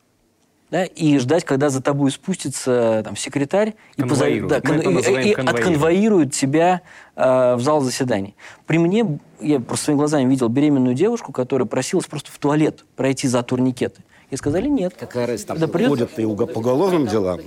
[0.70, 4.28] да, и ждать, когда за тобой спустится там, секретарь и, позов...
[4.48, 4.80] да, кон...
[4.80, 6.82] и, и отконвоирует тебя
[7.16, 8.36] э, в зал заседаний.
[8.66, 13.26] При мне, я просто своими глазами видел беременную девушку, которая просилась просто в туалет пройти
[13.26, 14.02] за турникеты.
[14.30, 14.94] И сказали нет.
[14.98, 17.40] Какая разница, там да, ходят и по уголовным делам?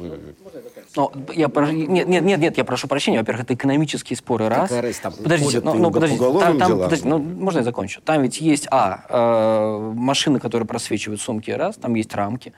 [0.95, 3.19] Но я нет, нет, нет, нет, я прошу прощения.
[3.19, 4.63] Во-первых, это экономические споры, раз.
[4.63, 8.01] Какая разница, там подождите, ну, ну, подождите, там, там, подождите, ну, можно я закончу?
[8.01, 12.53] Там ведь есть, а, э, машины, которые просвечивают сумки, раз, там есть рамки.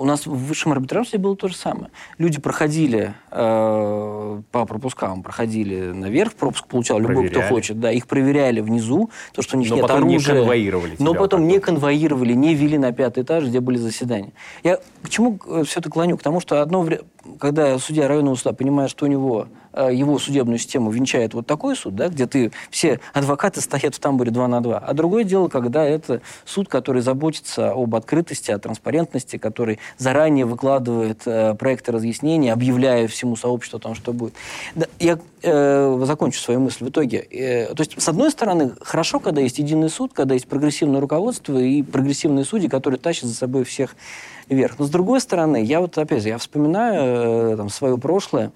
[0.00, 1.90] У нас в высшем арбитраже было то же самое.
[2.16, 7.26] Люди проходили э, по пропускам, проходили наверх, пропуск получал проверяли.
[7.26, 10.32] любой, кто хочет, да, их проверяли внизу, то, что у них но нет потом оружия.
[10.32, 14.32] не конвоировали Но потом не конвоировали, не вели на пятый этаж, где были заседания.
[14.62, 16.16] Я к чему э, все это клоню?
[16.16, 17.02] К тому, что одно время,
[17.38, 21.94] когда судья районного суда понимает, что у него его судебную систему венчает вот такой суд,
[21.94, 24.78] да, где ты, все адвокаты стоят в тамбуре 2 на 2.
[24.78, 31.22] А другое дело, когда это суд, который заботится об открытости, о транспарентности, который заранее выкладывает
[31.26, 34.34] э, проекты разъяснения, объявляя всему сообществу о том, что будет.
[34.74, 37.18] Да, я э, закончу свою мысль в итоге.
[37.18, 41.58] Э, то есть, с одной стороны, хорошо, когда есть единый суд, когда есть прогрессивное руководство
[41.58, 43.96] и прогрессивные судьи, которые тащат за собой всех
[44.48, 44.78] вверх.
[44.78, 48.52] Но с другой стороны, я вот опять же, я вспоминаю э, там, свое прошлое,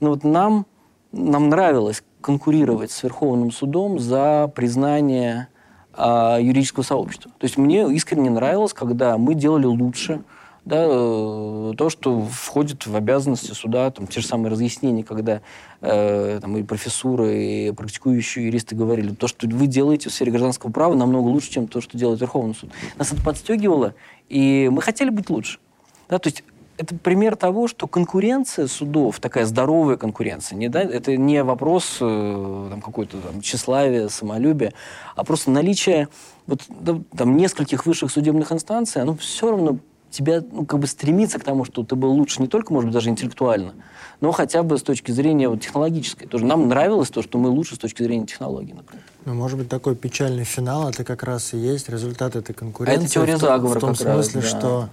[0.00, 0.66] но вот нам,
[1.12, 5.48] нам нравилось конкурировать с Верховным судом за признание
[5.92, 7.30] а, юридического сообщества.
[7.38, 10.22] То есть мне искренне нравилось, когда мы делали лучше,
[10.64, 15.42] да, э, то, что входит в обязанности суда, там, те же самые разъяснения, когда
[15.82, 20.70] э, там, и профессуры, и практикующие юристы говорили, то, что вы делаете в сфере гражданского
[20.70, 22.70] права, намного лучше, чем то, что делает Верховный суд.
[22.96, 23.94] Нас это подстегивало,
[24.30, 25.58] и мы хотели быть лучше.
[26.08, 26.44] Да, то есть
[26.76, 32.66] это пример того, что конкуренция судов, такая здоровая конкуренция, не, да, это не вопрос э,
[32.70, 34.72] там, какой-то там, тщеславия, самолюбия,
[35.14, 36.08] а просто наличие
[36.46, 39.78] вот, да, там, нескольких высших судебных инстанций, оно все равно
[40.10, 42.94] тебя ну, как бы стремится к тому, что ты был лучше не только, может быть,
[42.94, 43.74] даже интеллектуально,
[44.20, 46.28] но хотя бы с точки зрения вот, технологической.
[46.28, 49.04] Тоже нам нравилось то, что мы лучше с точки зрения технологий, например.
[49.24, 53.00] Ну, может быть, такой печальный финал, это как раз и есть результат этой конкуренции.
[53.00, 54.58] А это теория заговора В том как смысле, раз, да.
[54.58, 54.88] что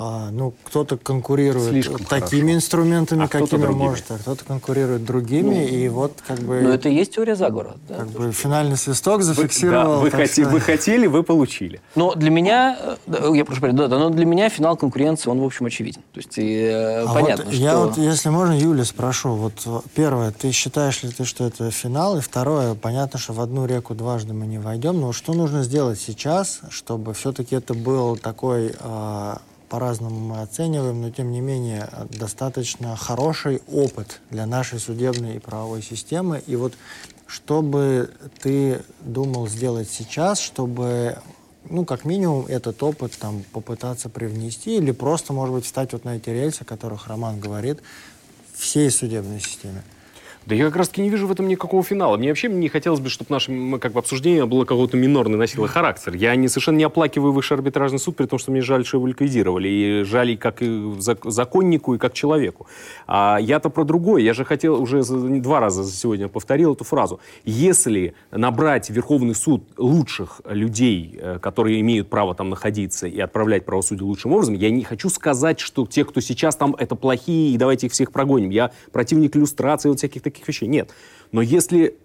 [0.00, 2.54] а, ну, кто-то конкурирует Слишком такими хорошо.
[2.54, 6.60] инструментами, а какими кто может, а кто-то конкурирует другими, ну, и вот как бы...
[6.60, 7.74] Но это и есть теория заговора.
[7.88, 9.96] Да, как бы финальный свисток Вы, зафиксировал.
[9.96, 11.80] да, вы, так хоти, вы хотели, вы получили.
[11.96, 15.40] Но для меня, э, я прошу прощения, да, да, но для меня финал конкуренции, он,
[15.40, 16.02] в общем, очевиден.
[16.12, 17.62] То есть, и, э, А понятно, вот что...
[17.62, 19.30] Я вот, если можно, Юля, спрошу.
[19.30, 22.18] Вот э, первое, ты считаешь ли ты, что это финал?
[22.18, 25.98] И второе, понятно, что в одну реку дважды мы не войдем, но что нужно сделать
[26.00, 28.74] сейчас, чтобы все-таки это был такой...
[28.78, 35.38] а, по-разному мы оцениваем, но тем не менее достаточно хороший опыт для нашей судебной и
[35.38, 36.42] правовой системы.
[36.46, 36.74] И вот
[37.26, 38.10] что бы
[38.42, 41.18] ты думал сделать сейчас, чтобы,
[41.68, 46.16] ну, как минимум, этот опыт там попытаться привнести или просто, может быть, встать вот на
[46.16, 47.80] эти рельсы, о которых Роман говорит,
[48.54, 49.82] всей судебной системе?
[50.48, 52.16] Да я как раз таки не вижу в этом никакого финала.
[52.16, 56.14] Мне вообще не хотелось бы, чтобы наше как бы, обсуждение было какого-то минорный, носило характер.
[56.14, 59.06] Я не, совершенно не оплакиваю высший арбитражный суд, при том, что мне жаль, что его
[59.06, 59.68] ликвидировали.
[59.68, 62.66] И жаль и как и зак- законнику, и как человеку.
[63.06, 64.22] А я-то про другое.
[64.22, 67.20] Я же хотел, уже два раза за сегодня повторил эту фразу.
[67.44, 74.06] Если набрать Верховный суд лучших людей, э, которые имеют право там находиться и отправлять правосудие
[74.06, 77.88] лучшим образом, я не хочу сказать, что те, кто сейчас там, это плохие, и давайте
[77.88, 78.48] их всех прогоним.
[78.48, 80.66] Я противник иллюстрации, вот всяких таких вещей.
[80.66, 80.90] Нет.
[81.32, 81.96] Но если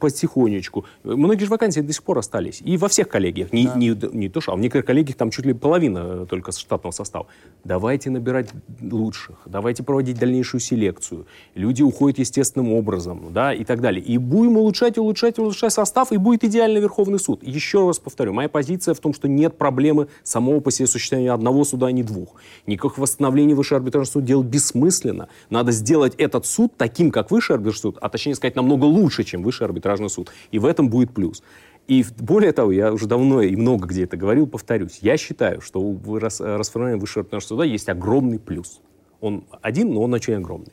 [0.00, 0.84] потихонечку...
[1.02, 2.60] Многие же вакансии до сих пор остались.
[2.62, 3.52] И во всех коллегиях.
[3.52, 4.52] Не, не, не то, что...
[4.52, 7.26] А в некоторых коллегиях там чуть ли половина э, только штатного состава.
[7.64, 8.50] Давайте набирать
[8.82, 9.36] лучших.
[9.46, 11.26] Давайте проводить дальнейшую селекцию.
[11.54, 13.32] Люди уходят естественным образом.
[13.32, 14.04] Да, и так далее.
[14.04, 17.42] И будем улучшать, улучшать, улучшать состав, и будет идеальный Верховный суд.
[17.42, 18.32] Еще раз повторю.
[18.34, 22.02] Моя позиция в том, что нет проблемы самого по себе существования одного суда, а не
[22.02, 22.34] двух.
[22.66, 25.28] Никаких восстановлений Высшего арбитражного суда делать бессмысленно.
[25.48, 29.42] Надо сделать этот суд таким, как Высший арбитражный суд, а точнее сказать, намного лучше, чем
[29.42, 30.30] Высший арбитражный суд.
[30.50, 31.42] И в этом будет плюс.
[31.88, 35.80] И более того, я уже давно и много где это говорил, повторюсь, я считаю, что
[35.80, 38.80] у рас- расформирования Высшего арбитражного суда есть огромный плюс.
[39.20, 40.72] Он один, но он очень огромный.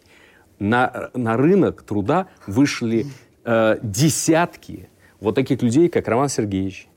[0.60, 3.06] На, на рынок труда вышли
[3.45, 4.90] э, десятки
[5.20, 6.88] вот таких людей, как Роман Сергеевич,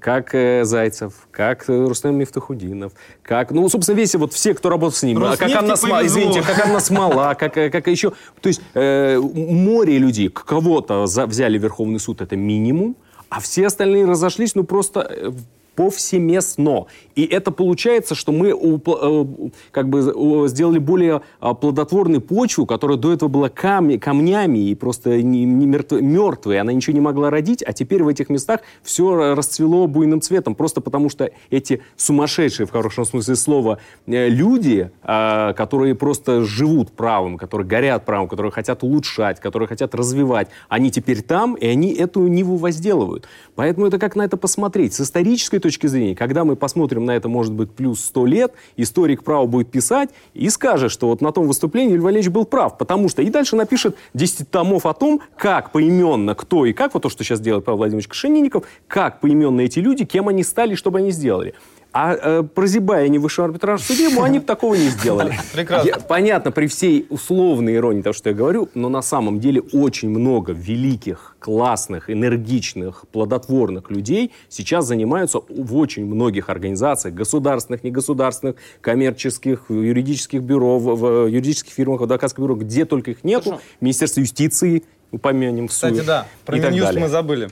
[0.00, 2.92] как э, Зайцев, как э, Рустам Мифтахудинов,
[3.22, 6.42] как, ну, собственно, весь вот все, кто работал с ним, а как Анна Смола, извините,
[6.46, 12.00] как Анна Смола, как, как еще, то есть э, море людей, кого-то взяли в Верховный
[12.00, 12.96] суд, это минимум,
[13.30, 15.32] а все остальные разошлись, ну, просто э,
[15.78, 16.86] повсеместно.
[17.14, 23.12] И это получается, что мы э, как бы сделали более а, плодотворную почву, которая до
[23.12, 26.58] этого была камнями и просто не, не мертвой.
[26.58, 30.56] Она ничего не могла родить, а теперь в этих местах все расцвело буйным цветом.
[30.56, 33.78] Просто потому что эти сумасшедшие, в хорошем смысле слова,
[34.08, 39.94] э, люди, а, которые просто живут правым, которые горят правым, которые хотят улучшать, которые хотят
[39.94, 43.28] развивать, они теперь там, и они эту ниву возделывают.
[43.54, 44.94] Поэтому это как на это посмотреть.
[44.94, 49.22] С исторической точки зрения, когда мы посмотрим на это, может быть, плюс 100 лет, историк
[49.22, 53.08] право будет писать и скажет, что вот на том выступлении Льва Валерьевич был прав, потому
[53.08, 53.22] что...
[53.22, 57.24] И дальше напишет 10 томов о том, как поименно, кто и как, вот то, что
[57.24, 61.10] сейчас делает Павел Владимирович Кашенинников, как поименно эти люди, кем они стали, что бы они
[61.10, 61.54] сделали.
[61.92, 65.38] А э, прозябая они в высшем арбитражном суде, ну, они бы такого не сделали.
[65.52, 65.88] Прекрасно.
[65.88, 70.10] Я, понятно, при всей условной иронии того, что я говорю, но на самом деле очень
[70.10, 79.64] много великих, классных, энергичных, плодотворных людей сейчас занимаются в очень многих организациях, государственных, негосударственных, коммерческих,
[79.70, 83.50] юридических бюро, в, в юридических фирмах, в адвокатских бюро, где только их нету.
[83.50, 83.62] Хорошо.
[83.80, 87.50] Министерство юстиции, упомянем Кстати, да, про Минюст мы забыли.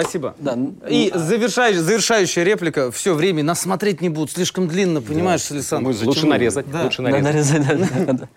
[0.00, 0.34] Спасибо.
[0.38, 0.56] Да.
[0.88, 2.90] И ну, завершающая, завершающая реплика.
[2.90, 4.30] Все, время нас смотреть не будут.
[4.30, 5.56] Слишком длинно, понимаешь, да.
[5.56, 5.90] Александр?
[5.90, 6.70] Мы лучше нарезать.
[6.70, 6.84] Да.
[6.84, 7.24] Лучше нарезать.
[7.24, 8.28] нарезать да, да.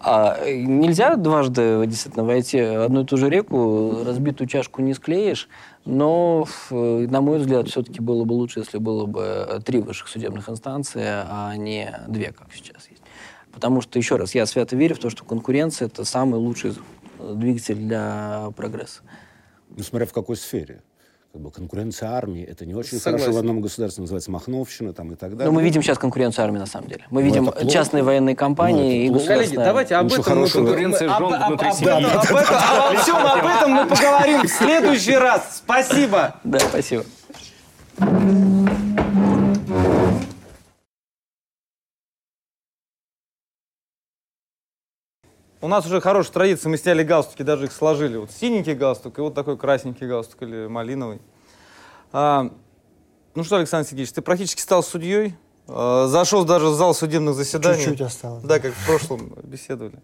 [0.00, 5.48] А нельзя дважды действительно войти в одну и ту же реку, разбитую чашку не склеишь,
[5.86, 11.04] но, на мой взгляд, все-таки было бы лучше, если было бы три высших судебных инстанции,
[11.06, 13.02] а не две, как сейчас есть.
[13.50, 16.74] Потому что, еще раз, я свято верю в то, что конкуренция– это самый лучший
[17.18, 19.00] двигатель для прогресса.
[19.70, 20.82] Ну, смотря в какой сфере
[21.34, 23.24] как бы конкуренция армии, это не очень Согласен.
[23.24, 25.46] хорошо в одном государстве, называется Махновщина там и так далее.
[25.46, 27.06] Но мы видим сейчас конкуренцию армии на самом деле.
[27.10, 30.94] Мы ну, видим частные военные компании ну, и Коллеги, давайте об этом мы поговорим.
[30.94, 31.58] Обо
[33.00, 35.60] всем об этом мы поговорим в следующий раз.
[35.64, 36.36] Спасибо.
[36.44, 37.04] Да, спасибо.
[45.64, 48.18] У нас уже хорошая традиция, мы сняли галстуки, даже их сложили.
[48.18, 51.22] Вот синенький галстук и вот такой красненький галстук или малиновый.
[52.12, 52.50] А,
[53.34, 55.34] ну что, Александр Сергеевич, ты практически стал судьей,
[55.66, 57.82] а, зашел даже в зал судебных заседаний.
[57.82, 58.44] Чуть-чуть осталось.
[58.44, 59.98] Да, как в прошлом беседовали.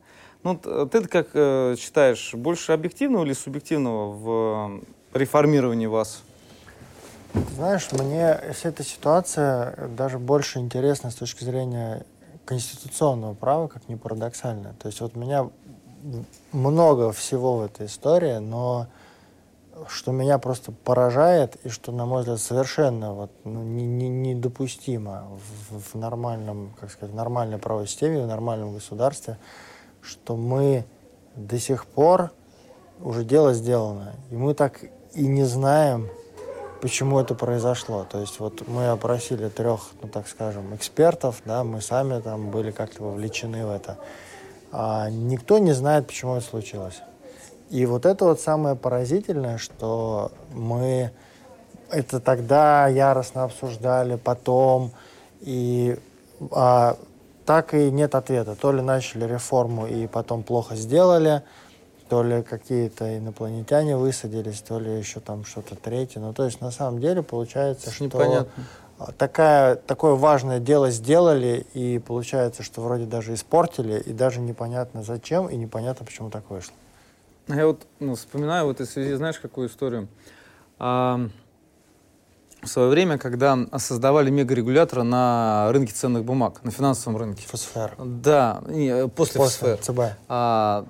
[0.44, 4.80] Ну, ты как э, считаешь, больше объективного или субъективного в
[5.12, 6.22] реформировании вас?
[7.56, 12.06] Знаешь, мне вся эта ситуация даже больше интересна с точки зрения
[12.50, 14.74] конституционного права, как ни парадоксально.
[14.80, 15.48] То есть вот меня
[16.50, 18.88] много всего в этой истории, но
[19.86, 25.28] что меня просто поражает и что, на мой взгляд, совершенно вот, ну, не, не, недопустимо
[25.70, 29.38] в, в нормальном, как сказать, в нормальной правовой системе, в нормальном государстве,
[30.02, 30.84] что мы
[31.36, 32.32] до сих пор
[33.00, 34.80] уже дело сделано, и мы так
[35.14, 36.08] и не знаем,
[36.80, 38.06] почему это произошло.
[38.10, 42.70] То есть вот мы опросили трех, ну так скажем, экспертов, да, мы сами там были
[42.70, 43.98] как-то вовлечены в это.
[44.72, 47.00] А никто не знает, почему это случилось.
[47.70, 51.12] И вот это вот самое поразительное, что мы
[51.90, 54.92] это тогда яростно обсуждали, потом,
[55.40, 55.98] и
[56.52, 56.96] а,
[57.46, 58.54] так и нет ответа.
[58.54, 61.42] То ли начали реформу и потом плохо сделали,
[62.10, 66.18] то ли какие-то инопланетяне высадились, то ли еще там что-то третье.
[66.18, 68.50] Ну, то есть, на самом деле, получается, что непонятно.
[69.16, 75.46] Такая, такое важное дело сделали, и получается, что вроде даже испортили, и даже непонятно зачем,
[75.46, 76.74] и непонятно, почему так вышло.
[77.46, 80.08] Я вот ну, вспоминаю в этой связи, знаешь, какую историю?
[80.80, 81.28] А,
[82.60, 87.46] в свое время, когда создавали мегарегулятора на рынке ценных бумаг, на финансовом рынке.
[87.46, 87.94] ФСФР.
[87.98, 89.92] Да, не, после, после ФСФР.
[89.92, 90.00] ЦБ.
[90.28, 90.86] А,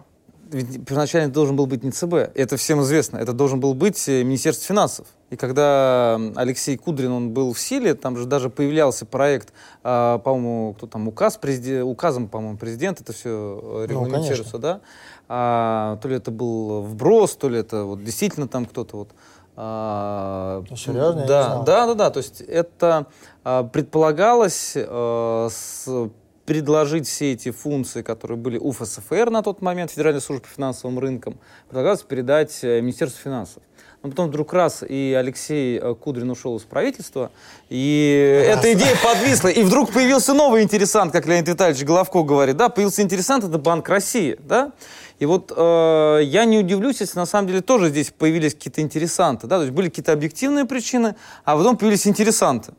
[0.50, 4.22] ведь первоначально должен был быть не ЦБ, это всем известно, это должен был быть э,
[4.22, 5.06] Министерство финансов.
[5.30, 9.52] И когда Алексей Кудрин он был в силе, там же даже появлялся проект,
[9.84, 14.80] а, по-моему, кто там, указ, президент, указом, по-моему, президент это все регламентируется, ну, да?
[15.28, 19.10] А, то ли это был вброс, то ли это вот действительно там кто-то вот...
[19.54, 21.26] А, ну, серьезно?
[21.26, 22.10] Да, да, да, да.
[22.10, 23.06] То есть это
[23.44, 26.10] а, предполагалось а, с
[26.46, 30.98] предложить все эти функции, которые были у ФСФР на тот момент, Федеральной службы по финансовым
[30.98, 31.38] рынкам,
[31.68, 33.62] предлагалось передать э, Министерству финансов.
[34.02, 37.30] Но потом вдруг раз и Алексей э, Кудрин ушел из правительства,
[37.68, 38.58] и раз.
[38.58, 39.48] эта идея подвисла.
[39.48, 42.56] И вдруг появился новый интересант, как Леонид Витальевич Головко говорит.
[42.56, 44.38] Да, появился интересант, это Банк России.
[44.40, 44.72] Да?
[45.18, 49.46] И вот э, я не удивлюсь, если на самом деле тоже здесь появились какие-то интересанты.
[49.46, 49.56] Да?
[49.56, 51.14] То есть были какие-то объективные причины,
[51.44, 52.72] а потом появились интересанты.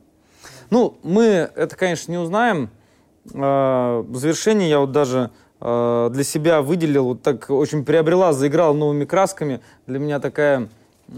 [0.71, 2.71] Ну, мы это, конечно, не узнаем,
[3.25, 5.29] в завершении я вот даже
[5.59, 9.61] э, для себя выделил, вот так очень приобрела, заиграла новыми красками.
[9.87, 10.69] Для меня такая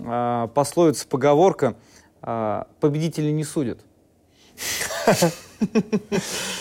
[0.05, 1.75] а, пословица, поговорка
[2.21, 3.79] «победители не судят».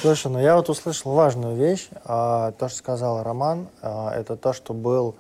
[0.01, 1.89] Слушай, ну я вот услышал важную вещь.
[2.05, 5.17] А, то, что сказал Роман, это то, что был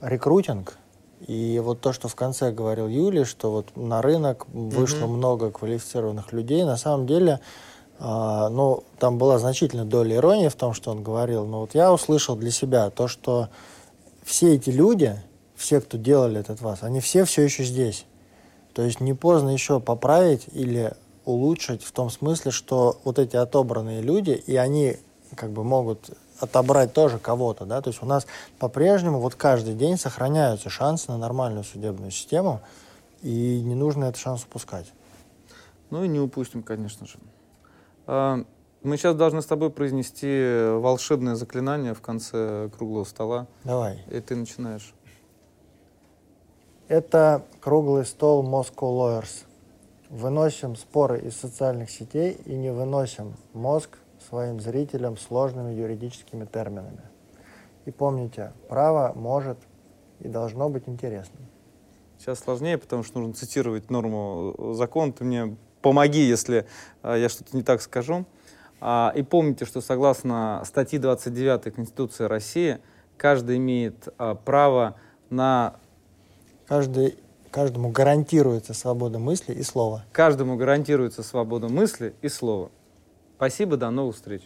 [0.00, 0.76] рекрутинг.
[1.26, 5.16] И вот то, что в конце говорил Юлий, что вот на рынок вышло mm-hmm.
[5.16, 7.40] много квалифицированных людей, на самом деле,
[7.98, 11.46] а, ну, там была значительная доля иронии в том, что он говорил.
[11.46, 13.48] Но вот я услышал для себя то, что
[14.24, 15.20] все эти люди,
[15.56, 18.04] все, кто делали этот вас, они все все еще здесь.
[18.74, 20.94] То есть не поздно еще поправить или
[21.24, 24.96] улучшить в том смысле, что вот эти отобранные люди, и они
[25.34, 26.10] как бы могут
[26.40, 28.26] отобрать тоже кого-то, да, то есть у нас
[28.58, 32.60] по-прежнему вот каждый день сохраняются шансы на нормальную судебную систему,
[33.22, 34.86] и не нужно этот шанс упускать.
[35.90, 37.18] Ну и не упустим, конечно же.
[38.08, 38.42] А,
[38.82, 43.46] мы сейчас должны с тобой произнести волшебное заклинание в конце круглого стола.
[43.64, 44.02] Давай.
[44.10, 44.94] И ты начинаешь.
[46.88, 49.44] Это круглый стол Moscow Lawyers
[50.08, 57.02] выносим споры из социальных сетей и не выносим мозг своим зрителям сложными юридическими терминами.
[57.84, 59.58] И помните, право может
[60.20, 61.46] и должно быть интересным.
[62.18, 65.12] Сейчас сложнее, потому что нужно цитировать норму закона.
[65.12, 66.66] Ты мне помоги, если
[67.02, 68.26] а, я что-то не так скажу.
[68.80, 72.78] А, и помните, что согласно статье 29 Конституции России,
[73.16, 74.96] каждый имеет а, право
[75.30, 75.74] на...
[76.66, 77.16] Каждый
[77.50, 80.04] Каждому гарантируется свобода мысли и слова.
[80.12, 82.70] Каждому гарантируется свобода мысли и слова.
[83.36, 84.42] Спасибо, до новых встреч.